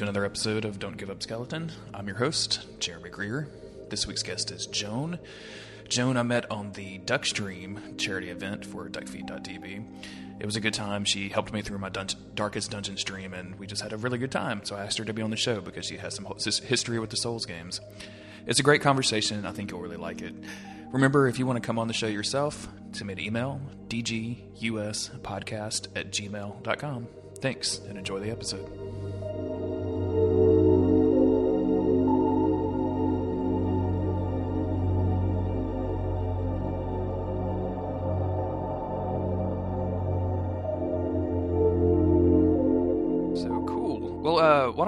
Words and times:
To 0.00 0.04
another 0.04 0.24
episode 0.24 0.64
of 0.64 0.78
Don't 0.78 0.96
Give 0.96 1.10
Up 1.10 1.22
Skeleton. 1.22 1.70
I'm 1.92 2.06
your 2.06 2.16
host, 2.16 2.80
Jeremy 2.80 3.10
Greer. 3.10 3.48
This 3.90 4.06
week's 4.06 4.22
guest 4.22 4.50
is 4.50 4.64
Joan. 4.64 5.18
Joan, 5.90 6.16
I 6.16 6.22
met 6.22 6.50
on 6.50 6.72
the 6.72 7.00
Duckstream 7.00 7.98
charity 7.98 8.30
event 8.30 8.64
for 8.64 8.88
duckfeed.tv. 8.88 9.84
It 10.40 10.46
was 10.46 10.56
a 10.56 10.60
good 10.60 10.72
time. 10.72 11.04
She 11.04 11.28
helped 11.28 11.52
me 11.52 11.60
through 11.60 11.80
my 11.80 11.90
dun- 11.90 12.06
darkest 12.34 12.70
dungeon 12.70 12.96
stream, 12.96 13.34
and 13.34 13.58
we 13.58 13.66
just 13.66 13.82
had 13.82 13.92
a 13.92 13.98
really 13.98 14.16
good 14.16 14.32
time. 14.32 14.62
So 14.64 14.74
I 14.74 14.84
asked 14.84 14.96
her 14.96 15.04
to 15.04 15.12
be 15.12 15.20
on 15.20 15.28
the 15.28 15.36
show 15.36 15.60
because 15.60 15.84
she 15.84 15.98
has 15.98 16.14
some 16.14 16.26
history 16.64 16.98
with 16.98 17.10
the 17.10 17.18
Souls 17.18 17.44
games. 17.44 17.82
It's 18.46 18.58
a 18.58 18.62
great 18.62 18.80
conversation. 18.80 19.44
I 19.44 19.52
think 19.52 19.70
you'll 19.70 19.82
really 19.82 19.98
like 19.98 20.22
it. 20.22 20.32
Remember, 20.92 21.28
if 21.28 21.38
you 21.38 21.44
want 21.44 21.62
to 21.62 21.66
come 21.66 21.78
on 21.78 21.88
the 21.88 21.92
show 21.92 22.06
yourself, 22.06 22.70
send 22.92 23.06
me 23.06 23.12
an 23.12 23.20
email, 23.20 23.60
dguspodcast 23.88 25.88
at 25.94 26.10
gmail.com. 26.10 27.06
Thanks, 27.42 27.80
and 27.80 27.98
enjoy 27.98 28.20
the 28.20 28.30
episode. 28.30 29.09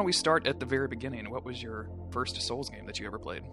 Don't 0.02 0.06
we 0.06 0.12
start 0.12 0.48
at 0.48 0.59
the 0.59 0.66
very 0.66 0.88
beginning? 0.88 1.30
What 1.30 1.45
was 1.45 1.62
your 1.62 1.88
first 2.11 2.42
Souls 2.42 2.69
game 2.69 2.86
that 2.86 2.98
you 2.98 3.06
ever 3.06 3.20
played? 3.20 3.45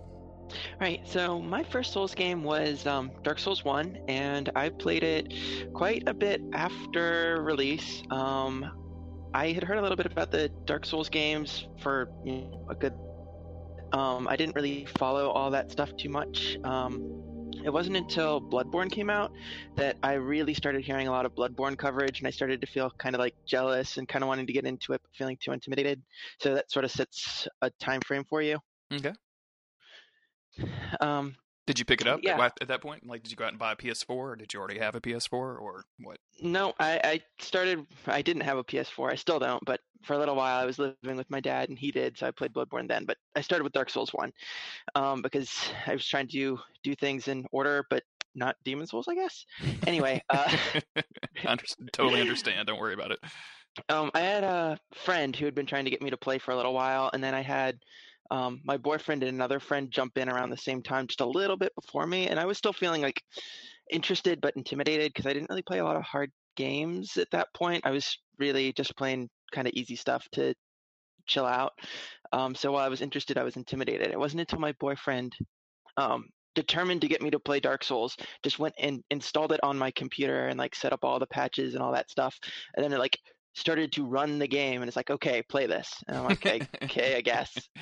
Right. 0.81 1.07
So 1.07 1.39
my 1.39 1.63
first 1.63 1.93
Souls 1.93 2.15
game 2.15 2.43
was 2.43 2.87
um, 2.87 3.11
Dark 3.21 3.37
Souls 3.37 3.63
One, 3.63 3.99
and 4.07 4.49
I 4.55 4.69
played 4.69 5.03
it 5.03 5.31
quite 5.75 6.07
a 6.07 6.13
bit 6.15 6.41
after 6.53 7.39
release. 7.43 8.01
Um, 8.09 8.65
I 9.31 9.51
had 9.51 9.63
heard 9.63 9.77
a 9.77 9.81
little 9.83 9.95
bit 9.95 10.07
about 10.07 10.31
the 10.31 10.49
Dark 10.65 10.87
Souls 10.87 11.07
games 11.07 11.67
for 11.81 12.09
you 12.25 12.37
know, 12.37 12.65
a 12.67 12.73
good. 12.73 12.93
Um, 13.93 14.27
I 14.27 14.35
didn't 14.35 14.55
really 14.55 14.87
follow 14.97 15.29
all 15.29 15.51
that 15.51 15.69
stuff 15.69 15.95
too 15.97 16.09
much. 16.09 16.57
Um, 16.63 17.18
it 17.63 17.69
wasn't 17.69 17.97
until 17.97 18.41
Bloodborne 18.41 18.91
came 18.91 19.09
out 19.09 19.31
that 19.75 19.97
I 20.03 20.13
really 20.13 20.53
started 20.53 20.83
hearing 20.83 21.07
a 21.07 21.11
lot 21.11 21.25
of 21.25 21.35
Bloodborne 21.35 21.77
coverage, 21.77 22.19
and 22.19 22.27
I 22.27 22.31
started 22.31 22.61
to 22.61 22.67
feel 22.67 22.91
kind 22.97 23.15
of 23.15 23.19
like 23.19 23.35
jealous 23.45 23.97
and 23.97 24.07
kind 24.07 24.23
of 24.23 24.27
wanting 24.27 24.47
to 24.47 24.53
get 24.53 24.65
into 24.65 24.93
it, 24.93 25.01
but 25.01 25.11
feeling 25.15 25.37
too 25.43 25.51
intimidated. 25.51 26.01
So 26.39 26.55
that 26.55 26.71
sort 26.71 26.85
of 26.85 26.91
sets 26.91 27.47
a 27.61 27.69
time 27.79 28.01
frame 28.01 28.25
for 28.29 28.41
you. 28.41 28.59
Okay. 28.93 29.13
Um, 30.99 31.35
Did 31.69 31.77
you 31.77 31.85
pick 31.85 32.01
it 32.01 32.07
up 32.07 32.21
Yeah. 32.23 32.41
at, 32.43 32.53
at 32.61 32.67
that 32.69 32.81
point? 32.81 33.05
Like, 33.05 33.21
did 33.21 33.29
you 33.29 33.37
go 33.37 33.43
out 33.43 33.51
and 33.51 33.59
buy 33.59 33.73
a 33.73 33.75
PS4, 33.75 34.09
or 34.09 34.35
did 34.35 34.51
you 34.51 34.59
already 34.59 34.79
have 34.79 34.95
a 34.95 34.99
PS4, 34.99 35.31
or 35.33 35.83
what? 35.99 36.17
No, 36.41 36.73
I, 36.79 36.99
I 37.03 37.21
started. 37.39 37.85
I 38.07 38.23
didn't 38.23 38.41
have 38.41 38.57
a 38.57 38.63
PS4. 38.63 39.11
I 39.11 39.15
still 39.15 39.37
don't. 39.37 39.63
But 39.65 39.79
for 40.01 40.13
a 40.13 40.17
little 40.17 40.35
while, 40.35 40.59
I 40.59 40.65
was 40.65 40.79
living 40.79 41.15
with 41.15 41.29
my 41.29 41.39
dad, 41.39 41.69
and 41.69 41.77
he 41.77 41.91
did, 41.91 42.17
so 42.17 42.25
I 42.25 42.31
played 42.31 42.53
Bloodborne 42.53 42.87
then. 42.87 43.05
But 43.05 43.17
I 43.35 43.41
started 43.41 43.65
with 43.65 43.73
Dark 43.73 43.91
Souls 43.91 44.09
one, 44.15 44.31
um, 44.95 45.21
because 45.21 45.51
I 45.85 45.93
was 45.93 46.07
trying 46.07 46.27
to 46.29 46.57
do 46.83 46.95
things 46.95 47.27
in 47.27 47.45
order, 47.51 47.85
but 47.91 48.01
not 48.33 48.55
Demon 48.65 48.87
Souls, 48.87 49.07
I 49.07 49.13
guess. 49.13 49.45
Anyway, 49.85 50.23
uh, 50.31 50.51
I 50.97 51.03
under- 51.45 51.63
totally 51.93 52.19
understand. 52.19 52.65
Don't 52.65 52.79
worry 52.79 52.95
about 52.95 53.11
it. 53.11 53.19
um, 53.89 54.09
I 54.15 54.21
had 54.21 54.43
a 54.43 54.79
friend 54.95 55.35
who 55.35 55.45
had 55.45 55.53
been 55.53 55.67
trying 55.67 55.85
to 55.85 55.91
get 55.91 56.01
me 56.01 56.09
to 56.09 56.17
play 56.17 56.39
for 56.39 56.49
a 56.49 56.55
little 56.55 56.73
while, 56.73 57.11
and 57.13 57.23
then 57.23 57.35
I 57.35 57.41
had 57.41 57.77
um, 58.31 58.61
my 58.63 58.77
boyfriend 58.77 59.23
and 59.23 59.33
another 59.33 59.59
friend 59.59 59.91
jump 59.91 60.17
in 60.17 60.29
around 60.29 60.49
the 60.49 60.57
same 60.57 60.81
time, 60.81 61.07
just 61.07 61.21
a 61.21 61.25
little 61.25 61.57
bit 61.57 61.73
before 61.75 62.05
me, 62.05 62.27
and 62.27 62.39
I 62.39 62.45
was 62.45 62.57
still 62.57 62.73
feeling 62.73 63.01
like 63.01 63.21
interested 63.91 64.39
but 64.41 64.55
intimidated 64.55 65.11
because 65.13 65.25
I 65.25 65.33
didn't 65.33 65.49
really 65.49 65.63
play 65.63 65.79
a 65.79 65.83
lot 65.83 65.95
of 65.95 66.03
hard 66.03 66.31
games 66.55 67.17
at 67.17 67.31
that 67.31 67.47
point. 67.55 67.85
I 67.85 67.91
was 67.91 68.17
really 68.37 68.73
just 68.73 68.95
playing 68.97 69.29
kind 69.51 69.67
of 69.67 69.73
easy 69.73 69.95
stuff 69.95 70.27
to 70.33 70.53
chill 71.25 71.45
out. 71.45 71.73
Um, 72.31 72.53
so 72.53 72.71
while 72.71 72.83
I 72.83 72.89
was 72.89 73.01
interested, 73.01 73.37
I 73.37 73.43
was 73.43 73.55
intimidated. 73.55 74.07
It 74.11 74.19
wasn't 74.19 74.41
until 74.41 74.59
my 74.59 74.73
boyfriend, 74.79 75.35
um, 75.97 76.25
determined 76.55 77.01
to 77.01 77.07
get 77.07 77.21
me 77.21 77.29
to 77.29 77.39
play 77.39 77.59
Dark 77.59 77.83
Souls, 77.83 78.17
just 78.43 78.59
went 78.59 78.75
and 78.79 79.03
installed 79.11 79.51
it 79.51 79.59
on 79.63 79.77
my 79.77 79.91
computer 79.91 80.47
and 80.47 80.57
like 80.57 80.75
set 80.75 80.93
up 80.93 81.03
all 81.03 81.19
the 81.19 81.27
patches 81.27 81.73
and 81.73 81.83
all 81.83 81.93
that 81.93 82.09
stuff, 82.09 82.37
and 82.75 82.83
then 82.83 82.91
it 82.91 82.99
like 82.99 83.17
started 83.53 83.91
to 83.93 84.05
run 84.05 84.39
the 84.39 84.47
game, 84.47 84.81
and 84.81 84.87
it's 84.87 84.95
like, 84.95 85.09
okay, 85.09 85.41
play 85.43 85.67
this, 85.67 85.91
and 86.07 86.17
I'm 86.17 86.23
like, 86.25 86.45
okay, 86.45 86.67
okay, 86.83 87.15
I 87.17 87.21
guess. 87.21 87.51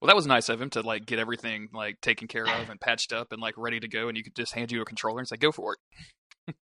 Well, 0.00 0.08
that 0.08 0.16
was 0.16 0.26
nice 0.26 0.50
of 0.50 0.60
him 0.60 0.68
to 0.70 0.82
like 0.82 1.06
get 1.06 1.18
everything 1.18 1.68
like 1.72 2.00
taken 2.02 2.28
care 2.28 2.44
of 2.44 2.68
and 2.68 2.78
patched 2.78 3.14
up 3.14 3.32
and 3.32 3.40
like 3.40 3.54
ready 3.56 3.80
to 3.80 3.88
go, 3.88 4.08
and 4.08 4.16
you 4.16 4.22
could 4.22 4.36
just 4.36 4.52
hand 4.52 4.70
you 4.70 4.82
a 4.82 4.84
controller 4.84 5.20
and 5.20 5.26
say, 5.26 5.36
"Go 5.36 5.52
for 5.52 5.74
it." 5.74 6.54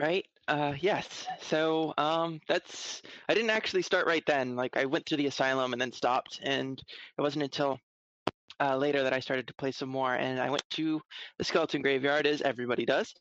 Right? 0.00 0.24
Uh, 0.48 0.72
yes. 0.80 1.26
So 1.42 1.92
um, 1.98 2.40
that's. 2.48 3.02
I 3.28 3.34
didn't 3.34 3.50
actually 3.50 3.82
start 3.82 4.06
right 4.06 4.22
then. 4.26 4.56
Like 4.56 4.76
I 4.76 4.86
went 4.86 5.06
through 5.06 5.18
the 5.18 5.26
asylum 5.26 5.72
and 5.72 5.80
then 5.80 5.92
stopped, 5.92 6.40
and 6.42 6.78
it 7.18 7.20
wasn't 7.20 7.44
until 7.44 7.78
uh, 8.58 8.76
later 8.76 9.02
that 9.02 9.12
I 9.12 9.20
started 9.20 9.46
to 9.48 9.54
play 9.54 9.70
some 9.70 9.90
more. 9.90 10.14
And 10.14 10.40
I 10.40 10.48
went 10.48 10.64
to 10.70 10.98
the 11.38 11.44
skeleton 11.44 11.82
graveyard, 11.82 12.26
as 12.26 12.40
everybody 12.40 12.86
does, 12.86 13.12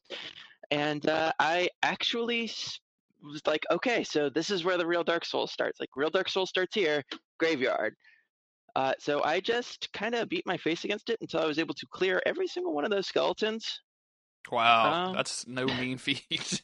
and 0.71 1.05
uh, 1.07 1.33
I 1.39 1.67
actually 1.83 2.47
was 3.23 3.41
like, 3.45 3.63
okay, 3.71 4.03
so 4.03 4.29
this 4.29 4.49
is 4.49 4.63
where 4.63 4.77
the 4.77 4.85
real 4.85 5.03
Dark 5.03 5.25
Souls 5.25 5.51
starts. 5.51 5.79
Like 5.79 5.89
real 5.95 6.09
Dark 6.09 6.29
Souls 6.29 6.49
starts 6.49 6.75
here, 6.75 7.03
graveyard. 7.39 7.95
Uh, 8.75 8.93
so 8.99 9.23
I 9.23 9.39
just 9.41 9.91
kind 9.93 10.15
of 10.15 10.29
beat 10.29 10.45
my 10.45 10.57
face 10.57 10.85
against 10.85 11.09
it 11.09 11.17
until 11.21 11.41
I 11.41 11.45
was 11.45 11.59
able 11.59 11.73
to 11.73 11.87
clear 11.91 12.21
every 12.25 12.47
single 12.47 12.73
one 12.73 12.85
of 12.85 12.91
those 12.91 13.07
skeletons 13.07 13.81
Wow, 14.49 15.09
Um, 15.09 15.15
that's 15.15 15.45
no 15.47 15.65
mean 15.65 15.97
feat. 15.97 16.63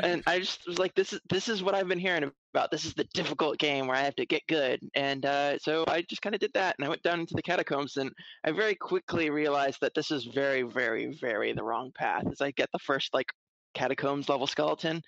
and 0.00 0.22
I 0.26 0.40
just 0.40 0.66
was 0.66 0.78
like, 0.78 0.94
this 0.94 1.12
is 1.12 1.20
this 1.28 1.48
is 1.48 1.62
what 1.62 1.74
I've 1.74 1.86
been 1.86 1.98
hearing 1.98 2.30
about. 2.52 2.70
This 2.70 2.84
is 2.84 2.94
the 2.94 3.06
difficult 3.14 3.58
game 3.58 3.86
where 3.86 3.96
I 3.96 4.00
have 4.02 4.16
to 4.16 4.26
get 4.26 4.42
good, 4.48 4.80
and 4.94 5.24
uh, 5.24 5.58
so 5.58 5.84
I 5.86 6.02
just 6.02 6.22
kind 6.22 6.34
of 6.34 6.40
did 6.40 6.52
that, 6.54 6.74
and 6.78 6.84
I 6.84 6.88
went 6.88 7.02
down 7.02 7.20
into 7.20 7.34
the 7.34 7.42
catacombs, 7.42 7.96
and 7.96 8.10
I 8.44 8.50
very 8.50 8.74
quickly 8.74 9.30
realized 9.30 9.78
that 9.80 9.94
this 9.94 10.10
is 10.10 10.24
very, 10.24 10.62
very, 10.62 11.16
very 11.20 11.52
the 11.52 11.62
wrong 11.62 11.92
path. 11.94 12.24
As 12.30 12.40
I 12.40 12.50
get 12.50 12.68
the 12.72 12.80
first 12.80 13.14
like 13.14 13.28
catacombs 13.74 14.28
level 14.28 14.46
skeleton, 14.46 15.02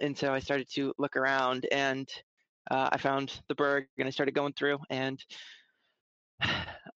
and 0.00 0.16
so 0.16 0.32
I 0.32 0.38
started 0.38 0.68
to 0.74 0.92
look 0.98 1.16
around, 1.16 1.66
and 1.72 2.08
uh, 2.70 2.88
I 2.92 2.98
found 2.98 3.40
the 3.48 3.54
berg, 3.54 3.86
and 3.98 4.06
I 4.06 4.10
started 4.10 4.34
going 4.34 4.52
through, 4.52 4.78
and 4.90 5.22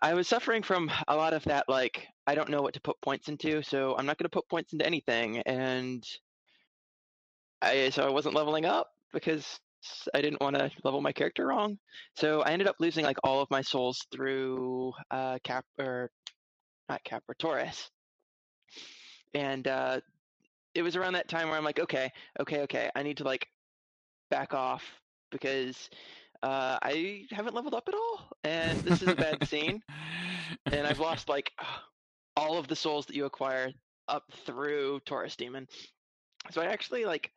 I 0.01 0.15
was 0.15 0.29
suffering 0.29 0.63
from 0.63 0.91
a 1.09 1.17
lot 1.17 1.33
of 1.33 1.45
that, 1.45 1.69
like, 1.69 2.07
I 2.27 2.35
don't 2.35 2.51
know 2.51 2.63
what 2.63 2.75
to 2.75 2.81
put 2.81 3.01
points 3.01 3.29
into, 3.29 3.63
so 3.63 3.97
I'm 3.97 4.07
not 4.07 4.19
going 4.19 4.25
to 4.25 4.31
put 4.31 4.49
points 4.49 4.73
into 4.73 4.85
anything. 4.85 5.39
And 5.39 6.05
I, 7.63 7.91
so 7.91 8.07
I 8.07 8.11
wasn't 8.11 8.35
leveling 8.35 8.67
up 8.67 8.89
because 9.13 9.59
I 10.15 10.21
didn't 10.21 10.41
want 10.41 10.57
to 10.57 10.71
level 10.85 11.01
my 11.01 11.13
character 11.13 11.47
wrong. 11.47 11.79
So 12.15 12.43
I 12.43 12.51
ended 12.51 12.69
up 12.69 12.77
losing 12.79 13.05
like 13.05 13.19
all 13.25 13.41
of 13.41 13.51
my 13.51 13.63
souls 13.63 14.05
through 14.13 14.93
uh, 15.11 15.39
Cap, 15.45 15.65
or 15.79 16.11
not 16.89 17.05
Cap 17.05 17.23
or 17.29 17.35
Taurus. 17.35 17.91
And 19.35 19.67
uh, 19.69 20.01
it 20.77 20.83
was 20.83 20.97
around 20.97 21.15
that 21.15 21.29
time 21.29 21.49
where 21.49 21.57
I'm 21.57 21.65
like, 21.65 21.81
okay, 21.81 22.13
okay, 22.41 22.61
okay, 22.63 22.91
I 22.95 23.03
need 23.03 23.17
to 23.19 23.25
like 23.25 23.49
back 24.31 24.55
off 24.55 24.85
because 25.31 25.91
uh, 26.43 26.79
I 26.83 27.25
haven't 27.31 27.55
leveled 27.55 27.75
up 27.75 27.89
at 27.89 27.95
all, 27.95 28.31
and 28.45 28.79
this 28.81 29.03
is 29.03 29.09
a 29.09 29.15
bad 29.15 29.49
scene 29.49 29.83
and 30.73 30.87
I've 30.87 30.99
lost 31.01 31.29
like 31.29 31.53
all 32.37 32.59
of 32.59 32.69
the 32.69 32.77
souls 32.77 33.07
that 33.07 33.17
you 33.17 33.25
acquire 33.25 33.71
up 34.09 34.25
through 34.45 35.01
Taurus 35.07 35.37
Demon. 35.37 35.67
So 36.51 36.61
I 36.61 36.67
actually 36.67 37.05
like 37.05 37.33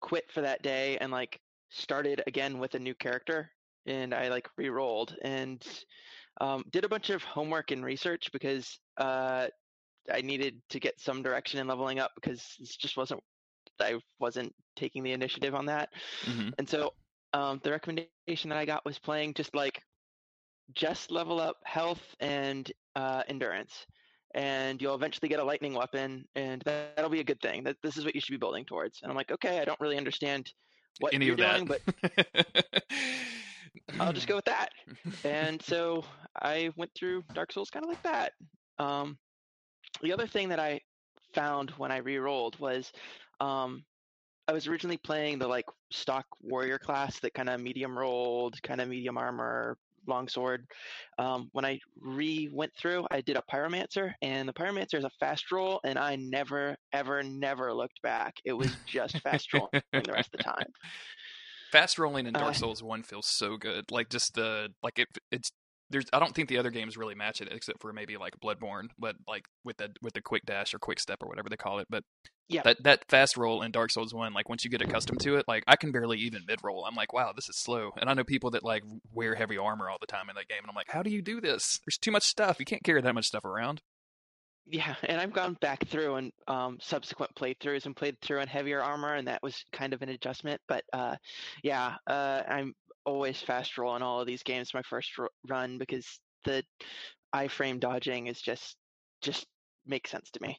quit 0.00 0.30
for 0.32 0.40
that 0.40 0.62
day 0.62 0.98
and 0.98 1.12
like 1.12 1.40
started 1.70 2.22
again 2.26 2.58
with 2.58 2.74
a 2.74 2.78
new 2.78 2.94
character 2.94 3.50
and 3.86 4.12
I 4.12 4.28
like 4.28 4.48
re-rolled 4.56 5.16
and 5.22 5.64
um, 6.40 6.64
did 6.70 6.84
a 6.84 6.88
bunch 6.88 7.10
of 7.10 7.22
homework 7.22 7.70
and 7.70 7.84
research 7.84 8.30
because 8.32 8.78
uh, 8.98 9.46
I 10.10 10.20
needed 10.20 10.60
to 10.70 10.80
get 10.80 11.00
some 11.00 11.22
direction 11.22 11.60
in 11.60 11.66
leveling 11.66 11.98
up 11.98 12.12
because 12.14 12.56
this 12.58 12.76
just 12.76 12.96
wasn't 12.96 13.22
I 13.80 13.98
wasn't 14.18 14.54
taking 14.76 15.02
the 15.02 15.12
initiative 15.12 15.54
on 15.54 15.66
that. 15.66 15.90
hmm 16.24 16.50
And 16.58 16.68
so 16.68 16.92
um, 17.32 17.60
the 17.62 17.70
recommendation 17.70 18.26
that 18.26 18.58
I 18.58 18.64
got 18.64 18.84
was 18.84 18.98
playing 18.98 19.34
just 19.34 19.54
like 19.54 19.82
just 20.74 21.10
level 21.10 21.40
up 21.40 21.56
health 21.64 22.02
and 22.20 22.70
uh, 22.94 23.22
endurance, 23.28 23.86
and 24.34 24.80
you'll 24.80 24.94
eventually 24.94 25.28
get 25.28 25.40
a 25.40 25.44
lightning 25.44 25.74
weapon, 25.74 26.24
and 26.34 26.62
that, 26.62 26.96
that'll 26.96 27.10
be 27.10 27.20
a 27.20 27.24
good 27.24 27.40
thing. 27.40 27.64
That 27.64 27.76
this 27.82 27.96
is 27.96 28.04
what 28.04 28.14
you 28.14 28.20
should 28.20 28.32
be 28.32 28.38
building 28.38 28.64
towards. 28.64 29.00
And 29.02 29.10
I'm 29.10 29.16
like, 29.16 29.30
okay, 29.32 29.60
I 29.60 29.64
don't 29.64 29.80
really 29.80 29.96
understand 29.96 30.52
what 31.00 31.14
Any 31.14 31.28
you're 31.28 31.34
of 31.34 31.38
that? 31.38 31.62
doing, 31.62 31.66
but 31.66 31.80
I'll 33.98 34.12
just 34.12 34.26
go 34.26 34.36
with 34.36 34.44
that. 34.46 34.70
And 35.24 35.62
so 35.62 36.04
I 36.40 36.70
went 36.76 36.92
through 36.94 37.24
Dark 37.34 37.52
Souls 37.52 37.70
kind 37.70 37.84
of 37.84 37.88
like 37.90 38.02
that. 38.02 38.32
Um, 38.78 39.18
the 40.02 40.12
other 40.12 40.26
thing 40.26 40.48
that 40.50 40.60
I 40.60 40.80
found 41.34 41.70
when 41.72 41.90
I 41.90 41.98
re-rolled 41.98 42.58
was 42.58 42.92
um, 43.40 43.84
I 44.48 44.52
was 44.52 44.66
originally 44.66 44.98
playing 44.98 45.38
the 45.38 45.48
like 45.48 45.66
stock 45.90 46.26
warrior 46.42 46.78
class 46.78 47.18
that 47.20 47.34
kind 47.34 47.48
of 47.48 47.60
medium 47.60 47.96
rolled, 47.96 48.60
kind 48.62 48.80
of 48.80 48.88
medium 48.88 49.16
armor, 49.16 49.76
longsword. 50.06 50.66
Um, 51.18 51.48
when 51.52 51.64
I 51.64 51.78
re 52.00 52.48
went 52.52 52.72
through, 52.76 53.06
I 53.10 53.20
did 53.20 53.36
a 53.36 53.42
pyromancer, 53.52 54.12
and 54.20 54.48
the 54.48 54.52
pyromancer 54.52 54.94
is 54.94 55.04
a 55.04 55.10
fast 55.20 55.50
roll, 55.52 55.80
and 55.84 55.98
I 55.98 56.16
never, 56.16 56.76
ever, 56.92 57.22
never 57.22 57.72
looked 57.72 58.02
back. 58.02 58.34
It 58.44 58.52
was 58.52 58.74
just 58.86 59.18
fast 59.20 59.52
rolling 59.52 59.70
the 59.92 60.12
rest 60.12 60.30
of 60.32 60.38
the 60.38 60.44
time. 60.44 60.66
Fast 61.70 61.98
rolling 61.98 62.26
in 62.26 62.34
Dark 62.34 62.50
Uh, 62.50 62.52
Souls 62.52 62.82
One 62.82 63.02
feels 63.02 63.26
so 63.26 63.56
good. 63.56 63.90
Like 63.90 64.10
just 64.10 64.34
the 64.34 64.68
like 64.82 64.98
it 64.98 65.08
it's 65.30 65.50
there's 65.92 66.06
I 66.12 66.18
don't 66.18 66.34
think 66.34 66.48
the 66.48 66.58
other 66.58 66.70
games 66.70 66.96
really 66.96 67.14
match 67.14 67.40
it 67.40 67.48
except 67.52 67.80
for 67.80 67.92
maybe 67.92 68.16
like 68.16 68.34
Bloodborne, 68.42 68.88
but 68.98 69.14
like 69.28 69.44
with 69.64 69.76
the 69.76 69.90
with 70.02 70.14
the 70.14 70.22
quick 70.22 70.42
dash 70.46 70.74
or 70.74 70.78
quick 70.78 70.98
step 70.98 71.18
or 71.22 71.28
whatever 71.28 71.48
they 71.48 71.56
call 71.56 71.78
it. 71.78 71.86
But 71.88 72.02
Yeah. 72.48 72.62
that 72.64 72.82
that 72.82 73.04
fast 73.08 73.36
roll 73.36 73.62
in 73.62 73.70
Dark 73.70 73.90
Souls 73.92 74.12
One, 74.12 74.32
like 74.34 74.48
once 74.48 74.64
you 74.64 74.70
get 74.70 74.82
accustomed 74.82 75.20
to 75.20 75.36
it, 75.36 75.44
like 75.46 75.64
I 75.66 75.76
can 75.76 75.92
barely 75.92 76.18
even 76.18 76.42
mid 76.48 76.58
roll. 76.64 76.84
I'm 76.84 76.94
like, 76.96 77.12
wow, 77.12 77.32
this 77.34 77.48
is 77.48 77.56
slow. 77.58 77.90
And 78.00 78.10
I 78.10 78.14
know 78.14 78.24
people 78.24 78.50
that 78.52 78.64
like 78.64 78.82
wear 79.12 79.34
heavy 79.34 79.58
armor 79.58 79.88
all 79.88 79.98
the 80.00 80.06
time 80.06 80.28
in 80.28 80.36
that 80.36 80.48
game, 80.48 80.58
and 80.62 80.68
I'm 80.70 80.74
like, 80.76 80.90
how 80.90 81.02
do 81.02 81.10
you 81.10 81.22
do 81.22 81.40
this? 81.40 81.78
There's 81.86 81.98
too 81.98 82.10
much 82.10 82.24
stuff. 82.24 82.56
You 82.58 82.64
can't 82.66 82.82
carry 82.82 83.00
that 83.00 83.14
much 83.14 83.26
stuff 83.26 83.44
around. 83.44 83.80
Yeah, 84.64 84.94
and 85.02 85.20
I've 85.20 85.32
gone 85.32 85.54
back 85.60 85.86
through 85.88 86.14
and 86.14 86.32
um, 86.46 86.78
subsequent 86.80 87.34
playthroughs 87.34 87.84
and 87.84 87.96
played 87.96 88.16
through 88.20 88.40
in 88.40 88.48
heavier 88.48 88.80
armor, 88.80 89.14
and 89.14 89.26
that 89.26 89.42
was 89.42 89.64
kind 89.72 89.92
of 89.92 90.02
an 90.02 90.08
adjustment. 90.08 90.60
But 90.68 90.84
uh, 90.92 91.16
yeah, 91.64 91.96
uh, 92.06 92.42
I'm 92.48 92.72
always 93.04 93.40
fast 93.40 93.78
rolling 93.78 94.02
all 94.02 94.20
of 94.20 94.26
these 94.26 94.42
games 94.42 94.74
my 94.74 94.82
first 94.82 95.10
run 95.48 95.78
because 95.78 96.06
the 96.44 96.62
iframe 97.34 97.80
dodging 97.80 98.26
is 98.26 98.40
just 98.40 98.76
just 99.22 99.46
makes 99.86 100.10
sense 100.10 100.30
to 100.30 100.40
me. 100.42 100.58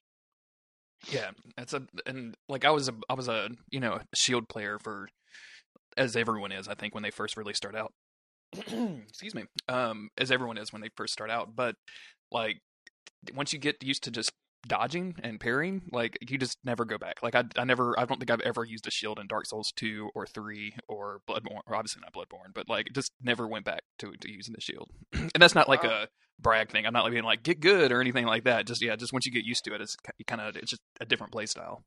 Yeah, 1.10 1.31
it's 1.57 1.74
a 1.74 1.84
and 2.06 2.36
like 2.48 2.66
I 2.66 2.72
was 2.72 2.88
a 2.88 2.94
I 3.10 3.13
was 3.13 3.28
a 3.28 3.50
you 3.72 3.80
know 3.80 4.00
shield 4.16 4.48
player 4.48 4.78
for 4.80 5.07
as 5.98 6.16
everyone 6.16 6.51
is 6.51 6.68
I 6.68 6.75
think 6.75 6.94
when 6.94 7.04
they 7.04 7.12
first 7.12 7.38
really 7.38 7.54
start 7.54 7.75
out. 7.75 7.92
Excuse 8.54 9.34
me. 9.34 9.45
Um, 9.68 10.10
as 10.18 10.31
everyone 10.31 10.57
is 10.57 10.72
when 10.72 10.81
they 10.81 10.90
first 10.95 11.13
start 11.13 11.30
out, 11.30 11.56
but 11.56 11.75
like 12.31 12.57
once 13.34 13.54
you 13.54 13.60
get 13.60 13.84
used 13.84 14.04
to 14.04 14.12
just 14.12 14.31
dodging 14.68 15.15
and 15.24 15.39
parrying, 15.39 15.83
like 15.92 16.18
you 16.21 16.38
just 16.38 16.57
never 16.63 16.86
go 16.86 16.98
back. 16.98 17.21
Like 17.21 17.36
I 17.36 17.44
I 17.57 17.63
never 17.65 18.00
I 18.00 18.06
don't 18.06 18.18
think 18.19 18.31
I've 18.31 18.42
ever 18.42 18.63
used 18.63 18.88
a 18.88 18.92
shield 18.92 19.19
in 19.19 19.27
Dark 19.27 19.45
Souls 19.45 19.71
two 19.75 20.10
or 20.15 20.25
three 20.25 20.75
or 20.88 21.21
Bloodborne 21.30 21.62
or 21.68 21.75
obviously 21.75 22.01
not 22.01 22.13
Bloodborne, 22.13 22.54
but 22.54 22.69
like 22.69 22.88
just 22.94 23.12
never 23.21 23.48
went 23.48 23.65
back 23.65 23.81
to 24.00 24.12
to 24.12 24.31
using 24.31 24.54
the 24.54 24.62
shield. 24.62 24.89
and 25.13 25.31
that's 25.39 25.56
not 25.56 25.68
like 25.69 25.83
Wow. 25.83 26.04
a 26.04 26.07
brag 26.39 26.71
thing. 26.71 26.86
I'm 26.86 26.94
not 26.94 27.04
like 27.04 27.12
being 27.13 27.24
like 27.24 27.44
get 27.44 27.60
good 27.60 27.92
or 27.92 28.01
anything 28.01 28.25
like 28.25 28.45
that. 28.45 28.65
Just 28.68 28.81
yeah, 28.81 28.95
just 28.95 29.13
once 29.13 29.25
you 29.25 29.31
get 29.31 29.45
used 29.45 29.63
to 29.65 29.74
it, 29.75 29.81
it's 29.81 29.95
kind 30.27 30.42
of 30.42 30.56
it's 30.56 30.71
just 30.71 30.81
a 31.00 31.06
different 31.06 31.31
play 31.33 31.45
style. 31.45 31.83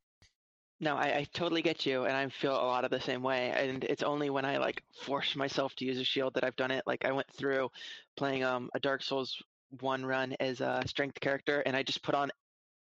No, 0.79 0.95
I, 0.95 1.05
I 1.07 1.27
totally 1.33 1.63
get 1.63 1.87
you, 1.87 2.05
and 2.05 2.15
I 2.15 2.29
feel 2.29 2.53
a 2.53 2.61
lot 2.67 2.85
of 2.85 2.91
the 2.91 3.01
same 3.01 3.23
way. 3.23 3.51
And 3.51 3.83
it's 3.85 4.03
only 4.03 4.29
when 4.29 4.45
I 4.45 4.59
like 4.59 4.83
force 5.07 5.35
myself 5.35 5.75
to 5.77 5.87
use 5.87 5.99
a 5.99 6.05
shield 6.05 6.35
that 6.35 6.45
I've 6.45 6.57
done 6.57 6.71
it. 6.71 6.85
Like 6.87 7.07
I 7.07 7.13
went 7.13 7.29
through 7.35 7.71
playing 8.17 8.45
um 8.45 8.69
a 8.75 8.81
Dark 8.81 9.03
Souls 9.03 9.43
one 9.81 10.05
run 10.05 10.35
as 10.39 10.61
a 10.61 10.83
strength 10.87 11.19
character, 11.21 11.61
and 11.65 11.75
I 11.75 11.83
just 11.83 12.03
put 12.03 12.15
on 12.15 12.31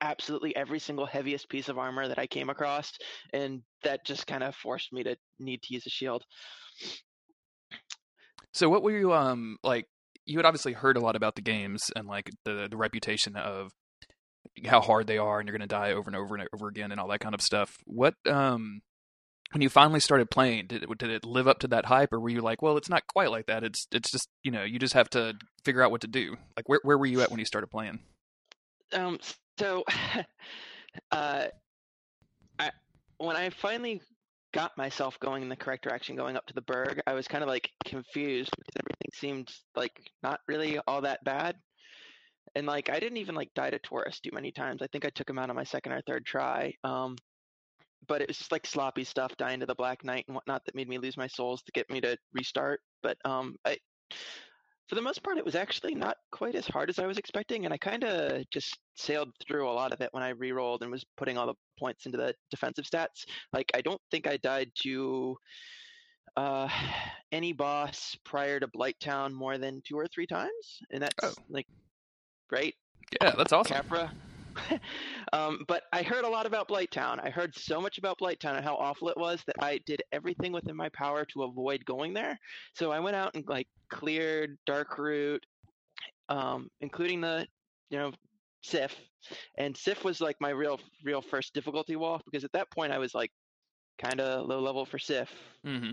absolutely 0.05 0.55
every 0.55 0.79
single 0.79 1.07
heaviest 1.07 1.49
piece 1.49 1.69
of 1.69 1.79
armor 1.79 2.07
that 2.07 2.19
I 2.19 2.27
came 2.27 2.51
across, 2.51 2.93
and 3.33 3.63
that 3.83 4.05
just 4.05 4.27
kind 4.27 4.45
of 4.45 4.55
forced 4.55 4.93
me 4.93 5.03
to 5.05 5.17
need 5.41 5.63
to 5.63 5.75
use 5.75 5.87
a 5.87 5.91
shield. 5.91 6.23
So 8.53 8.69
what 8.69 8.83
were 8.83 8.97
you 8.97 9.13
um 9.13 9.57
like? 9.65 9.87
You 10.27 10.39
had 10.39 10.47
obviously 10.47 10.73
heard 10.73 10.97
a 10.97 11.01
lot 11.01 11.17
about 11.17 11.35
the 11.35 11.43
games 11.43 11.91
and 11.97 12.07
like 12.07 12.31
the 12.45 12.69
the 12.71 12.77
reputation 12.77 13.35
of 13.37 13.73
how 14.67 14.81
hard 14.81 15.07
they 15.07 15.19
are, 15.19 15.41
and 15.41 15.49
you're 15.49 15.57
going 15.57 15.69
to 15.69 15.75
die 15.75 15.93
over 15.93 16.09
and 16.09 16.17
over 16.17 16.37
and 16.37 16.47
over 16.55 16.69
again, 16.69 16.93
and 16.93 17.01
all 17.01 17.09
that 17.09 17.21
kind 17.21 17.35
of 17.35 17.43
stuff. 17.43 17.77
What 17.87 18.15
um 18.27 18.83
when 19.53 19.63
you 19.63 19.69
finally 19.69 20.01
started 20.01 20.31
playing, 20.31 20.67
did 20.67 20.83
it 20.83 20.99
did 20.99 21.11
it 21.11 21.25
live 21.25 21.49
up 21.49 21.61
to 21.61 21.69
that 21.69 21.87
hype, 21.87 22.13
or 22.13 22.21
were 22.21 22.29
you 22.29 22.41
like, 22.41 22.61
well, 22.61 22.77
it's 22.77 22.89
not 22.89 23.07
quite 23.07 23.31
like 23.31 23.47
that. 23.47 23.65
It's 23.65 23.87
it's 23.91 24.11
just 24.11 24.29
you 24.43 24.51
know 24.51 24.65
you 24.65 24.79
just 24.79 24.95
have 24.95 25.09
to 25.11 25.35
figure 25.65 25.83
out 25.83 25.91
what 25.91 26.03
to 26.03 26.09
do. 26.09 26.37
Like 26.57 26.69
where 26.69 26.81
where 26.83 26.99
were 26.99 27.07
you 27.07 27.23
at 27.23 27.31
when 27.31 27.39
you 27.39 27.47
started 27.47 27.69
playing? 27.69 28.01
Um, 28.93 29.19
so, 29.59 29.85
uh, 31.11 31.47
I 32.59 32.71
when 33.19 33.37
I 33.37 33.51
finally 33.51 34.01
got 34.53 34.77
myself 34.79 35.19
going 35.19 35.43
in 35.43 35.49
the 35.49 35.57
correct 35.57 35.83
direction, 35.83 36.17
going 36.17 36.37
up 36.37 36.47
to 36.47 36.55
the 36.55 36.63
berg, 36.63 37.01
I 37.07 37.15
was 37.15 37.27
kind 37.27 37.43
of 37.43 37.49
like 37.49 37.71
confused 37.85 38.51
because 38.57 38.75
everything 38.81 39.11
seemed 39.13 39.51
like 39.75 40.01
not 40.23 40.41
really 40.47 40.79
all 40.87 41.01
that 41.03 41.25
bad. 41.25 41.57
And 42.55 42.67
like 42.67 42.89
I 42.89 43.01
didn't 43.01 43.19
even 43.19 43.35
like 43.35 43.53
die 43.55 43.71
to 43.71 43.79
Taurus 43.81 44.21
too 44.21 44.31
many 44.33 44.53
times. 44.53 44.81
I 44.81 44.87
think 44.87 45.05
I 45.05 45.11
took 45.11 45.29
him 45.29 45.39
out 45.39 45.51
on 45.51 45.57
my 45.57 45.65
second 45.65 45.93
or 45.93 46.03
third 46.03 46.25
try. 46.25 46.73
Um, 46.85 47.17
but 48.07 48.21
it 48.21 48.29
was 48.29 48.39
just 48.39 48.53
like 48.53 48.67
sloppy 48.67 49.03
stuff, 49.03 49.37
dying 49.37 49.61
to 49.61 49.67
the 49.67 49.75
Black 49.75 50.05
Knight 50.05 50.25
and 50.29 50.35
whatnot 50.35 50.65
that 50.67 50.75
made 50.75 50.89
me 50.89 50.99
lose 50.99 51.17
my 51.17 51.27
souls 51.27 51.63
to 51.63 51.73
get 51.73 51.91
me 51.91 52.01
to 52.03 52.17
restart. 52.33 52.81
But 53.03 53.17
um, 53.25 53.57
I 53.65 53.79
for 54.89 54.95
the 54.97 55.03
most 55.03 55.23
part, 55.23 55.39
it 55.39 55.45
was 55.45 55.55
actually 55.55 55.95
not 55.95 56.17
quite 56.31 56.55
as 56.55 56.67
hard 56.67 56.91
as 56.91 56.99
I 56.99 57.07
was 57.07 57.19
expecting, 57.19 57.65
and 57.65 57.73
I 57.73 57.79
kind 57.79 58.05
of 58.05 58.49
just 58.51 58.77
sailed 58.97 59.31
through 59.47 59.69
a 59.69 59.73
lot 59.73 59.93
of 59.93 60.01
it 60.01 60.11
when 60.13 60.23
I 60.23 60.31
re-rolled 60.31 60.83
and 60.83 60.91
was 60.91 61.05
putting 61.17 61.39
all 61.39 61.47
the 61.47 61.55
points 61.79 62.07
into 62.07 62.19
the 62.19 62.35
defensive 62.51 62.85
stats. 62.85 63.25
Like, 63.53 63.71
I 63.75 63.81
don't 63.81 64.01
think 64.11 64.27
I 64.27 64.37
died 64.37 64.71
to 64.83 65.37
uh, 66.37 66.69
any 67.33 67.53
boss 67.53 68.17
prior 68.25 68.61
to 68.61 68.69
Blighttown 68.69 69.33
more 69.33 69.57
than 69.59 69.81
two 69.87 69.97
or 69.99 70.07
three 70.07 70.27
times, 70.27 70.79
and 70.91 71.03
that's 71.03 71.15
Oh. 71.23 71.33
like 71.49 71.67
great. 72.49 72.75
Yeah, 73.21 73.33
that's 73.37 73.53
awesome. 73.53 73.77
Capra. 73.77 74.13
um, 75.33 75.65
but 75.69 75.85
I 75.93 76.03
heard 76.03 76.25
a 76.25 76.29
lot 76.29 76.47
about 76.47 76.69
Blighttown. 76.69 77.25
I 77.25 77.31
heard 77.31 77.55
so 77.57 77.81
much 77.81 77.99
about 77.99 78.19
Blighttown 78.19 78.57
and 78.57 78.65
how 78.65 78.77
awful 78.77 79.09
it 79.09 79.17
was 79.17 79.43
that 79.47 79.57
I 79.61 79.79
did 79.87 80.03
everything 80.13 80.53
within 80.53 80.77
my 80.77 80.89
power 80.91 81.25
to 81.27 81.45
avoid 81.45 81.85
going 81.85 82.15
there. 82.15 82.39
So 82.75 82.93
I 82.93 83.01
went 83.01 83.17
out 83.17 83.35
and 83.35 83.47
like 83.49 83.69
cleared 83.91 84.59
Dark 84.67 84.99
Root, 84.99 85.45
um, 86.29 86.69
including 86.81 87.21
the, 87.21 87.47
you 87.91 87.99
know, 87.99 88.13
Sif. 88.63 88.95
And 89.59 89.77
Sif 89.77 90.05
was 90.05 90.21
like 90.21 90.37
my 90.41 90.51
real, 90.51 90.81
real 91.05 91.23
first 91.23 91.55
difficulty 91.55 91.97
wall 91.97 92.21
because 92.25 92.45
at 92.45 92.53
that 92.53 92.71
point 92.71 92.93
I 92.93 92.99
was 92.99 93.15
like 93.15 93.31
kind 93.99 94.21
of 94.21 94.47
low 94.47 94.61
level 94.61 94.87
for 94.87 94.99
Sif. 94.99 95.31
hmm 95.65 95.93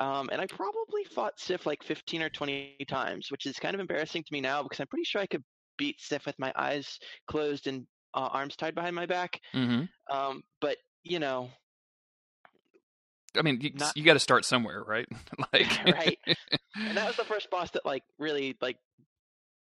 Um, 0.00 0.28
and 0.32 0.40
I 0.40 0.46
probably 0.46 1.04
fought 1.04 1.38
Sif 1.38 1.66
like 1.66 1.82
15 1.82 2.22
or 2.22 2.30
20 2.30 2.76
times, 2.88 3.30
which 3.30 3.46
is 3.46 3.58
kind 3.58 3.74
of 3.74 3.80
embarrassing 3.80 4.24
to 4.24 4.32
me 4.32 4.40
now 4.40 4.62
because 4.62 4.80
I'm 4.80 4.86
pretty 4.88 5.04
sure 5.04 5.20
I 5.20 5.26
could 5.26 5.44
beat 5.82 6.00
Sif 6.00 6.24
with 6.26 6.38
my 6.38 6.52
eyes 6.54 7.00
closed 7.26 7.66
and 7.66 7.86
uh, 8.14 8.28
arms 8.32 8.54
tied 8.54 8.74
behind 8.76 8.94
my 8.94 9.06
back. 9.06 9.40
hmm 9.52 9.82
Um, 10.08 10.44
but 10.60 10.76
you 11.02 11.18
know, 11.18 11.50
I 13.36 13.42
mean, 13.42 13.60
you, 13.60 13.70
Not- 13.74 13.96
you 13.96 14.04
got 14.04 14.12
to 14.12 14.20
start 14.20 14.44
somewhere, 14.44 14.82
right? 14.86 15.08
like, 15.52 15.66
Right. 15.86 16.18
and 16.76 16.96
that 16.96 17.06
was 17.06 17.16
the 17.16 17.24
first 17.32 17.50
boss 17.50 17.70
that 17.72 17.84
like 17.84 18.04
really 18.18 18.56
like 18.60 18.76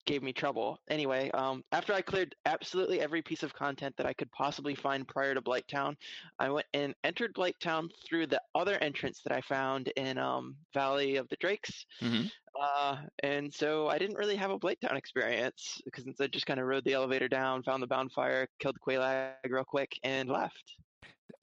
gave 0.06 0.22
me 0.22 0.32
trouble. 0.32 0.78
Anyway, 0.88 1.30
um, 1.32 1.62
after 1.72 1.92
I 1.92 2.00
cleared 2.00 2.34
absolutely 2.46 3.00
every 3.00 3.22
piece 3.22 3.42
of 3.42 3.54
content 3.54 3.96
that 3.96 4.06
I 4.06 4.12
could 4.12 4.30
possibly 4.32 4.74
find 4.74 5.06
prior 5.06 5.34
to 5.34 5.42
Blighttown, 5.42 5.96
I 6.38 6.50
went 6.50 6.66
and 6.74 6.94
entered 7.04 7.34
Blighttown 7.34 7.90
through 8.06 8.26
the 8.26 8.40
other 8.54 8.76
entrance 8.78 9.20
that 9.22 9.32
I 9.32 9.40
found 9.42 9.88
in 9.96 10.18
um, 10.18 10.56
Valley 10.74 11.16
of 11.16 11.28
the 11.28 11.36
Drakes. 11.36 11.86
hmm 12.00 12.22
Uh, 12.60 12.96
and 13.22 13.54
so 13.54 13.86
I 13.88 13.96
didn't 13.98 14.16
really 14.16 14.36
have 14.36 14.50
a 14.50 14.58
Blighttown 14.58 14.96
experience 14.96 15.80
because 15.84 16.04
I 16.20 16.26
just 16.26 16.46
kind 16.46 16.58
of 16.58 16.66
rode 16.66 16.84
the 16.84 16.94
elevator 16.94 17.28
down, 17.28 17.62
found 17.62 17.82
the 17.82 17.86
Bonfire, 17.86 18.48
killed 18.58 18.74
the 18.74 18.80
Quelaag 18.80 19.34
real 19.48 19.64
quick, 19.64 19.98
and 20.02 20.28
left. 20.28 20.76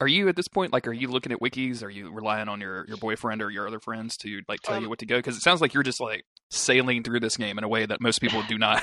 Are 0.00 0.08
you 0.08 0.28
at 0.28 0.36
this 0.36 0.48
point 0.48 0.72
like? 0.72 0.86
Are 0.86 0.92
you 0.92 1.08
looking 1.08 1.32
at 1.32 1.40
wikis? 1.40 1.82
Are 1.82 1.90
you 1.90 2.10
relying 2.12 2.48
on 2.48 2.60
your 2.60 2.84
your 2.88 2.96
boyfriend 2.96 3.42
or 3.42 3.50
your 3.50 3.66
other 3.66 3.80
friends 3.80 4.16
to 4.18 4.40
like 4.48 4.60
tell 4.60 4.76
you 4.76 4.84
Um, 4.84 4.88
what 4.90 4.98
to 5.00 5.06
go? 5.06 5.16
Because 5.16 5.36
it 5.36 5.42
sounds 5.42 5.60
like 5.60 5.74
you're 5.74 5.82
just 5.82 6.00
like 6.00 6.24
sailing 6.50 7.02
through 7.02 7.20
this 7.20 7.36
game 7.36 7.58
in 7.58 7.64
a 7.64 7.68
way 7.68 7.84
that 7.86 8.00
most 8.00 8.20
people 8.20 8.42
do 8.48 8.58
not. 8.58 8.82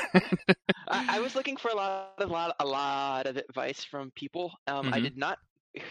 I, 0.87 1.17
I 1.17 1.19
was 1.19 1.35
looking 1.35 1.57
for 1.57 1.69
a 1.71 1.75
lot 1.75 2.13
of 2.17 2.29
lot, 2.29 2.55
a 2.59 2.65
lot 2.65 3.25
of 3.27 3.37
advice 3.37 3.83
from 3.83 4.11
people. 4.11 4.53
Um, 4.67 4.93
I 4.93 4.99
Mhm. 4.99 5.03
did 5.03 5.17
not 5.17 5.37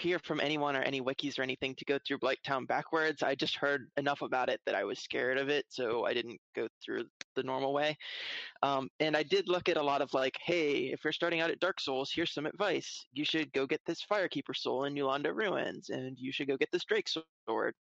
hear 0.00 0.18
from 0.18 0.40
anyone 0.40 0.76
or 0.76 0.82
any 0.82 1.00
wikis 1.00 1.38
or 1.38 1.42
anything 1.42 1.74
to 1.76 1.84
go 1.84 1.98
through 2.06 2.18
Blighttown 2.18 2.66
backwards. 2.66 3.22
I 3.22 3.34
just 3.34 3.56
heard 3.56 3.88
enough 3.96 4.22
about 4.22 4.48
it 4.48 4.60
that 4.66 4.74
I 4.74 4.84
was 4.84 4.98
scared 4.98 5.38
of 5.38 5.48
it, 5.48 5.66
so 5.68 6.04
I 6.06 6.14
didn't 6.14 6.40
go 6.54 6.68
through 6.84 7.04
the 7.36 7.42
normal 7.42 7.72
way. 7.72 7.96
Um, 8.62 8.88
and 9.00 9.16
I 9.16 9.22
did 9.22 9.48
look 9.48 9.68
at 9.68 9.76
a 9.76 9.82
lot 9.82 10.02
of 10.02 10.12
like, 10.14 10.36
hey, 10.44 10.92
if 10.92 11.04
you're 11.04 11.12
starting 11.12 11.40
out 11.40 11.50
at 11.50 11.60
Dark 11.60 11.80
Souls, 11.80 12.10
here's 12.14 12.32
some 12.32 12.46
advice. 12.46 13.06
You 13.12 13.24
should 13.24 13.52
go 13.52 13.66
get 13.66 13.80
this 13.86 14.04
Firekeeper 14.10 14.56
soul 14.56 14.84
in 14.84 14.94
New 14.94 15.04
Londo 15.04 15.34
Ruins, 15.34 15.90
and 15.90 16.16
you 16.18 16.32
should 16.32 16.48
go 16.48 16.56
get 16.56 16.70
this 16.72 16.84
Drake 16.84 17.08
sword. 17.48 17.74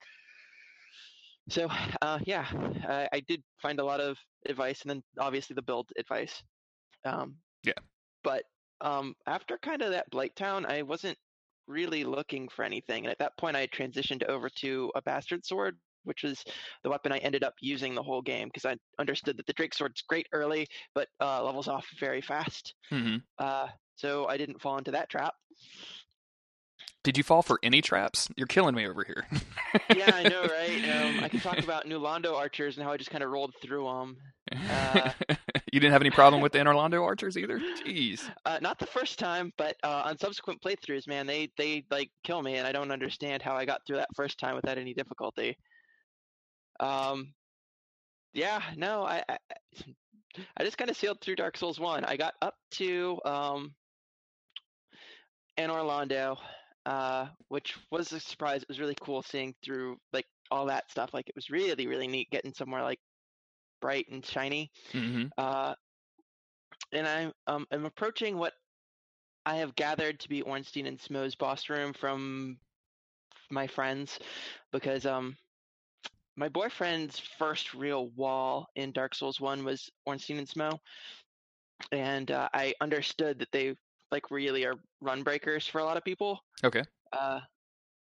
So, 1.49 1.69
uh, 2.01 2.19
yeah, 2.23 2.45
I, 2.87 3.09
I 3.13 3.19
did 3.21 3.43
find 3.61 3.79
a 3.79 3.85
lot 3.85 3.99
of 3.99 4.17
advice, 4.47 4.81
and 4.81 4.89
then 4.89 5.03
obviously 5.19 5.53
the 5.53 5.61
build 5.61 5.89
advice. 5.97 6.41
Um, 7.05 7.35
Yeah. 7.63 7.73
But 8.23 8.43
um, 8.81 9.15
after 9.27 9.57
kind 9.57 9.81
of 9.81 9.91
that 9.91 10.09
Blight 10.09 10.35
Town, 10.35 10.65
I 10.65 10.81
wasn't 10.81 11.17
really 11.67 12.03
looking 12.03 12.49
for 12.49 12.63
anything, 12.63 13.05
and 13.05 13.11
at 13.11 13.19
that 13.19 13.37
point, 13.37 13.55
I 13.55 13.61
had 13.61 13.71
transitioned 13.71 14.23
over 14.27 14.49
to 14.57 14.91
a 14.95 15.01
Bastard 15.01 15.45
Sword, 15.45 15.77
which 16.03 16.23
was 16.23 16.43
the 16.83 16.89
weapon 16.89 17.11
I 17.11 17.17
ended 17.19 17.43
up 17.43 17.55
using 17.61 17.95
the 17.95 18.03
whole 18.03 18.21
game 18.21 18.49
because 18.53 18.65
I 18.65 18.75
understood 18.99 19.37
that 19.37 19.45
the 19.45 19.53
Drake 19.53 19.73
Sword's 19.73 20.01
great 20.01 20.27
early, 20.33 20.67
but 20.93 21.07
uh, 21.21 21.43
levels 21.43 21.67
off 21.67 21.87
very 21.99 22.21
fast. 22.21 22.73
hmm 22.89 23.17
Uh, 23.37 23.67
so 23.95 24.27
I 24.27 24.37
didn't 24.37 24.61
fall 24.61 24.77
into 24.77 24.91
that 24.91 25.09
trap. 25.09 25.33
Did 27.03 27.17
you 27.17 27.23
fall 27.23 27.41
for 27.41 27.59
any 27.61 27.81
traps? 27.81 28.29
You're 28.37 28.47
killing 28.47 28.75
me 28.75 28.87
over 28.87 29.03
here. 29.03 29.27
yeah, 29.93 30.15
I 30.15 30.23
know, 30.23 30.41
right? 30.47 30.89
Um, 30.89 31.19
I 31.21 31.27
can 31.29 31.41
talk 31.41 31.59
about 31.63 31.87
New 31.87 31.99
Londo 31.99 32.33
archers 32.35 32.77
and 32.77 32.85
how 32.85 32.93
I 32.93 32.97
just 32.97 33.11
kind 33.11 33.23
of 33.23 33.29
rolled 33.29 33.53
through 33.61 33.83
them. 33.85 34.17
Uh, 34.69 35.11
you 35.73 35.79
didn't 35.79 35.93
have 35.93 36.03
any 36.03 36.11
problem 36.11 36.39
with 36.39 36.51
the 36.51 36.59
Anor 36.59 36.75
Londo 36.75 37.01
archers 37.01 37.35
either. 37.35 37.59
Jeez. 37.83 38.29
Uh, 38.45 38.59
not 38.61 38.77
the 38.77 38.85
first 38.85 39.17
time, 39.17 39.51
but 39.57 39.75
uh, 39.83 40.03
on 40.05 40.19
subsequent 40.19 40.61
playthroughs, 40.61 41.07
man, 41.07 41.25
they 41.25 41.49
they 41.57 41.83
like 41.89 42.11
kill 42.23 42.43
me, 42.43 42.57
and 42.57 42.67
I 42.67 42.71
don't 42.71 42.91
understand 42.91 43.41
how 43.41 43.55
I 43.55 43.65
got 43.65 43.81
through 43.87 43.95
that 43.95 44.09
first 44.15 44.37
time 44.37 44.53
without 44.53 44.77
any 44.77 44.93
difficulty. 44.93 45.57
Um, 46.79 47.33
yeah, 48.33 48.61
no, 48.75 49.03
I, 49.03 49.23
I, 49.27 49.37
I 50.57 50.63
just 50.63 50.77
kind 50.77 50.91
of 50.91 50.97
sailed 50.97 51.17
through 51.21 51.37
Dark 51.37 51.57
Souls 51.57 51.79
one. 51.79 52.05
I 52.05 52.17
got 52.17 52.35
up 52.43 52.53
to 52.73 53.19
um, 53.25 53.73
Anor 55.57 55.81
Londo, 55.81 56.37
uh, 56.85 57.29
which 57.47 57.75
was 57.89 58.11
a 58.11 58.19
surprise. 58.19 58.61
It 58.61 58.69
was 58.69 58.79
really 58.79 58.97
cool 59.01 59.23
seeing 59.23 59.55
through 59.65 59.97
like 60.13 60.25
all 60.51 60.67
that 60.67 60.91
stuff. 60.91 61.15
Like 61.15 61.29
it 61.29 61.35
was 61.35 61.49
really, 61.49 61.87
really 61.87 62.07
neat 62.07 62.29
getting 62.29 62.53
somewhere 62.53 62.83
like 62.83 62.99
bright 63.83 64.07
and 64.09 64.25
shiny. 64.25 64.71
Mm-hmm. 64.93 65.27
Uh, 65.37 65.75
and 66.93 67.05
I'm 67.05 67.33
um, 67.47 67.67
I'm 67.69 67.85
approaching 67.85 68.37
what 68.37 68.53
I 69.45 69.55
have 69.57 69.75
gathered 69.75 70.21
to 70.21 70.29
be 70.29 70.41
Ornstein 70.41 70.87
and 70.87 70.97
Smough's 70.97 71.35
boss 71.35 71.69
room 71.69 71.91
from 71.91 72.57
my 73.51 73.67
friends, 73.67 74.19
because 74.71 75.05
um 75.05 75.35
my 76.37 76.49
boyfriend's 76.49 77.19
first 77.37 77.73
real 77.73 78.07
wall 78.15 78.67
in 78.75 78.93
Dark 78.93 79.15
Souls 79.15 79.41
One 79.41 79.65
was 79.65 79.91
Ornstein 80.07 80.37
and 80.37 80.47
Smough, 80.47 80.79
and 81.91 82.31
uh, 82.31 82.47
I 82.53 82.73
understood 82.79 83.37
that 83.39 83.51
they 83.51 83.75
like 84.11 84.31
really 84.31 84.65
are 84.65 84.75
run 85.01 85.23
breakers 85.23 85.67
for 85.67 85.79
a 85.81 85.83
lot 85.83 85.97
of 85.97 86.03
people. 86.05 86.39
Okay. 86.63 86.83
Uh, 87.11 87.41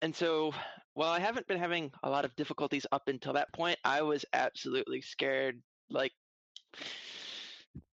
and 0.02 0.14
so 0.14 0.52
while 0.94 1.12
I 1.12 1.20
haven't 1.20 1.48
been 1.48 1.60
having 1.60 1.92
a 2.04 2.10
lot 2.10 2.26
of 2.26 2.36
difficulties 2.36 2.86
up 2.92 3.08
until 3.08 3.34
that 3.34 3.54
point, 3.54 3.78
I 3.84 4.02
was 4.02 4.26
absolutely 4.34 5.02
scared, 5.02 5.62
like 5.90 6.12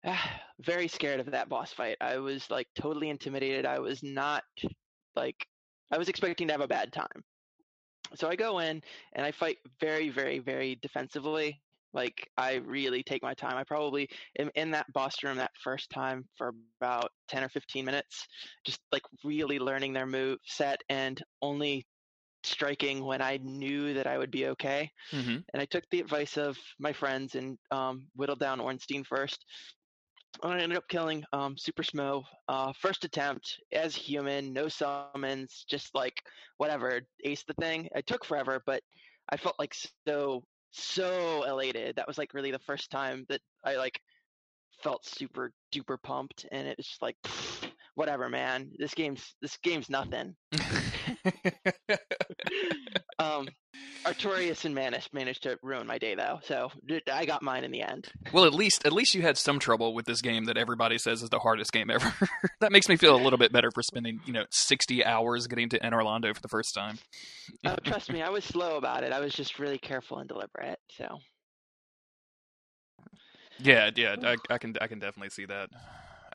very 0.59 0.87
scared 0.87 1.19
of 1.19 1.31
that 1.31 1.49
boss 1.49 1.73
fight. 1.73 1.97
I 2.01 2.17
was 2.17 2.49
like 2.49 2.67
totally 2.75 3.09
intimidated. 3.09 3.65
I 3.65 3.79
was 3.79 4.03
not 4.03 4.43
like 5.15 5.47
I 5.91 5.97
was 5.97 6.09
expecting 6.09 6.47
to 6.47 6.53
have 6.53 6.61
a 6.61 6.67
bad 6.67 6.91
time. 6.93 7.23
So 8.15 8.29
I 8.29 8.35
go 8.35 8.59
in 8.59 8.81
and 9.13 9.25
I 9.25 9.31
fight 9.31 9.57
very, 9.79 10.09
very, 10.09 10.39
very 10.39 10.77
defensively. 10.81 11.61
Like 11.93 12.27
I 12.37 12.55
really 12.55 13.03
take 13.03 13.23
my 13.23 13.33
time. 13.33 13.55
I 13.55 13.63
probably 13.63 14.09
am 14.39 14.49
in 14.55 14.71
that 14.71 14.91
boss 14.93 15.23
room 15.23 15.37
that 15.37 15.51
first 15.63 15.89
time 15.89 16.25
for 16.37 16.53
about 16.81 17.11
10 17.29 17.43
or 17.43 17.49
15 17.49 17.85
minutes, 17.85 18.27
just 18.65 18.79
like 18.91 19.03
really 19.23 19.59
learning 19.59 19.93
their 19.93 20.07
move 20.07 20.39
set 20.43 20.81
and 20.89 21.21
only 21.41 21.85
striking 22.45 23.03
when 23.03 23.21
I 23.21 23.37
knew 23.41 23.93
that 23.93 24.07
I 24.07 24.17
would 24.17 24.31
be 24.31 24.47
okay. 24.47 24.91
Mm-hmm. 25.11 25.37
And 25.53 25.61
I 25.61 25.65
took 25.65 25.83
the 25.89 25.99
advice 25.99 26.37
of 26.37 26.57
my 26.79 26.93
friends 26.93 27.35
and 27.35 27.57
um, 27.71 28.07
whittled 28.15 28.39
down 28.39 28.59
Ornstein 28.59 29.03
first. 29.03 29.45
And 30.41 30.53
I 30.53 30.59
ended 30.59 30.77
up 30.77 30.87
killing 30.87 31.23
um, 31.31 31.57
Super 31.57 31.83
Smough. 31.83 32.23
Uh, 32.47 32.73
first 32.79 33.05
attempt 33.05 33.59
as 33.71 33.95
human, 33.95 34.51
no 34.51 34.67
summons, 34.67 35.65
just 35.69 35.93
like 35.93 36.23
whatever, 36.57 37.01
ace 37.23 37.43
the 37.47 37.53
thing. 37.53 37.87
It 37.95 38.07
took 38.07 38.25
forever, 38.25 38.61
but 38.65 38.81
I 39.29 39.37
felt 39.37 39.55
like 39.59 39.75
so 40.07 40.43
so 40.71 41.43
elated. 41.43 41.95
That 41.95 42.07
was 42.07 42.17
like 42.17 42.33
really 42.33 42.51
the 42.51 42.59
first 42.59 42.89
time 42.89 43.25
that 43.29 43.41
I 43.63 43.75
like 43.75 44.01
felt 44.81 45.05
super 45.05 45.51
duper 45.73 45.97
pumped, 46.01 46.45
and 46.51 46.67
it 46.67 46.77
was 46.77 46.87
just 46.87 47.01
like 47.01 47.15
pfft, 47.23 47.69
whatever, 47.95 48.27
man. 48.27 48.71
This 48.77 48.95
game's 48.95 49.35
this 49.39 49.57
game's 49.57 49.89
nothing. 49.89 50.35
um, 53.23 53.47
Artorias 54.05 54.65
and 54.65 54.75
Manus 54.75 55.09
managed 55.13 55.43
to 55.43 55.57
ruin 55.61 55.87
my 55.87 55.97
day 55.97 56.15
though, 56.15 56.39
so 56.43 56.71
I 57.11 57.25
got 57.25 57.41
mine 57.41 57.63
in 57.63 57.71
the 57.71 57.81
end. 57.81 58.09
well, 58.33 58.45
at 58.45 58.53
least 58.53 58.85
at 58.85 58.91
least 58.91 59.15
you 59.15 59.21
had 59.21 59.37
some 59.37 59.59
trouble 59.59 59.93
with 59.93 60.05
this 60.05 60.21
game 60.21 60.45
that 60.45 60.57
everybody 60.57 60.97
says 60.97 61.23
is 61.23 61.29
the 61.29 61.39
hardest 61.39 61.71
game 61.71 61.89
ever. 61.89 62.13
that 62.59 62.71
makes 62.71 62.89
me 62.89 62.97
feel 62.97 63.15
a 63.15 63.21
little 63.21 63.39
bit 63.39 63.51
better 63.51 63.71
for 63.71 63.81
spending 63.81 64.19
you 64.25 64.33
know 64.33 64.45
sixty 64.51 65.03
hours 65.03 65.47
getting 65.47 65.69
to 65.69 65.79
Anor 65.79 66.03
Londo 66.03 66.35
for 66.35 66.41
the 66.41 66.49
first 66.49 66.73
time. 66.73 66.99
oh, 67.65 67.75
trust 67.83 68.11
me, 68.11 68.21
I 68.21 68.29
was 68.29 68.43
slow 68.43 68.77
about 68.77 69.03
it. 69.03 69.13
I 69.13 69.19
was 69.19 69.33
just 69.33 69.59
really 69.59 69.79
careful 69.79 70.19
and 70.19 70.27
deliberate. 70.27 70.79
So. 70.97 71.19
Yeah, 73.59 73.91
yeah, 73.95 74.15
I, 74.23 74.35
I 74.49 74.57
can 74.57 74.75
I 74.81 74.87
can 74.87 74.99
definitely 74.99 75.29
see 75.29 75.45
that. 75.45 75.69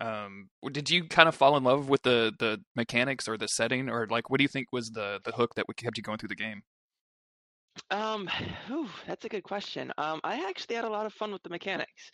Um, 0.00 0.49
did 0.71 0.90
you 0.90 1.04
kind 1.04 1.28
of 1.28 1.35
fall 1.35 1.57
in 1.57 1.64
love 1.64 1.88
with 1.88 2.02
the 2.02 2.33
the 2.38 2.61
mechanics 2.76 3.28
or 3.28 3.37
the 3.37 3.49
setting, 3.49 3.90
or 3.90 4.07
like 4.07 4.30
what 4.30 4.38
do 4.38 4.45
you 4.45 4.49
think 4.49 4.68
was 4.73 4.90
the 4.90 5.21
the 5.25 5.33
hook 5.33 5.54
that 5.57 5.66
kept 5.76 5.99
you 5.99 6.02
going 6.02 6.18
through 6.18 6.28
the 6.28 6.37
game? 6.37 6.62
Um, 7.90 8.28
whew, 8.66 8.88
that's 9.06 9.25
a 9.25 9.28
good 9.28 9.44
question. 9.44 9.92
Um, 9.99 10.20
I 10.25 10.49
actually 10.49 10.76
had 10.76 10.85
a 10.85 10.90
lot 10.90 11.06
of 11.06 11.14
fun 11.14 11.32
with 11.32 11.42
the 11.42 11.50
mechanics, 11.50 12.11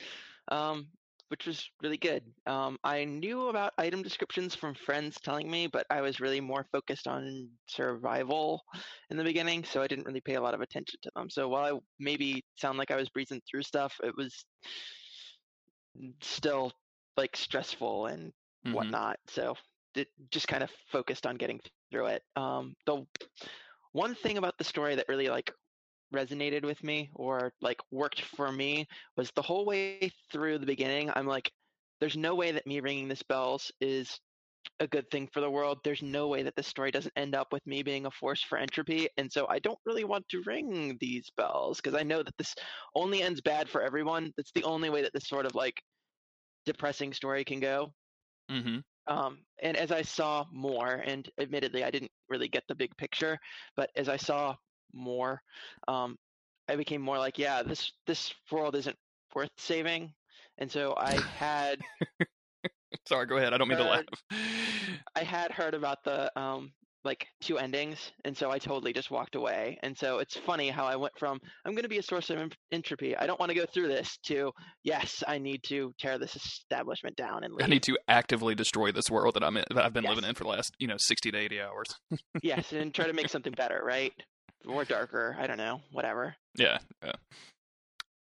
um, 0.50 0.92
which 1.28 1.46
was 1.46 1.68
really 1.82 1.96
good. 1.96 2.34
Um, 2.46 2.78
I 2.84 3.04
knew 3.04 3.48
about 3.48 3.72
item 3.78 4.02
descriptions 4.02 4.54
from 4.54 4.74
friends 4.74 5.20
telling 5.20 5.50
me, 5.50 5.66
but 5.66 5.86
I 5.90 6.00
was 6.00 6.20
really 6.20 6.40
more 6.40 6.64
focused 6.72 7.08
on 7.08 7.58
survival 7.68 8.62
in 9.10 9.16
the 9.16 9.24
beginning, 9.24 9.64
so 9.64 9.82
I 9.82 9.88
didn't 9.88 10.06
really 10.06 10.20
pay 10.20 10.34
a 10.34 10.40
lot 10.40 10.54
of 10.54 10.60
attention 10.60 11.00
to 11.02 11.10
them. 11.14 11.30
So 11.30 11.48
while 11.48 11.76
I 11.76 11.80
maybe 11.98 12.44
sound 12.56 12.78
like 12.78 12.90
I 12.90 12.96
was 12.96 13.10
breezing 13.10 13.40
through 13.50 13.62
stuff, 13.62 13.94
it 14.02 14.14
was 14.16 14.44
still 16.22 16.72
like 17.16 17.36
stressful 17.36 18.06
and 18.06 18.32
Mhm. 18.64 18.74
whatnot. 18.74 19.18
So 19.28 19.56
it 19.94 20.08
just 20.30 20.48
kind 20.48 20.62
of 20.62 20.70
focused 20.90 21.26
on 21.26 21.36
getting 21.36 21.60
through 21.90 22.06
it. 22.06 22.22
Um, 22.36 22.74
the 22.86 23.06
one 23.94 24.14
thing 24.16 24.38
about 24.38 24.58
the 24.58 24.64
story 24.64 24.96
that 24.96 25.08
really 25.08 25.28
like 25.28 25.50
resonated 26.12 26.64
with 26.64 26.82
me 26.82 27.10
or 27.14 27.52
like 27.62 27.78
worked 27.90 28.22
for 28.22 28.50
me 28.52 28.86
was 29.16 29.30
the 29.34 29.42
whole 29.42 29.64
way 29.64 30.10
through 30.32 30.58
the 30.58 30.66
beginning. 30.66 31.10
I'm 31.14 31.26
like, 31.26 31.50
there's 32.00 32.16
no 32.16 32.34
way 32.34 32.50
that 32.50 32.66
me 32.66 32.80
ringing 32.80 33.08
this 33.08 33.22
bells 33.22 33.70
is 33.80 34.18
a 34.80 34.88
good 34.88 35.08
thing 35.10 35.28
for 35.32 35.40
the 35.40 35.50
world. 35.50 35.78
There's 35.84 36.02
no 36.02 36.26
way 36.26 36.42
that 36.42 36.56
this 36.56 36.66
story 36.66 36.90
doesn't 36.90 37.12
end 37.16 37.36
up 37.36 37.52
with 37.52 37.64
me 37.66 37.84
being 37.84 38.06
a 38.06 38.10
force 38.10 38.42
for 38.42 38.58
entropy. 38.58 39.08
And 39.16 39.30
so 39.30 39.46
I 39.48 39.60
don't 39.60 39.78
really 39.86 40.04
want 40.04 40.28
to 40.30 40.42
ring 40.44 40.98
these 41.00 41.30
bells 41.36 41.80
because 41.80 41.98
I 41.98 42.02
know 42.02 42.22
that 42.22 42.36
this 42.36 42.52
only 42.96 43.22
ends 43.22 43.40
bad 43.40 43.68
for 43.68 43.80
everyone. 43.80 44.32
That's 44.36 44.52
the 44.52 44.64
only 44.64 44.90
way 44.90 45.02
that 45.02 45.12
this 45.14 45.28
sort 45.28 45.46
of 45.46 45.54
like 45.54 45.80
depressing 46.66 47.12
story 47.12 47.44
can 47.44 47.60
go. 47.60 47.92
Mm-hmm. 48.50 48.78
Um, 49.06 49.38
and 49.62 49.76
as 49.76 49.92
I 49.92 50.02
saw 50.02 50.44
more, 50.52 51.02
and 51.04 51.28
admittedly, 51.38 51.84
I 51.84 51.90
didn't 51.90 52.10
really 52.28 52.48
get 52.48 52.64
the 52.68 52.74
big 52.74 52.96
picture, 52.96 53.38
but 53.76 53.90
as 53.96 54.08
I 54.08 54.16
saw 54.16 54.56
more, 54.92 55.42
um, 55.88 56.16
I 56.68 56.76
became 56.76 57.02
more 57.02 57.18
like, 57.18 57.38
yeah, 57.38 57.62
this 57.62 57.92
this 58.06 58.32
world 58.50 58.74
isn't 58.76 58.96
worth 59.34 59.50
saving. 59.58 60.12
And 60.58 60.70
so 60.70 60.94
I 60.96 61.18
had 61.36 61.80
Sorry, 63.06 63.26
go 63.26 63.36
ahead. 63.36 63.52
I 63.52 63.58
don't 63.58 63.68
mean 63.68 63.78
to 63.78 63.84
laugh. 63.84 64.04
I 65.14 65.24
had 65.24 65.50
heard 65.50 65.74
about 65.74 66.02
the 66.04 66.30
um 66.38 66.72
like 67.04 67.26
two 67.40 67.58
endings, 67.58 68.12
and 68.24 68.36
so 68.36 68.50
I 68.50 68.58
totally 68.58 68.92
just 68.92 69.10
walked 69.10 69.34
away. 69.34 69.78
And 69.82 69.96
so 69.96 70.18
it's 70.18 70.36
funny 70.36 70.70
how 70.70 70.84
I 70.86 70.96
went 70.96 71.12
from 71.18 71.38
I'm 71.64 71.72
going 71.72 71.82
to 71.82 71.88
be 71.88 71.98
a 71.98 72.02
source 72.02 72.30
of 72.30 72.38
entropy. 72.72 73.16
I 73.16 73.26
don't 73.26 73.38
want 73.38 73.50
to 73.50 73.54
go 73.54 73.66
through 73.66 73.88
this 73.88 74.16
to 74.26 74.52
yes, 74.82 75.22
I 75.28 75.38
need 75.38 75.62
to 75.64 75.92
tear 75.98 76.18
this 76.18 76.34
establishment 76.36 77.16
down 77.16 77.44
and 77.44 77.54
I 77.62 77.66
need 77.66 77.82
to 77.84 77.98
actively 78.08 78.54
destroy 78.54 78.92
this 78.92 79.10
world 79.10 79.34
that 79.34 79.44
I'm 79.44 79.56
in, 79.56 79.64
that 79.74 79.84
I've 79.84 79.92
been 79.92 80.04
Yes. 80.04 80.10
living 80.16 80.28
in 80.28 80.34
for 80.34 80.44
the 80.44 80.50
last 80.50 80.72
you 80.78 80.86
know 80.86 80.96
sixty 80.98 81.30
to 81.30 81.38
eighty 81.38 81.60
hours. 81.60 81.86
yes, 82.42 82.72
and 82.72 82.92
try 82.94 83.06
to 83.06 83.12
make 83.12 83.28
something 83.34 83.52
better, 83.52 83.82
right? 83.84 84.12
Or 84.66 84.84
darker. 84.84 85.36
I 85.38 85.46
don't 85.46 85.58
know. 85.58 85.80
Whatever. 85.92 86.34
Yeah, 86.56 86.78
yeah. 87.04 87.12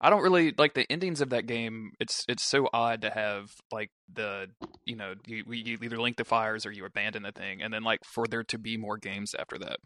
I 0.00 0.10
don't 0.10 0.22
really 0.22 0.54
like 0.56 0.74
the 0.74 0.90
endings 0.90 1.20
of 1.20 1.30
that 1.30 1.46
game. 1.46 1.92
It's 1.98 2.24
it's 2.28 2.44
so 2.44 2.68
odd 2.72 3.02
to 3.02 3.10
have 3.10 3.50
like 3.72 3.90
the 4.12 4.48
you 4.84 4.94
know 4.94 5.14
you 5.26 5.44
you 5.48 5.78
either 5.82 6.00
link 6.00 6.16
the 6.16 6.24
fires 6.24 6.64
or 6.64 6.70
you 6.70 6.84
abandon 6.84 7.24
the 7.24 7.32
thing, 7.32 7.62
and 7.62 7.72
then 7.72 7.82
like 7.82 8.00
for 8.04 8.26
there 8.26 8.44
to 8.44 8.58
be 8.58 8.76
more 8.76 8.96
games 8.96 9.34
after 9.36 9.58
that. 9.58 9.78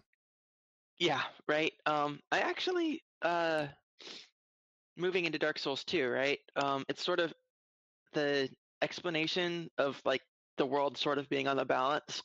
Yeah, 0.98 1.22
right. 1.48 1.72
Um, 1.86 2.20
I 2.30 2.40
actually 2.40 3.02
uh, 3.22 3.66
moving 4.96 5.24
into 5.24 5.38
Dark 5.38 5.58
Souls 5.58 5.82
2, 5.84 6.08
right? 6.08 6.38
Um, 6.56 6.84
it's 6.88 7.04
sort 7.04 7.18
of 7.18 7.32
the 8.12 8.48
explanation 8.82 9.70
of 9.78 10.00
like 10.04 10.22
the 10.58 10.66
world 10.66 10.98
sort 10.98 11.18
of 11.18 11.28
being 11.30 11.48
on 11.48 11.56
the 11.56 11.64
balance, 11.64 12.22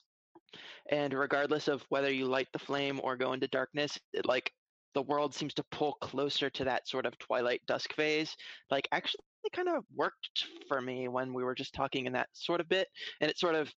and 0.91 1.13
regardless 1.13 1.69
of 1.69 1.83
whether 1.89 2.11
you 2.11 2.25
light 2.25 2.47
the 2.51 2.59
flame 2.59 2.99
or 3.01 3.15
go 3.15 3.33
into 3.33 3.47
darkness, 3.47 3.97
it, 4.13 4.25
like 4.25 4.51
the 4.97 5.03
world 5.03 5.35
seems 5.35 5.53
to 5.53 5.63
pull 5.69 5.93
closer 6.01 6.49
to 6.49 6.63
that 6.63 6.87
sort 6.87 7.05
of 7.05 7.15
twilight 7.19 7.61
dusk 7.67 7.93
phase. 7.93 8.35
Like 8.71 8.87
actually, 8.91 9.19
it 9.43 9.51
kind 9.51 9.69
of 9.69 9.83
worked 9.95 10.47
for 10.67 10.81
me 10.81 11.07
when 11.07 11.33
we 11.33 11.43
were 11.43 11.53
just 11.53 11.75
talking 11.75 12.07
in 12.07 12.13
that 12.13 12.29
sort 12.33 12.61
of 12.61 12.67
bit, 12.67 12.87
and 13.21 13.29
it 13.29 13.37
sort 13.37 13.53
of 13.53 13.71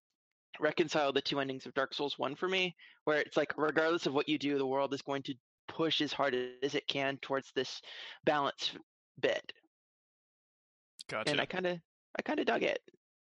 reconciled 0.61 1.17
the 1.17 1.21
two 1.21 1.41
endings 1.41 1.65
of 1.65 1.73
Dark 1.73 1.93
Souls 1.93 2.17
1 2.17 2.37
for 2.37 2.47
me, 2.47 2.73
where 3.03 3.17
it's 3.17 3.35
like 3.35 3.51
regardless 3.57 4.05
of 4.05 4.13
what 4.13 4.29
you 4.29 4.37
do, 4.37 4.57
the 4.57 4.65
world 4.65 4.93
is 4.93 5.01
going 5.01 5.21
to 5.23 5.33
push 5.67 5.99
as 5.99 6.13
hard 6.13 6.37
as 6.63 6.73
it 6.73 6.87
can 6.87 7.17
towards 7.21 7.51
this 7.53 7.81
balance 8.23 8.71
bit. 9.21 9.51
Gotcha. 11.09 11.31
And 11.31 11.41
I 11.41 11.45
kind 11.45 11.67
of 11.67 11.79
I 12.17 12.21
kind 12.21 12.39
of 12.39 12.45
dug 12.45 12.63
it. 12.63 12.79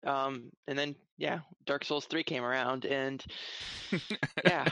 Um 0.03 0.49
and 0.67 0.75
then 0.79 0.95
yeah, 1.19 1.41
Dark 1.67 1.85
Souls 1.85 2.05
3 2.05 2.23
came 2.23 2.43
around 2.43 2.85
and 2.85 3.23
yeah. 4.45 4.65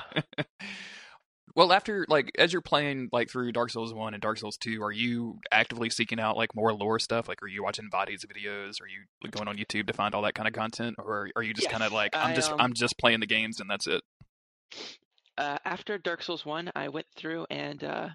Well, 1.55 1.73
after 1.73 2.05
like 2.07 2.31
as 2.39 2.53
you're 2.53 2.61
playing 2.61 3.09
like 3.11 3.29
through 3.29 3.51
Dark 3.51 3.71
Souls 3.71 3.93
one 3.93 4.13
and 4.13 4.21
Dark 4.21 4.37
Souls 4.37 4.57
two, 4.57 4.81
are 4.83 4.91
you 4.91 5.39
actively 5.51 5.89
seeking 5.89 6.19
out 6.19 6.37
like 6.37 6.55
more 6.55 6.73
lore 6.73 6.97
stuff? 6.99 7.27
Like, 7.27 7.43
are 7.43 7.47
you 7.47 7.61
watching 7.63 7.89
Vaati's 7.91 8.25
videos? 8.25 8.81
Are 8.81 8.87
you 8.87 9.05
going 9.29 9.47
on 9.49 9.57
YouTube 9.57 9.87
to 9.87 9.93
find 9.93 10.15
all 10.15 10.21
that 10.21 10.33
kind 10.33 10.47
of 10.47 10.53
content, 10.53 10.95
or 10.97 11.29
are 11.35 11.43
you 11.43 11.53
just 11.53 11.67
Yes, 11.67 11.69
kind 11.69 11.83
of 11.83 11.91
like 11.91 12.15
I'm 12.21 12.33
I, 12.33 12.33
just 12.33 12.53
um, 12.53 12.59
I'm 12.59 12.73
just 12.73 12.97
playing 12.97 13.19
the 13.19 13.27
games 13.27 13.59
and 13.59 13.69
that's 13.69 13.87
it? 13.87 14.01
uh, 15.37 15.57
after 15.65 15.97
Dark 15.97 16.23
Souls 16.23 16.45
1, 16.45 16.71
I 16.75 16.89
went 16.89 17.07
through 17.15 17.45
and 17.49 17.83
uh, 17.83 18.09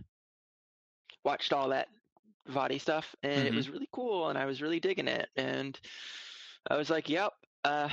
watched 1.25 1.53
all 1.53 1.71
that 1.71 1.89
Vaati 2.49 2.81
stuff, 2.81 3.15
and 3.23 3.43
Mhm. 3.43 3.49
it 3.49 3.55
was 3.55 3.69
really 3.69 3.89
cool, 3.93 4.29
and 4.29 4.39
I 4.39 4.45
was 4.47 4.63
really 4.63 4.81
digging 4.81 5.09
it, 5.09 5.29
and 5.37 5.79
I 6.71 6.77
was 6.77 6.91
like, 6.91 7.09
"Yep, 7.09 7.33
uh, 7.65 7.89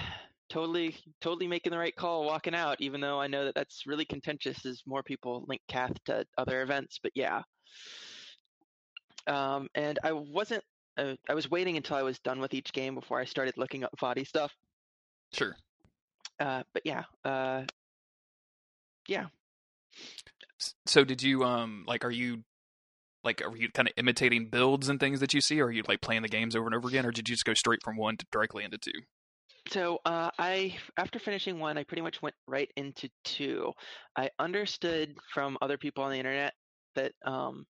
totally, 0.54 0.96
totally 1.22 1.48
making 1.48 1.72
the 1.72 1.78
right 1.78 1.96
call 1.96 2.26
walking 2.26 2.56
out." 2.56 2.78
Even 2.80 3.02
though 3.02 3.20
I 3.20 3.28
know 3.28 3.46
that 3.46 3.56
that's 3.56 3.86
really 3.86 4.06
contentious, 4.06 4.66
as 4.66 4.82
more 4.86 5.04
people 5.04 5.44
link 5.48 5.62
Kaathe 5.70 5.98
to 6.06 6.26
other 6.38 6.62
events, 6.62 7.00
but 7.02 7.12
yeah. 7.16 7.42
Um, 9.28 9.68
and 9.76 10.00
I 10.04 10.14
wasn't. 10.14 10.64
Uh, 10.98 11.16
I 11.28 11.34
was 11.34 11.50
waiting 11.50 11.76
until 11.76 11.98
I 11.98 12.04
was 12.04 12.20
done 12.20 12.40
with 12.40 12.54
each 12.54 12.72
game 12.72 12.96
before 12.96 13.20
I 13.20 13.26
started 13.26 13.58
looking 13.58 13.84
up 13.84 13.92
Vaati 14.00 14.28
stuff. 14.28 14.52
Sure. 15.34 15.56
Uh, 16.40 16.62
but 16.74 16.84
yeah, 16.86 17.04
uh, 17.26 17.64
yeah. 19.08 19.26
So 20.86 21.04
did 21.04 21.22
you 21.22 21.44
um 21.44 21.84
like 21.88 22.06
are 22.06 22.12
you 22.12 22.44
like 23.24 23.42
are 23.42 23.56
you 23.56 23.70
kind 23.70 23.88
of 23.88 23.94
imitating 23.98 24.50
builds 24.50 24.90
and 24.90 25.00
things 25.00 25.20
that 25.20 25.34
you 25.34 25.42
see 25.42 25.60
or 25.60 25.66
are 25.68 25.72
you 25.72 25.84
like 25.88 26.02
playing 26.02 26.22
the 26.22 26.30
games 26.30 26.56
over 26.56 26.66
and 26.66 26.76
over 26.76 26.88
again 26.88 27.06
or 27.06 27.12
did 27.12 27.28
you 27.28 27.36
just 27.36 27.46
go 27.46 27.54
straight 27.54 27.82
from 27.84 27.98
one 27.98 28.18
to 28.18 28.26
directly 28.32 28.64
into 28.64 28.78
two? 28.78 28.92
So 29.70 30.00
uh, 30.06 30.30
I, 30.38 30.76
after 30.98 31.20
finishing 31.20 31.60
one, 31.60 31.78
I 31.78 31.84
pretty 31.84 32.02
much 32.02 32.22
went 32.22 32.36
right 32.48 32.70
into 32.76 33.10
two. 33.24 33.72
I 34.16 34.30
understood 34.40 35.16
from 35.34 35.58
other 35.62 35.78
people 35.78 36.04
on 36.04 36.12
the 36.12 36.18
internet 36.18 36.54
that, 36.96 37.14
um, 37.26 37.66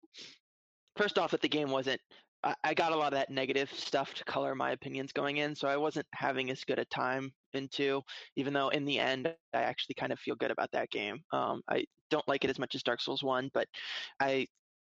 first 0.97 1.19
off, 1.19 1.33
that 1.33 1.43
the 1.43 1.49
game 1.49 1.71
wasn't. 1.71 2.01
I, 2.43 2.55
I 2.65 2.75
got 2.75 2.93
a 2.93 2.97
lot 2.97 3.13
of 3.13 3.19
that 3.19 3.31
negative 3.31 3.71
stuff 3.73 4.15
to 4.15 4.25
color 4.25 4.55
my 4.55 4.73
opinions 4.73 5.13
going 5.13 5.37
in, 5.37 5.55
so 5.55 5.69
I 5.69 5.77
wasn't 5.77 6.07
having 6.15 6.51
as 6.51 6.65
good 6.65 6.79
a 6.79 6.85
time 6.87 7.33
in 7.53 7.69
two. 7.69 8.03
Even 8.37 8.53
though 8.53 8.69
in 8.71 8.85
the 8.85 8.99
end, 8.99 9.33
I 9.53 9.63
actually 9.63 9.95
kind 9.95 10.13
of 10.13 10.19
feel 10.19 10.35
good 10.35 10.51
about 10.51 10.73
that 10.73 10.91
game. 10.91 11.21
Um, 11.33 11.63
I 11.69 11.85
don't 12.11 12.27
like 12.27 12.45
it 12.45 12.51
as 12.51 12.59
much 12.59 12.75
as 12.75 12.83
Dark 12.83 13.01
Souls 13.01 13.23
one, 13.23 13.51
but 13.55 13.69
I 14.19 14.47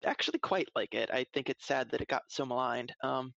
actually 0.05 0.39
quite 0.39 0.67
like 0.75 0.93
it. 0.93 1.09
I 1.11 1.25
think 1.33 1.49
it's 1.49 1.65
sad 1.65 1.89
that 1.91 2.01
it 2.01 2.07
got 2.07 2.23
so 2.27 2.45
maligned. 2.45 2.93
Um, 3.03 3.33